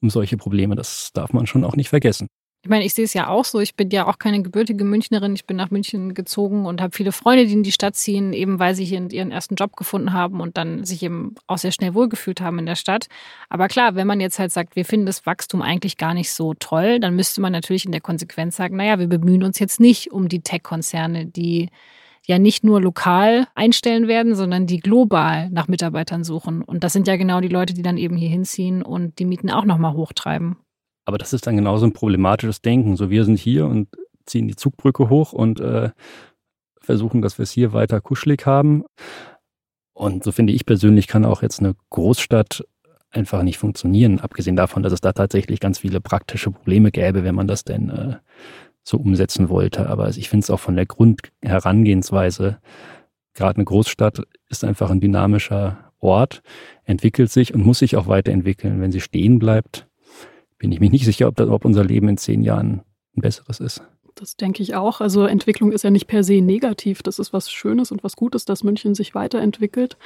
um 0.02 0.10
solche 0.10 0.38
Probleme. 0.38 0.76
Das 0.76 1.12
darf 1.14 1.34
man 1.34 1.48
schon 1.48 1.64
auch 1.64 1.76
nicht 1.76 1.90
vergessen. 1.90 2.28
Ich 2.64 2.70
meine, 2.70 2.86
ich 2.86 2.94
sehe 2.94 3.06
es 3.06 3.16
ja 3.16 3.28
auch 3.28 3.44
so. 3.44 3.60
Ich 3.60 3.76
bin 3.76 3.90
ja 3.90 4.06
auch 4.06 4.20
keine 4.20 4.44
gebürtige 4.44 4.84
Münchnerin. 4.84 5.34
Ich 5.34 5.48
bin 5.48 5.58
nach 5.58 5.72
München 5.72 6.14
gezogen 6.14 6.68
und 6.68 6.80
habe 6.80 6.96
viele 6.96 7.12
Freunde, 7.12 7.48
die 7.48 7.54
in 7.54 7.64
die 7.64 7.72
Stadt 7.72 7.96
ziehen, 7.96 8.34
eben 8.34 8.60
weil 8.60 8.76
sie 8.76 8.86
hier 8.86 9.02
ihren 9.12 9.32
ersten 9.32 9.56
Job 9.56 9.76
gefunden 9.76 10.14
haben 10.14 10.40
und 10.40 10.58
dann 10.58 10.86
sich 10.86 11.02
eben 11.02 11.34
auch 11.48 11.58
sehr 11.58 11.72
schnell 11.72 11.96
wohlgefühlt 11.96 12.40
haben 12.40 12.60
in 12.60 12.68
der 12.68 12.76
Stadt. 12.76 13.08
Aber 13.50 13.68
klar, 13.68 13.96
wenn 13.96 14.06
man 14.06 14.20
jetzt 14.20 14.38
halt 14.38 14.52
sagt, 14.52 14.76
wir 14.76 14.86
finden 14.86 15.08
das 15.08 15.26
Wachstum 15.26 15.64
eigentlich 15.64 15.98
gar 15.98 16.14
nicht 16.14 16.32
so 16.32 16.54
toll, 16.54 17.00
dann 17.00 17.16
müsste 17.16 17.42
man 17.42 17.52
natürlich 17.52 17.86
in 17.86 17.94
der 17.94 18.02
Konsequenz 18.02 18.58
sagen, 18.58 18.76
naja, 18.76 19.00
wir 19.00 19.08
bemühen 19.08 19.42
uns 19.42 19.58
jetzt 19.58 19.80
nicht 19.80 20.12
um 20.12 20.30
die 20.30 20.42
Tech-Konzerne, 20.42 21.26
die 21.26 21.70
ja 22.28 22.40
nicht 22.40 22.64
nur 22.64 22.82
lokal 22.82 23.48
einstellen 23.56 24.08
werden, 24.08 24.36
sondern 24.36 24.68
die 24.68 24.80
global 24.80 25.50
nach 25.50 25.68
Mitarbeitern 25.68 26.24
suchen. 26.24 26.62
Und 26.62 26.84
das 26.84 26.94
sind 26.94 27.08
ja 27.08 27.16
genau 27.16 27.42
die 27.42 27.48
Leute, 27.48 27.74
die 27.74 27.82
dann 27.82 27.98
eben 27.98 28.16
hier 28.16 28.30
hinziehen 28.30 28.82
und 28.84 29.20
die 29.20 29.26
Mieten 29.26 29.50
auch 29.50 29.66
nochmal 29.66 29.94
hochtreiben. 29.94 30.58
Aber 31.06 31.18
das 31.18 31.34
ist 31.34 31.48
dann 31.48 31.56
genauso 31.56 31.86
ein 31.86 31.94
problematisches 31.94 32.62
Denken. 32.62 32.96
So, 32.96 33.10
wir 33.10 33.26
sind 33.26 33.40
hier 33.40 33.66
und 33.66 33.88
ziehen 34.26 34.48
die 34.48 34.56
Zugbrücke 34.56 35.10
hoch 35.10 35.34
und 35.34 35.60
äh, 35.60 35.90
versuchen, 36.80 37.22
dass 37.22 37.38
wir 37.38 37.44
es 37.44 37.52
hier 37.52 37.74
weiter 37.74 38.02
kuschelig 38.02 38.46
haben. 38.46 38.84
Und 39.94 40.24
so 40.24 40.32
finde 40.32 40.54
ich 40.54 40.66
persönlich, 40.66 41.08
kann 41.08 41.26
auch 41.26 41.42
jetzt 41.42 41.60
eine 41.60 41.76
Großstadt 41.90 42.64
einfach 43.10 43.44
nicht 43.44 43.58
funktionieren, 43.58 44.20
abgesehen 44.20 44.56
davon, 44.56 44.84
dass 44.84 44.94
es 44.94 45.02
da 45.02 45.12
tatsächlich 45.12 45.60
ganz 45.60 45.80
viele 45.80 46.00
praktische 46.00 46.50
Probleme 46.50 46.92
gäbe, 46.92 47.24
wenn 47.24 47.36
man 47.36 47.48
das 47.48 47.64
denn 47.64 47.90
äh, 47.90 48.16
so 48.92 48.98
umsetzen 48.98 49.50
wollte. 49.50 49.90
Aber 49.90 50.10
ich 50.10 50.30
finde 50.30 50.44
es 50.44 50.50
auch 50.50 50.60
von 50.60 50.76
der 50.76 50.86
Grundherangehensweise, 50.86 52.60
gerade 53.34 53.58
eine 53.58 53.66
Großstadt 53.66 54.22
ist 54.50 54.64
einfach 54.64 54.92
ein 54.92 55.02
dynamischer 55.02 55.92
Ort, 56.00 56.42
entwickelt 56.84 57.32
sich 57.32 57.54
und 57.54 57.66
muss 57.66 57.80
sich 57.80 57.96
auch 57.96 58.08
weiterentwickeln. 58.08 58.82
Wenn 58.82 58.92
sie 58.92 59.02
stehen 59.02 59.40
bleibt, 59.40 59.88
bin 60.58 60.72
ich 60.72 60.80
mir 60.80 60.90
nicht 60.90 61.06
sicher, 61.06 61.28
ob, 61.28 61.36
das, 61.36 61.50
ob 61.50 61.66
unser 61.66 61.84
Leben 61.84 62.08
in 62.10 62.18
zehn 62.18 62.42
Jahren 62.42 62.82
ein 63.16 63.22
besseres 63.22 63.60
ist. 63.60 63.84
Das 64.16 64.36
denke 64.36 64.62
ich 64.62 64.76
auch. 64.76 65.02
Also 65.02 65.26
Entwicklung 65.26 65.72
ist 65.72 65.84
ja 65.84 65.90
nicht 65.90 66.08
per 66.08 66.24
se 66.24 66.42
negativ. 66.42 67.02
Das 67.02 67.20
ist 67.20 67.34
was 67.34 67.52
Schönes 67.52 67.92
und 67.92 68.04
was 68.04 68.16
Gutes, 68.16 68.46
dass 68.46 68.64
München 68.64 68.96
sich 68.96 69.16
weiterentwickelt. 69.16 69.98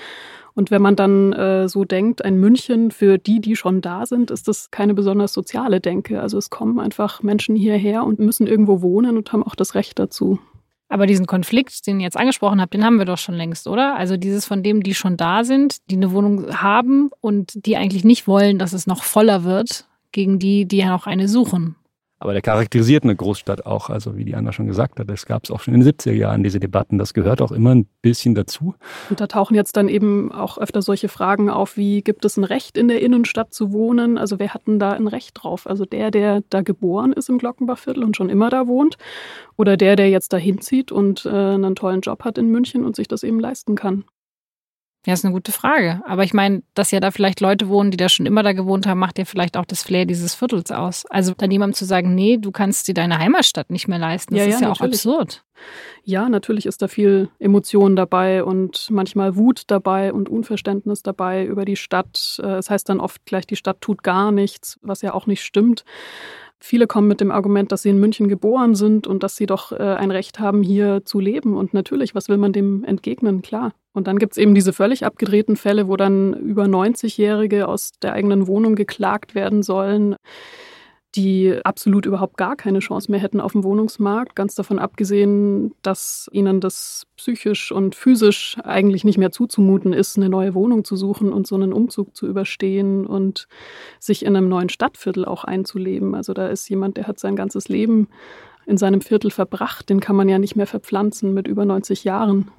Und 0.54 0.72
wenn 0.72 0.82
man 0.82 0.96
dann 0.96 1.34
äh, 1.34 1.68
so 1.68 1.84
denkt, 1.84 2.24
ein 2.24 2.40
München 2.40 2.92
für 2.92 3.18
die, 3.18 3.42
die 3.42 3.56
schon 3.56 3.82
da 3.82 4.06
sind, 4.06 4.32
ist 4.32 4.48
das 4.48 4.72
keine 4.72 4.94
besonders 4.94 5.34
soziale 5.34 5.82
Denke. 5.82 6.22
Also 6.22 6.38
es 6.38 6.50
kommen 6.50 6.80
einfach 6.80 7.22
Menschen 7.24 7.56
hierher 7.56 8.04
und 8.06 8.20
müssen 8.20 8.48
irgendwo 8.48 8.82
wohnen 8.82 9.18
und 9.18 9.34
haben 9.34 9.44
auch 9.44 9.56
das 9.56 9.76
Recht 9.76 10.00
dazu. 10.00 10.40
Aber 10.88 11.08
diesen 11.08 11.26
Konflikt, 11.26 11.88
den 11.88 12.00
ihr 12.00 12.06
jetzt 12.06 12.18
angesprochen 12.18 12.62
habt, 12.62 12.74
den 12.74 12.86
haben 12.86 13.00
wir 13.00 13.06
doch 13.06 13.18
schon 13.18 13.36
längst, 13.36 13.68
oder? 13.68 13.96
Also 13.96 14.18
dieses 14.18 14.46
von 14.46 14.62
dem, 14.62 14.84
die 14.84 14.94
schon 14.94 15.18
da 15.18 15.44
sind, 15.44 15.90
die 15.90 15.96
eine 15.96 16.12
Wohnung 16.12 16.56
haben 16.62 17.10
und 17.22 17.66
die 17.66 17.76
eigentlich 17.76 18.04
nicht 18.04 18.28
wollen, 18.28 18.60
dass 18.60 18.72
es 18.72 18.86
noch 18.86 19.04
voller 19.04 19.44
wird, 19.44 19.88
gegen 20.12 20.40
die, 20.40 20.66
die 20.66 20.78
ja 20.78 20.90
noch 20.90 21.08
eine 21.08 21.28
suchen. 21.28 21.76
Aber 22.18 22.32
der 22.32 22.42
charakterisiert 22.42 23.04
eine 23.04 23.16
Großstadt 23.16 23.66
auch, 23.66 23.90
also 23.90 24.16
wie 24.16 24.24
die 24.24 24.36
Anna 24.36 24.54
schon 24.54 24.68
gesagt 24.68 25.00
hat, 25.00 25.10
das 25.10 25.26
gab 25.26 25.44
es 25.44 25.52
auch 25.52 25.60
schon 25.60 25.74
in 25.74 25.82
den 25.82 25.92
70er 25.92 26.14
Jahren, 26.14 26.44
diese 26.44 26.62
Debatten. 26.62 26.98
Das 26.98 27.14
gehört 27.14 27.42
auch 27.42 27.52
immer 27.52 27.76
ein 27.76 27.88
bisschen 28.02 28.36
dazu. 28.36 28.74
Und 29.10 29.20
da 29.20 29.28
tauchen 29.28 29.54
jetzt 29.54 29.76
dann 29.76 29.90
eben 29.90 30.32
auch 30.32 30.58
öfter 30.58 30.82
solche 30.82 31.10
Fragen 31.10 31.50
auf, 31.50 31.76
wie 31.76 32.02
gibt 32.02 32.24
es 32.24 32.38
ein 32.38 32.46
Recht 32.46 32.78
in 32.78 32.88
der 32.88 33.02
Innenstadt 33.02 33.54
zu 33.54 33.74
wohnen? 33.74 34.18
Also 34.18 34.40
wer 34.40 34.54
hat 34.54 34.66
denn 34.66 34.80
da 34.80 34.92
ein 34.94 35.08
Recht 35.08 35.32
drauf? 35.34 35.68
Also 35.68 35.84
der, 35.84 36.10
der 36.10 36.42
da 36.50 36.62
geboren 36.62 37.12
ist 37.12 37.28
im 37.28 37.38
Glockenbachviertel 37.38 38.04
und 38.04 38.16
schon 38.16 38.30
immer 38.30 38.50
da 38.50 38.66
wohnt? 38.66 38.98
Oder 39.58 39.76
der, 39.76 39.98
der 39.98 40.10
jetzt 40.10 40.32
da 40.32 40.38
hinzieht 40.38 40.94
und 40.94 41.26
äh, 41.26 41.30
einen 41.30 41.76
tollen 41.76 42.00
Job 42.00 42.24
hat 42.24 42.38
in 42.38 42.48
München 42.48 42.86
und 42.86 42.96
sich 42.96 43.10
das 43.10 43.24
eben 43.24 43.42
leisten 43.42 43.76
kann? 43.76 44.06
Ja, 45.06 45.14
ist 45.14 45.24
eine 45.24 45.34
gute 45.34 45.52
Frage. 45.52 46.02
Aber 46.06 46.24
ich 46.24 46.34
meine, 46.34 46.64
dass 46.74 46.90
ja 46.90 47.00
da 47.00 47.12
vielleicht 47.12 47.40
Leute 47.40 47.70
wohnen, 47.70 47.92
die 47.92 47.98
da 47.98 48.10
schon 48.10 48.26
immer 48.26 48.42
da 48.42 48.54
gewohnt 48.54 48.88
haben, 48.88 49.00
macht 49.00 49.20
ja 49.20 49.26
vielleicht 49.26 49.56
auch 49.56 49.66
das 49.66 49.84
Flair 49.84 50.06
dieses 50.06 50.34
Viertels 50.34 50.72
aus. 50.72 51.06
Also 51.06 51.34
dann 51.38 51.52
jemandem 51.52 51.76
zu 51.76 51.86
sagen, 51.86 52.16
nee, 52.16 52.38
du 52.38 52.52
kannst 52.52 52.88
dir 52.88 52.96
deine 52.96 53.20
Heimatstadt 53.20 53.70
nicht 53.70 53.88
mehr 53.88 54.00
leisten, 54.00 54.34
das 54.34 54.46
ja, 54.46 54.50
ist 54.50 54.62
ja, 54.62 54.68
ja 54.68 54.74
auch 54.74 54.82
absurd. 54.82 55.44
Ja, 56.04 56.28
natürlich 56.28 56.66
ist 56.66 56.82
da 56.82 56.88
viel 56.88 57.30
Emotion 57.40 57.96
dabei 57.96 58.44
und 58.44 58.88
manchmal 58.90 59.36
Wut 59.36 59.64
dabei 59.68 60.12
und 60.12 60.28
Unverständnis 60.28 61.04
dabei 61.04 61.46
über 61.46 61.66
die 61.66 61.76
Stadt. 61.76 62.42
Äh, 62.44 62.58
es 62.58 62.70
heißt 62.70 62.90
dann 62.90 63.00
oft 63.00 63.26
gleich, 63.26 63.46
die 63.46 63.56
Stadt 63.56 63.82
tut 63.82 64.04
gar 64.04 64.32
nichts, 64.32 64.80
was 64.82 65.02
ja 65.02 65.14
auch 65.14 65.28
nicht 65.28 65.44
stimmt. 65.44 65.86
Viele 66.60 66.88
kommen 66.88 67.08
mit 67.08 67.22
dem 67.22 67.32
Argument, 67.32 67.72
dass 67.72 67.84
sie 67.84 67.90
in 67.90 68.00
München 68.00 68.28
geboren 68.28 68.76
sind 68.76 69.06
und 69.06 69.22
dass 69.22 69.36
sie 69.36 69.46
doch 69.46 69.72
äh, 69.72 69.76
ein 69.76 70.10
Recht 70.10 70.40
haben, 70.40 70.64
hier 70.64 71.06
zu 71.06 71.20
leben. 71.20 71.56
Und 71.56 71.74
natürlich, 71.74 72.16
was 72.16 72.28
will 72.28 72.38
man 72.38 72.54
dem 72.54 72.84
entgegnen? 72.84 73.42
Klar. 73.42 73.74
Und 73.96 74.08
dann 74.08 74.20
gibt 74.20 74.34
es 74.34 74.38
eben 74.38 74.54
diese 74.54 74.74
völlig 74.74 75.06
abgedrehten 75.06 75.56
Fälle, 75.56 75.88
wo 75.88 75.96
dann 75.96 76.34
über 76.34 76.66
90-Jährige 76.66 77.68
aus 77.68 77.94
der 78.02 78.14
eigenen 78.14 78.46
Wohnung 78.46 78.76
geklagt 78.76 79.34
werden 79.34 79.64
sollen 79.64 80.16
die 81.16 81.58
absolut 81.64 82.06
überhaupt 82.06 82.38
gar 82.38 82.56
keine 82.56 82.80
Chance 82.80 83.10
mehr 83.10 83.20
hätten 83.20 83.40
auf 83.40 83.54
dem 83.54 83.64
Wohnungsmarkt, 83.64 84.36
ganz 84.36 84.56
davon 84.56 84.80
abgesehen, 84.80 85.74
dass 85.82 86.30
ihnen 86.32 86.60
das 86.60 87.06
psychisch 87.16 87.72
und 87.72 87.96
physisch 87.96 88.58
eigentlich 88.64 89.04
nicht 89.04 89.18
mehr 89.18 89.32
zuzumuten 89.32 89.94
ist, 89.94 90.18
eine 90.18 90.30
neue 90.30 90.54
Wohnung 90.54 90.84
zu 90.84 90.96
suchen 90.96 91.32
und 91.32 91.48
so 91.48 91.56
einen 91.56 91.74
Umzug 91.74 92.16
zu 92.16 92.28
überstehen 92.28 93.06
und 93.06 93.48
sich 94.00 94.26
in 94.26 94.36
einem 94.36 94.50
neuen 94.50 94.70
Stadtviertel 94.70 95.26
auch 95.26 95.44
einzuleben. 95.44 96.16
Also 96.16 96.34
da 96.34 96.48
ist 96.48 96.68
jemand, 96.70 96.98
der 96.98 97.08
hat 97.08 97.20
sein 97.20 97.36
ganzes 97.36 97.70
Leben 97.70 98.10
in 98.66 98.78
seinem 98.78 99.02
Viertel 99.02 99.32
verbracht, 99.32 99.90
den 99.90 100.00
kann 100.00 100.16
man 100.16 100.28
ja 100.28 100.40
nicht 100.40 100.56
mehr 100.56 100.68
verpflanzen 100.68 101.34
mit 101.34 101.48
über 101.48 101.66
90 101.66 102.04
Jahren. 102.04 102.52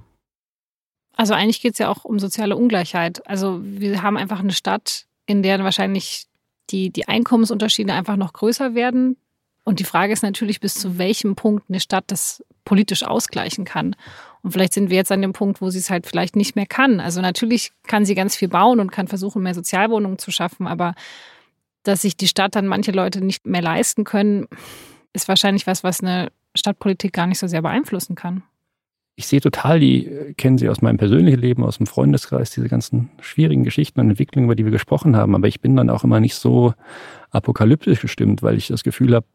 Also 1.16 1.32
eigentlich 1.32 1.62
geht 1.62 1.72
es 1.72 1.78
ja 1.78 1.88
auch 1.88 2.04
um 2.04 2.18
soziale 2.18 2.56
Ungleichheit. 2.56 3.26
Also 3.26 3.60
wir 3.62 4.02
haben 4.02 4.18
einfach 4.18 4.40
eine 4.40 4.52
Stadt, 4.52 5.06
in 5.24 5.42
der 5.42 5.64
wahrscheinlich 5.64 6.26
die, 6.70 6.90
die 6.90 7.08
Einkommensunterschiede 7.08 7.92
einfach 7.92 8.16
noch 8.16 8.34
größer 8.34 8.74
werden. 8.74 9.16
Und 9.64 9.80
die 9.80 9.84
Frage 9.84 10.12
ist 10.12 10.22
natürlich, 10.22 10.60
bis 10.60 10.74
zu 10.74 10.98
welchem 10.98 11.34
Punkt 11.34 11.64
eine 11.68 11.80
Stadt 11.80 12.04
das 12.08 12.44
politisch 12.64 13.02
ausgleichen 13.02 13.64
kann. 13.64 13.96
Und 14.42 14.52
vielleicht 14.52 14.74
sind 14.74 14.90
wir 14.90 14.96
jetzt 14.96 15.10
an 15.10 15.22
dem 15.22 15.32
Punkt, 15.32 15.60
wo 15.60 15.70
sie 15.70 15.78
es 15.78 15.90
halt 15.90 16.06
vielleicht 16.06 16.36
nicht 16.36 16.54
mehr 16.54 16.66
kann. 16.66 17.00
Also 17.00 17.20
natürlich 17.20 17.72
kann 17.86 18.04
sie 18.04 18.14
ganz 18.14 18.36
viel 18.36 18.48
bauen 18.48 18.78
und 18.78 18.92
kann 18.92 19.08
versuchen, 19.08 19.42
mehr 19.42 19.54
Sozialwohnungen 19.54 20.18
zu 20.18 20.30
schaffen, 20.30 20.66
aber 20.66 20.94
dass 21.82 22.02
sich 22.02 22.16
die 22.16 22.28
Stadt 22.28 22.54
dann 22.56 22.66
manche 22.66 22.92
Leute 22.92 23.24
nicht 23.24 23.46
mehr 23.46 23.62
leisten 23.62 24.04
können, 24.04 24.46
ist 25.12 25.28
wahrscheinlich 25.28 25.66
was, 25.66 25.82
was 25.82 26.00
eine 26.00 26.30
Stadtpolitik 26.54 27.12
gar 27.12 27.26
nicht 27.26 27.38
so 27.38 27.46
sehr 27.46 27.62
beeinflussen 27.62 28.16
kann 28.16 28.42
ich 29.16 29.26
sehe 29.26 29.40
total, 29.40 29.80
die 29.80 30.06
äh, 30.06 30.34
kennen 30.34 30.58
sie 30.58 30.68
aus 30.68 30.82
meinem 30.82 30.98
persönlichen 30.98 31.40
Leben, 31.40 31.64
aus 31.64 31.78
dem 31.78 31.86
Freundeskreis, 31.86 32.50
diese 32.50 32.68
ganzen 32.68 33.10
schwierigen 33.20 33.64
Geschichten 33.64 33.98
und 34.00 34.10
Entwicklungen, 34.10 34.46
über 34.46 34.54
die 34.54 34.64
wir 34.64 34.72
gesprochen 34.72 35.16
haben. 35.16 35.34
Aber 35.34 35.48
ich 35.48 35.60
bin 35.60 35.74
dann 35.74 35.90
auch 35.90 36.04
immer 36.04 36.20
nicht 36.20 36.34
so 36.34 36.74
apokalyptisch 37.30 38.00
gestimmt, 38.00 38.42
weil 38.42 38.56
ich 38.56 38.68
das 38.68 38.84
Gefühl 38.84 39.14
habe, 39.14 39.26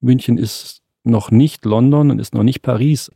München 0.00 0.36
ist 0.36 0.82
noch 1.02 1.30
nicht 1.30 1.64
London 1.64 2.10
und 2.10 2.18
ist 2.18 2.34
noch 2.34 2.42
nicht 2.42 2.62
Paris. 2.62 3.10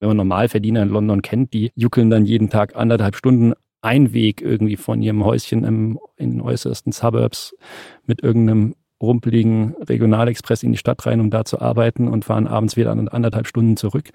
Wenn 0.00 0.08
man 0.08 0.16
Normalverdiener 0.16 0.82
in 0.82 0.88
London 0.88 1.22
kennt, 1.22 1.52
die 1.52 1.70
juckeln 1.74 2.10
dann 2.10 2.26
jeden 2.26 2.50
Tag 2.50 2.76
anderthalb 2.76 3.16
Stunden 3.16 3.54
ein 3.80 4.12
Weg 4.12 4.42
irgendwie 4.42 4.76
von 4.76 5.00
ihrem 5.00 5.24
Häuschen 5.24 5.64
im, 5.64 5.98
in 6.16 6.32
den 6.32 6.40
äußersten 6.40 6.92
Suburbs 6.92 7.54
mit 8.06 8.22
irgendeinem 8.22 8.74
rumpeligen 9.00 9.76
Regionalexpress 9.76 10.64
in 10.64 10.72
die 10.72 10.78
Stadt 10.78 11.06
rein, 11.06 11.20
um 11.20 11.30
da 11.30 11.44
zu 11.44 11.60
arbeiten 11.60 12.08
und 12.08 12.24
fahren 12.24 12.48
abends 12.48 12.76
wieder 12.76 12.90
anderthalb 12.90 13.46
Stunden 13.46 13.76
zurück. 13.76 14.10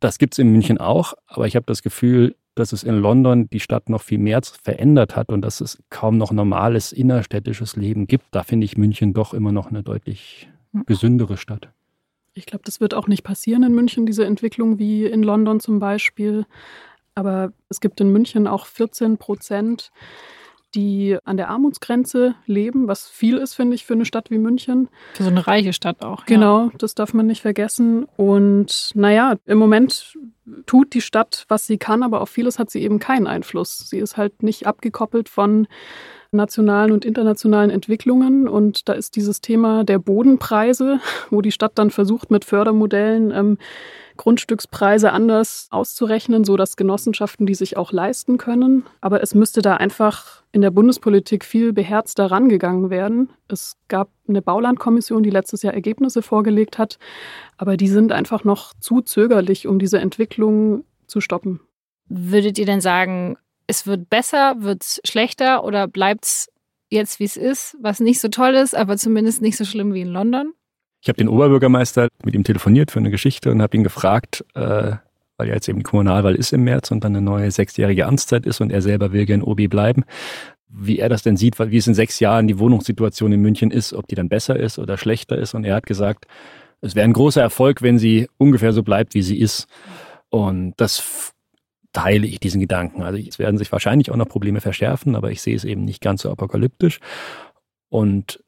Das 0.00 0.18
gibt 0.18 0.34
es 0.34 0.38
in 0.38 0.52
München 0.52 0.78
auch, 0.78 1.14
aber 1.26 1.46
ich 1.46 1.56
habe 1.56 1.66
das 1.66 1.82
Gefühl, 1.82 2.36
dass 2.54 2.72
es 2.72 2.82
in 2.82 2.96
London 2.96 3.48
die 3.50 3.60
Stadt 3.60 3.88
noch 3.88 4.02
viel 4.02 4.18
mehr 4.18 4.40
verändert 4.42 5.16
hat 5.16 5.28
und 5.28 5.42
dass 5.42 5.60
es 5.60 5.78
kaum 5.90 6.18
noch 6.18 6.32
normales 6.32 6.92
innerstädtisches 6.92 7.76
Leben 7.76 8.06
gibt. 8.06 8.26
Da 8.32 8.42
finde 8.42 8.64
ich 8.64 8.76
München 8.76 9.12
doch 9.12 9.32
immer 9.32 9.52
noch 9.52 9.68
eine 9.68 9.82
deutlich 9.82 10.48
gesündere 10.86 11.36
Stadt. 11.36 11.68
Ich 12.34 12.46
glaube, 12.46 12.64
das 12.64 12.80
wird 12.80 12.94
auch 12.94 13.08
nicht 13.08 13.22
passieren 13.22 13.62
in 13.62 13.74
München, 13.74 14.06
diese 14.06 14.24
Entwicklung 14.24 14.78
wie 14.78 15.06
in 15.06 15.22
London 15.22 15.60
zum 15.60 15.78
Beispiel. 15.78 16.46
Aber 17.14 17.52
es 17.68 17.80
gibt 17.80 18.00
in 18.00 18.12
München 18.12 18.46
auch 18.46 18.66
14 18.66 19.18
Prozent 19.18 19.90
die 20.74 21.16
an 21.24 21.36
der 21.36 21.48
Armutsgrenze 21.48 22.34
leben, 22.46 22.88
was 22.88 23.08
viel 23.08 23.36
ist, 23.36 23.54
finde 23.54 23.74
ich, 23.74 23.84
für 23.84 23.94
eine 23.94 24.04
Stadt 24.04 24.30
wie 24.30 24.38
München. 24.38 24.88
Für 25.14 25.22
so 25.22 25.30
eine 25.30 25.46
reiche 25.46 25.72
Stadt 25.72 26.02
auch. 26.02 26.26
Genau, 26.26 26.66
ja. 26.66 26.70
das 26.78 26.94
darf 26.94 27.14
man 27.14 27.26
nicht 27.26 27.42
vergessen. 27.42 28.06
Und 28.16 28.90
naja, 28.94 29.36
im 29.46 29.58
Moment 29.58 30.18
tut 30.66 30.94
die 30.94 31.00
Stadt, 31.00 31.44
was 31.48 31.66
sie 31.66 31.78
kann, 31.78 32.02
aber 32.02 32.20
auf 32.20 32.30
vieles 32.30 32.58
hat 32.58 32.70
sie 32.70 32.82
eben 32.82 32.98
keinen 32.98 33.26
Einfluss. 33.26 33.78
Sie 33.88 33.98
ist 33.98 34.16
halt 34.16 34.42
nicht 34.42 34.66
abgekoppelt 34.66 35.28
von 35.28 35.66
nationalen 36.30 36.92
und 36.92 37.04
internationalen 37.04 37.70
Entwicklungen. 37.70 38.48
Und 38.48 38.88
da 38.88 38.92
ist 38.92 39.16
dieses 39.16 39.40
Thema 39.40 39.84
der 39.84 39.98
Bodenpreise, 39.98 41.00
wo 41.30 41.40
die 41.40 41.52
Stadt 41.52 41.72
dann 41.76 41.90
versucht, 41.90 42.30
mit 42.30 42.44
Fördermodellen 42.44 43.30
ähm, 43.30 43.58
Grundstückspreise 44.18 45.12
anders 45.12 45.68
auszurechnen, 45.70 46.44
so 46.44 46.58
dass 46.58 46.76
Genossenschaften 46.76 47.46
die 47.46 47.54
sich 47.54 47.78
auch 47.78 47.92
leisten 47.92 48.36
können. 48.36 48.84
Aber 49.00 49.22
es 49.22 49.34
müsste 49.34 49.62
da 49.62 49.76
einfach 49.76 50.42
in 50.52 50.60
der 50.60 50.70
Bundespolitik 50.70 51.44
viel 51.44 51.72
beherzter 51.72 52.30
rangegangen 52.30 52.90
werden. 52.90 53.30
Es 53.48 53.76
gab 53.88 54.10
eine 54.28 54.42
Baulandkommission, 54.42 55.22
die 55.22 55.30
letztes 55.30 55.62
Jahr 55.62 55.72
Ergebnisse 55.72 56.20
vorgelegt 56.20 56.76
hat, 56.76 56.98
aber 57.56 57.78
die 57.78 57.88
sind 57.88 58.12
einfach 58.12 58.44
noch 58.44 58.74
zu 58.78 59.00
zögerlich, 59.00 59.66
um 59.66 59.78
diese 59.78 59.98
Entwicklung 59.98 60.84
zu 61.06 61.22
stoppen. 61.22 61.60
Würdet 62.08 62.58
ihr 62.58 62.66
denn 62.66 62.82
sagen, 62.82 63.38
es 63.66 63.86
wird 63.86 64.10
besser, 64.10 64.56
wird 64.58 64.82
es 64.82 65.00
schlechter 65.04 65.64
oder 65.64 65.88
bleibt 65.88 66.24
es 66.24 66.48
jetzt, 66.90 67.20
wie 67.20 67.24
es 67.24 67.36
ist, 67.36 67.76
was 67.80 68.00
nicht 68.00 68.20
so 68.20 68.28
toll 68.28 68.54
ist, 68.54 68.74
aber 68.74 68.96
zumindest 68.96 69.42
nicht 69.42 69.56
so 69.56 69.64
schlimm 69.64 69.94
wie 69.94 70.02
in 70.02 70.08
London? 70.08 70.52
Ich 71.00 71.08
habe 71.08 71.16
den 71.16 71.28
Oberbürgermeister 71.28 72.08
mit 72.24 72.34
ihm 72.34 72.44
telefoniert 72.44 72.90
für 72.90 72.98
eine 72.98 73.10
Geschichte 73.10 73.50
und 73.50 73.62
habe 73.62 73.76
ihn 73.76 73.84
gefragt, 73.84 74.44
äh, 74.54 74.96
weil 75.36 75.48
ja 75.48 75.54
jetzt 75.54 75.68
eben 75.68 75.78
die 75.78 75.84
Kommunalwahl 75.84 76.34
ist 76.34 76.52
im 76.52 76.64
März 76.64 76.90
und 76.90 77.04
dann 77.04 77.14
eine 77.14 77.24
neue 77.24 77.50
sechsjährige 77.50 78.06
Amtszeit 78.06 78.44
ist 78.44 78.60
und 78.60 78.72
er 78.72 78.82
selber 78.82 79.12
will 79.12 79.24
gern 79.24 79.42
OB 79.42 79.68
bleiben, 79.68 80.04
wie 80.68 80.98
er 80.98 81.08
das 81.08 81.22
denn 81.22 81.36
sieht, 81.36 81.58
wie 81.58 81.76
es 81.76 81.86
in 81.86 81.94
sechs 81.94 82.20
Jahren 82.20 82.48
die 82.48 82.58
Wohnungssituation 82.58 83.32
in 83.32 83.40
München 83.40 83.70
ist, 83.70 83.92
ob 83.92 84.08
die 84.08 84.16
dann 84.16 84.28
besser 84.28 84.58
ist 84.58 84.78
oder 84.78 84.98
schlechter 84.98 85.38
ist. 85.38 85.54
Und 85.54 85.64
er 85.64 85.76
hat 85.76 85.86
gesagt, 85.86 86.26
es 86.80 86.94
wäre 86.94 87.04
ein 87.04 87.12
großer 87.12 87.40
Erfolg, 87.40 87.82
wenn 87.82 87.98
sie 87.98 88.28
ungefähr 88.36 88.72
so 88.72 88.82
bleibt, 88.82 89.14
wie 89.14 89.22
sie 89.22 89.38
ist. 89.38 89.66
Und 90.28 90.74
das 90.76 91.32
teile 91.92 92.26
ich 92.26 92.40
diesen 92.40 92.60
Gedanken. 92.60 93.02
Also 93.02 93.18
es 93.18 93.38
werden 93.38 93.58
sich 93.58 93.72
wahrscheinlich 93.72 94.10
auch 94.10 94.16
noch 94.16 94.28
Probleme 94.28 94.60
verschärfen, 94.60 95.14
aber 95.14 95.30
ich 95.30 95.40
sehe 95.40 95.56
es 95.56 95.64
eben 95.64 95.84
nicht 95.84 96.02
ganz 96.02 96.22
so 96.22 96.30
apokalyptisch. 96.30 97.00
Und 97.88 98.44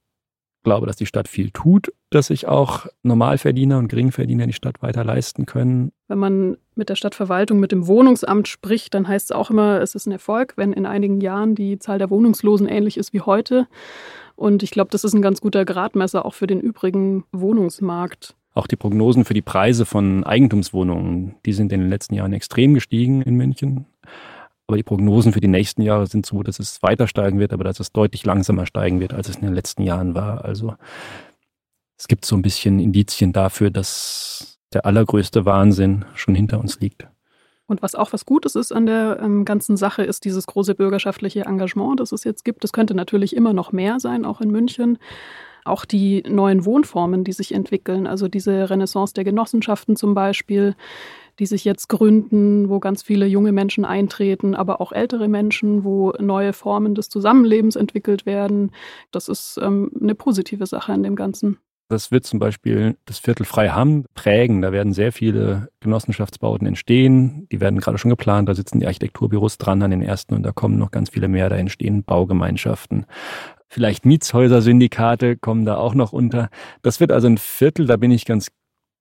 glaube, 0.63 0.87
dass 0.87 0.97
die 0.97 1.07
Stadt 1.07 1.29
viel 1.29 1.51
tut, 1.51 1.93
dass 2.11 2.27
sich 2.27 2.49
auch 2.49 2.87
Normalverdiener 3.03 3.79
und 3.79 3.89
Geringverdiener 3.89 4.47
die 4.47 4.53
Stadt 4.53 4.83
weiter 4.83 5.05
leisten 5.05 5.47
können. 5.47 5.93
Wenn 6.09 6.19
man 6.19 6.57
mit 6.75 6.89
der 6.89 6.97
Stadtverwaltung, 6.97 7.61
mit 7.61 7.73
dem 7.73 7.87
Wohnungsamt 7.87 8.49
spricht, 8.49 8.95
dann 8.95 9.09
heißt 9.09 9.31
es 9.31 9.37
auch 9.37 9.51
immer, 9.51 9.81
es 9.81 9.95
ist 9.95 10.07
ein 10.07 10.13
Erfolg, 10.13 10.55
wenn 10.57 10.73
in 10.73 10.87
einigen 10.87 11.21
Jahren 11.21 11.55
die 11.55 11.79
Zahl 11.79 11.99
der 11.99 12.11
Wohnungslosen 12.11 12.69
ähnlich 12.69 12.97
ist 12.97 13.13
wie 13.13 13.21
heute. 13.21 13.67
Und 14.37 14.63
ich 14.63 14.71
glaube, 14.71 14.91
das 14.91 15.05
ist 15.05 15.15
ein 15.15 15.23
ganz 15.23 15.41
guter 15.41 15.65
Gradmesser 15.65 16.25
auch 16.25 16.35
für 16.35 16.47
den 16.47 16.61
übrigen 16.61 17.25
Wohnungsmarkt. 17.33 18.35
Auch 18.55 18.67
die 18.67 18.77
Prognosen 18.77 19.25
für 19.25 19.35
die 19.35 19.43
Preise 19.43 19.87
von 19.87 20.25
Eigentumswohnungen, 20.25 21.37
die 21.47 21.53
sind 21.53 21.73
in 21.73 21.81
den 21.81 21.91
letzten 21.91 22.15
Jahren 22.15 22.33
extrem 22.33 22.75
gestiegen 22.75 23.23
in 23.23 23.37
München. 23.37 23.87
Aber 24.71 24.77
die 24.77 24.85
Prognosen 24.85 25.33
für 25.33 25.41
die 25.41 25.49
nächsten 25.49 25.83
Jahre 25.83 26.07
sind 26.07 26.25
so, 26.25 26.45
dass 26.45 26.61
es 26.61 26.81
weiter 26.81 27.09
steigen 27.09 27.41
wird, 27.41 27.53
aber 27.53 27.65
dass 27.65 27.81
es 27.81 27.91
deutlich 27.91 28.25
langsamer 28.25 28.67
steigen 28.67 29.01
wird, 29.01 29.13
als 29.13 29.29
es 29.29 29.35
in 29.35 29.43
den 29.43 29.53
letzten 29.53 29.83
Jahren 29.83 30.15
war. 30.15 30.45
Also 30.45 30.77
es 31.99 32.07
gibt 32.07 32.25
so 32.25 32.37
ein 32.37 32.43
bisschen 32.43 32.79
Indizien 32.79 33.33
dafür, 33.33 33.73
dass 33.73 34.61
der 34.73 34.87
allergrößte 34.87 35.45
Wahnsinn 35.45 36.05
schon 36.15 36.37
hinter 36.37 36.61
uns 36.61 36.79
liegt. 36.79 37.09
Und 37.67 37.83
was 37.83 37.97
auch 37.97 38.13
was 38.13 38.27
Gutes 38.27 38.55
ist 38.55 38.71
an 38.71 38.87
der 38.87 39.19
ähm, 39.21 39.45
ganzen 39.45 39.77
Sache, 39.77 40.05
ist 40.05 40.25
dieses 40.25 40.47
große 40.47 40.77
bürgerschaftliche 40.77 41.47
Engagement, 41.47 41.99
das 41.99 42.13
es 42.13 42.23
jetzt 42.23 42.45
gibt. 42.45 42.63
Es 42.63 42.73
könnte 42.73 42.95
natürlich 42.95 43.35
immer 43.35 43.53
noch 43.53 43.73
mehr 43.73 43.99
sein, 43.99 44.25
auch 44.25 44.41
in 44.41 44.53
München. 44.53 44.99
Auch 45.65 45.85
die 45.85 46.23
neuen 46.29 46.65
Wohnformen, 46.65 47.25
die 47.25 47.33
sich 47.33 47.53
entwickeln, 47.55 48.07
also 48.07 48.29
diese 48.29 48.71
Renaissance 48.71 49.15
der 49.15 49.25
Genossenschaften 49.25 49.97
zum 49.97 50.15
Beispiel, 50.15 50.77
die 51.41 51.47
sich 51.47 51.65
jetzt 51.65 51.89
gründen, 51.89 52.69
wo 52.69 52.79
ganz 52.79 53.03
viele 53.03 53.27
junge 53.27 53.51
Menschen 53.51 53.87
eintreten, 53.87 54.55
aber 54.55 54.81
auch 54.81 54.93
ältere 54.93 55.27
Menschen, 55.27 55.85
wo 55.85 56.13
neue 56.21 56.53
Formen 56.53 56.95
des 56.95 57.09
Zusammenlebens 57.09 57.77
entwickelt 57.77 58.27
werden. 58.27 58.73
Das 59.11 59.29
ist 59.29 59.59
ähm, 59.61 59.91
eine 60.01 60.15
positive 60.15 60.67
Sache 60.67 60.93
an 60.93 61.03
dem 61.03 61.17
Ganzen. 61.17 61.59
Das 61.89 62.13
wird 62.13 62.25
zum 62.25 62.39
Beispiel 62.39 62.97
das 63.07 63.19
Viertel 63.19 63.45
Freiham 63.45 64.05
prägen. 64.15 64.63
Da 64.63 64.71
werden 64.71 64.93
sehr 64.93 65.13
viele 65.13 65.71
Genossenschaftsbauten 65.81 66.67
entstehen. 66.67 67.49
Die 67.51 67.61
werden 67.61 67.81
gerade 67.81 67.99
schon 67.99 68.11
geplant. 68.11 68.49
Da 68.49 68.55
sitzen 68.55 68.79
die 68.79 68.87
Architekturbüros 68.87 69.59
dran 69.59 69.83
an 69.83 69.91
den 69.91 70.03
ersten 70.03 70.35
und 70.35 70.45
da 70.45 70.53
kommen 70.53 70.79
noch 70.79 70.93
ganz 70.93 71.11
viele 71.11 71.27
mehr. 71.27 71.49
Da 71.49 71.57
entstehen 71.57 72.05
Baugemeinschaften. 72.05 73.07
Vielleicht 73.67 74.05
Mietshäuser-Syndikate 74.05 75.37
kommen 75.37 75.65
da 75.65 75.79
auch 75.79 75.95
noch 75.95 76.13
unter. 76.13 76.51
Das 76.83 77.01
wird 77.01 77.11
also 77.11 77.27
ein 77.27 77.39
Viertel. 77.39 77.87
Da 77.87 77.97
bin 77.97 78.11
ich 78.11 78.25
ganz 78.25 78.49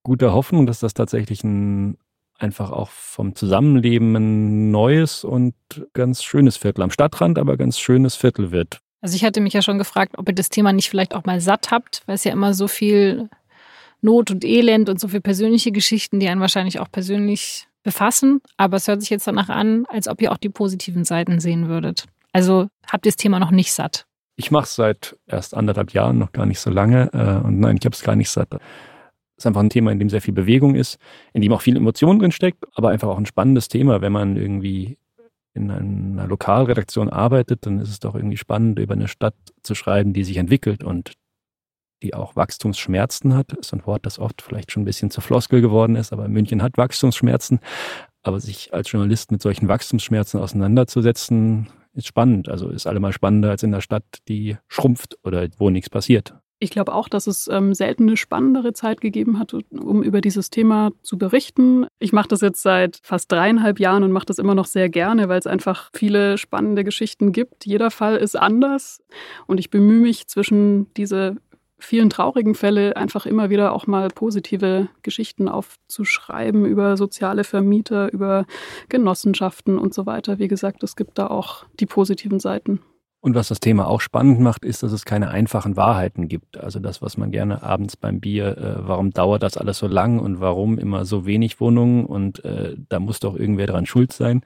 guter 0.04 0.34
Hoffnung, 0.34 0.66
dass 0.66 0.80
das 0.80 0.94
tatsächlich 0.96 1.44
ein 1.44 1.98
einfach 2.40 2.72
auch 2.72 2.90
vom 2.90 3.36
Zusammenleben 3.36 4.16
ein 4.16 4.72
neues 4.72 5.24
und 5.24 5.54
ganz 5.94 6.24
schönes 6.24 6.58
Viertel 6.58 6.82
am 6.82 6.92
Stadtrand, 6.92 7.38
aber 7.38 7.58
ganz 7.58 7.80
schönes 7.80 8.16
Viertel 8.16 8.52
wird. 8.52 8.80
Also 9.02 9.16
ich 9.16 9.24
hatte 9.24 9.42
mich 9.42 9.54
ja 9.54 9.62
schon 9.62 9.78
gefragt, 9.78 10.16
ob 10.18 10.28
ihr 10.28 10.36
das 10.36 10.50
Thema 10.50 10.74
nicht 10.74 10.90
vielleicht 10.90 11.16
auch 11.16 11.26
mal 11.26 11.40
satt 11.40 11.72
habt, 11.72 12.04
weil 12.06 12.16
es 12.16 12.24
ja 12.24 12.34
immer 12.34 12.54
so 12.54 12.68
viel 12.68 13.30
Not 14.02 14.32
und 14.32 14.46
Elend 14.46 14.90
und 14.90 15.00
so 15.00 15.08
viele 15.08 15.22
persönliche 15.22 15.72
Geschichten, 15.72 16.20
die 16.20 16.28
einen 16.28 16.42
wahrscheinlich 16.42 16.80
auch 16.80 16.92
persönlich 16.92 17.68
befassen. 17.84 18.42
Aber 18.58 18.78
es 18.78 18.88
hört 18.88 19.02
sich 19.02 19.10
jetzt 19.10 19.28
danach 19.28 19.50
an, 19.50 19.86
als 19.88 20.08
ob 20.08 20.22
ihr 20.22 20.32
auch 20.32 20.38
die 20.38 20.50
positiven 20.50 21.06
Seiten 21.06 21.40
sehen 21.40 21.68
würdet. 21.68 22.06
Also 22.32 22.68
habt 22.88 23.06
ihr 23.06 23.12
das 23.12 23.18
Thema 23.18 23.40
noch 23.40 23.52
nicht 23.52 23.74
satt? 23.74 24.06
Ich 24.36 24.52
mache 24.52 24.64
es 24.64 24.76
seit 24.76 25.18
erst 25.28 25.54
anderthalb 25.54 25.92
Jahren, 25.94 26.18
noch 26.18 26.32
gar 26.32 26.46
nicht 26.46 26.60
so 26.60 26.70
lange. 26.70 27.10
Äh, 27.14 27.46
und 27.46 27.60
nein, 27.60 27.78
ich 27.78 27.86
habe 27.86 27.94
es 27.94 28.04
gar 28.04 28.16
nicht 28.16 28.30
satt 28.30 28.50
ist 29.40 29.48
einfach 29.48 29.62
ein 29.62 29.70
Thema, 29.70 29.92
in 29.92 30.00
dem 30.00 30.10
sehr 30.10 30.22
viel 30.22 30.34
Bewegung 30.34 30.76
ist, 30.76 31.00
in 31.34 31.42
dem 31.42 31.54
auch 31.54 31.62
viel 31.62 31.78
Emotion 31.78 32.20
drin 32.20 32.32
steckt, 32.32 32.66
aber 32.74 32.90
einfach 32.90 33.08
auch 33.08 33.18
ein 33.18 33.26
spannendes 33.26 33.68
Thema. 33.68 34.02
Wenn 34.02 34.12
man 34.12 34.36
irgendwie 34.36 34.98
in 35.54 35.72
einer 35.72 36.28
Lokalredaktion 36.28 37.10
arbeitet, 37.10 37.66
dann 37.66 37.80
ist 37.80 37.90
es 37.90 38.00
doch 38.00 38.16
irgendwie 38.16 38.38
spannend, 38.38 38.80
über 38.80 38.94
eine 38.94 39.08
Stadt 39.08 39.36
zu 39.64 39.76
schreiben, 39.76 40.14
die 40.14 40.24
sich 40.24 40.38
entwickelt 40.38 40.84
und 40.84 41.14
die 42.04 42.14
auch 42.14 42.36
Wachstumsschmerzen 42.36 43.36
hat. 43.36 43.52
Das 43.52 43.68
ist 43.68 43.74
ein 43.74 43.86
Wort, 43.86 44.06
das 44.06 44.20
oft 44.20 44.42
vielleicht 44.42 44.72
schon 44.72 44.84
ein 44.84 44.86
bisschen 44.86 45.12
zur 45.12 45.24
Floskel 45.24 45.62
geworden 45.62 45.96
ist, 45.96 46.14
aber 46.14 46.28
München 46.28 46.62
hat 46.62 46.78
Wachstumsschmerzen. 46.78 47.60
Aber 48.22 48.40
sich 48.40 48.74
als 48.74 48.92
Journalist 48.92 49.32
mit 49.32 49.42
solchen 49.42 49.68
Wachstumsschmerzen 49.68 50.40
auseinanderzusetzen, 50.40 51.70
ist 51.94 52.08
spannend. 52.08 52.50
Also 52.50 52.70
ist 52.70 52.88
allemal 52.88 53.14
spannender 53.14 53.52
als 53.52 53.64
in 53.64 53.74
einer 53.74 53.82
Stadt, 53.82 54.06
die 54.28 54.58
schrumpft 54.68 55.18
oder 55.24 55.48
wo 55.58 55.70
nichts 55.70 55.90
passiert. 55.90 56.36
Ich 56.62 56.72
glaube 56.72 56.94
auch, 56.94 57.08
dass 57.08 57.26
es 57.26 57.48
ähm, 57.48 57.74
selten 57.74 58.04
eine 58.04 58.18
spannendere 58.18 58.74
Zeit 58.74 59.00
gegeben 59.00 59.40
hat, 59.40 59.54
um 59.54 60.04
über 60.04 60.20
dieses 60.20 60.50
Thema 60.50 60.92
zu 61.02 61.18
berichten. 61.18 61.88
Ich 62.00 62.12
mache 62.12 62.28
das 62.28 62.42
jetzt 62.42 62.62
seit 62.62 63.00
fast 63.02 63.32
dreieinhalb 63.32 63.80
Jahren 63.80 64.04
und 64.04 64.12
mache 64.12 64.26
das 64.26 64.40
immer 64.40 64.56
noch 64.56 64.66
sehr 64.66 64.90
gerne, 64.90 65.30
weil 65.30 65.40
es 65.40 65.48
einfach 65.48 65.90
viele 65.94 66.38
spannende 66.38 66.84
Geschichten 66.84 67.32
gibt. 67.32 67.66
Jeder 67.66 67.92
Fall 67.92 68.18
ist 68.18 68.38
anders 68.38 69.02
und 69.48 69.58
ich 69.58 69.70
bemühe 69.70 70.02
mich 70.02 70.28
zwischen 70.28 70.94
diese 70.96 71.38
vielen 71.80 72.10
traurigen 72.10 72.56
Fälle 72.56 72.98
einfach 72.98 73.26
immer 73.26 73.50
wieder 73.50 73.72
auch 73.72 73.88
mal 73.88 74.10
positive 74.10 74.90
Geschichten 75.02 75.48
aufzuschreiben 75.48 76.66
über 76.66 76.98
soziale 76.98 77.46
Vermieter, 77.46 78.12
über 78.12 78.46
Genossenschaften 78.90 79.80
und 79.80 79.94
so 79.94 80.06
weiter. 80.06 80.40
Wie 80.40 80.50
gesagt, 80.50 80.84
es 80.84 80.98
gibt 80.98 81.18
da 81.18 81.28
auch 81.28 81.66
die 81.80 81.86
positiven 81.86 82.42
Seiten. 82.42 82.82
Und 83.22 83.36
was 83.36 83.50
das 83.50 83.60
Thema 83.60 83.88
auch 83.88 84.00
spannend 84.00 84.40
macht, 84.40 84.64
ist, 84.64 84.82
dass 84.82 84.94
es 84.94 85.04
keine 85.04 85.30
einfachen 85.30 85.76
Wahrheiten 85.76 86.30
gibt. 86.30 86.58
Also 86.58 86.80
das, 86.80 87.02
was 87.02 87.18
man 87.18 87.32
gerne 87.32 87.64
abends 87.64 87.98
beim 87.98 88.22
Bier, 88.22 88.58
äh, 88.58 88.88
warum 88.88 89.12
dauert 89.12 89.44
das 89.44 89.58
alles 89.58 89.78
so 89.78 89.88
lang 89.88 90.20
und 90.20 90.40
warum 90.40 90.78
immer 90.78 91.04
so 91.04 91.26
wenig 91.26 91.60
Wohnungen 91.60 92.06
und 92.06 92.44
äh, 92.46 92.78
da 92.88 93.00
muss 93.00 93.20
doch 93.20 93.36
irgendwer 93.36 93.68
dran 93.68 93.86
schuld 93.86 94.14
sein. 94.14 94.42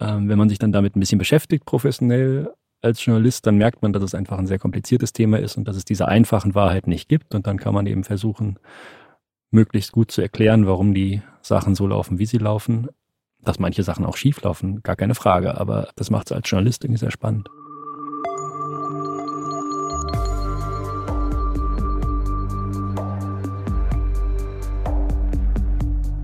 Ähm, 0.00 0.28
wenn 0.28 0.38
man 0.38 0.48
sich 0.48 0.60
dann 0.60 0.70
damit 0.70 0.94
ein 0.94 1.00
bisschen 1.00 1.18
beschäftigt, 1.18 1.64
professionell 1.64 2.52
als 2.80 3.04
Journalist, 3.04 3.46
dann 3.46 3.56
merkt 3.56 3.82
man, 3.82 3.92
dass 3.92 4.02
es 4.02 4.14
einfach 4.14 4.38
ein 4.38 4.46
sehr 4.46 4.58
kompliziertes 4.58 5.12
Thema 5.12 5.38
ist 5.38 5.56
und 5.56 5.66
dass 5.66 5.76
es 5.76 5.84
diese 5.84 6.06
einfachen 6.06 6.54
Wahrheiten 6.54 6.90
nicht 6.90 7.08
gibt. 7.08 7.34
Und 7.34 7.46
dann 7.48 7.58
kann 7.58 7.74
man 7.74 7.86
eben 7.86 8.04
versuchen, 8.04 8.58
möglichst 9.50 9.90
gut 9.90 10.12
zu 10.12 10.20
erklären, 10.20 10.66
warum 10.66 10.94
die 10.94 11.22
Sachen 11.42 11.74
so 11.74 11.86
laufen, 11.88 12.18
wie 12.18 12.26
sie 12.26 12.38
laufen. 12.38 12.88
Dass 13.40 13.58
manche 13.58 13.82
Sachen 13.82 14.06
auch 14.06 14.16
schief 14.16 14.40
laufen, 14.42 14.82
gar 14.82 14.96
keine 14.96 15.14
Frage, 15.14 15.58
aber 15.58 15.88
das 15.96 16.10
macht 16.10 16.30
es 16.30 16.36
als 16.36 16.48
Journalist 16.48 16.84
irgendwie 16.84 17.00
sehr 17.00 17.10
spannend. 17.10 17.48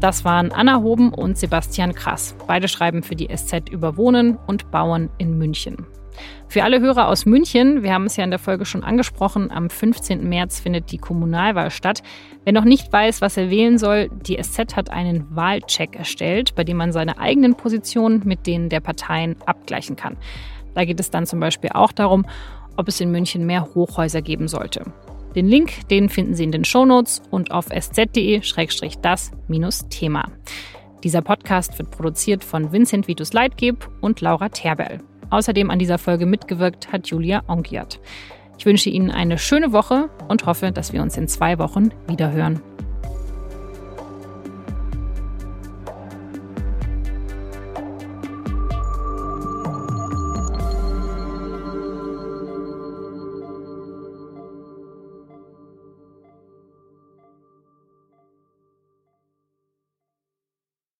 Das 0.01 0.25
waren 0.25 0.51
Anna 0.51 0.81
Hoben 0.81 1.13
und 1.13 1.37
Sebastian 1.37 1.95
Krass. 1.95 2.35
Beide 2.47 2.69
schreiben 2.69 3.03
für 3.03 3.17
die 3.17 3.29
SZ 3.29 3.69
über 3.69 3.99
Wohnen 3.99 4.39
und 4.47 4.71
Bauen 4.71 5.11
in 5.19 5.37
München. 5.37 5.85
Für 6.49 6.65
alle 6.65 6.81
Hörer 6.81 7.07
aus 7.07 7.27
München, 7.27 7.83
wir 7.83 7.93
haben 7.93 8.07
es 8.07 8.17
ja 8.17 8.25
in 8.25 8.31
der 8.31 8.39
Folge 8.39 8.65
schon 8.65 8.83
angesprochen, 8.83 9.51
am 9.51 9.69
15. 9.69 10.27
März 10.27 10.61
findet 10.61 10.91
die 10.91 10.97
Kommunalwahl 10.97 11.71
statt. 11.71 12.03
Wer 12.45 12.55
noch 12.55 12.65
nicht 12.65 12.91
weiß, 12.91 13.21
was 13.21 13.37
er 13.37 13.51
wählen 13.51 13.77
soll, 13.77 14.09
die 14.27 14.43
SZ 14.43 14.75
hat 14.75 14.91
einen 14.91 15.37
Wahlcheck 15.37 15.95
erstellt, 15.95 16.55
bei 16.55 16.65
dem 16.65 16.79
man 16.79 16.93
seine 16.93 17.19
eigenen 17.19 17.55
Positionen 17.55 18.23
mit 18.25 18.47
denen 18.47 18.71
der 18.71 18.81
Parteien 18.81 19.37
abgleichen 19.45 19.97
kann. 19.97 20.17
Da 20.75 20.87
geht 20.87 20.99
es 20.99 21.11
dann 21.11 21.27
zum 21.27 21.41
Beispiel 21.41 21.71
auch 21.75 21.93
darum, 21.93 22.25
ob 22.77 22.89
es 22.89 23.01
in 23.03 23.11
München 23.11 23.45
mehr 23.45 23.69
Hochhäuser 23.75 24.23
geben 24.23 24.49
sollte. 24.49 24.85
Den 25.35 25.47
Link, 25.47 25.89
den 25.89 26.09
finden 26.09 26.35
Sie 26.35 26.45
in 26.45 26.53
den 26.53 26.65
Shownotes 26.65 27.23
und 27.31 27.53
auf 27.53 27.71
sz.de-das-thema. 27.71 30.25
Dieser 31.03 31.23
Podcast 31.23 31.79
wird 31.79 31.91
produziert 31.91 32.45
von 32.45 32.73
Vincent 32.73 33.09
Vitus 33.09 33.33
Leitgeb 33.33 33.89
und 34.01 34.21
Laura 34.21 34.49
Terbell. 34.49 35.01
Außerdem 35.31 35.71
an 35.71 35.79
dieser 35.79 35.99
Folge 35.99 36.27
mitgewirkt 36.27 36.93
hat 36.93 37.07
Julia 37.07 37.43
Ongiat. 37.47 38.01
Ich 38.59 38.67
wünsche 38.67 38.91
Ihnen 38.91 39.11
eine 39.11 39.39
schöne 39.39 39.73
Woche 39.73 40.11
und 40.29 40.45
hoffe, 40.45 40.73
dass 40.73 40.93
wir 40.93 41.01
uns 41.01 41.17
in 41.17 41.29
zwei 41.29 41.59
Wochen 41.59 41.91
wiederhören. 42.09 42.61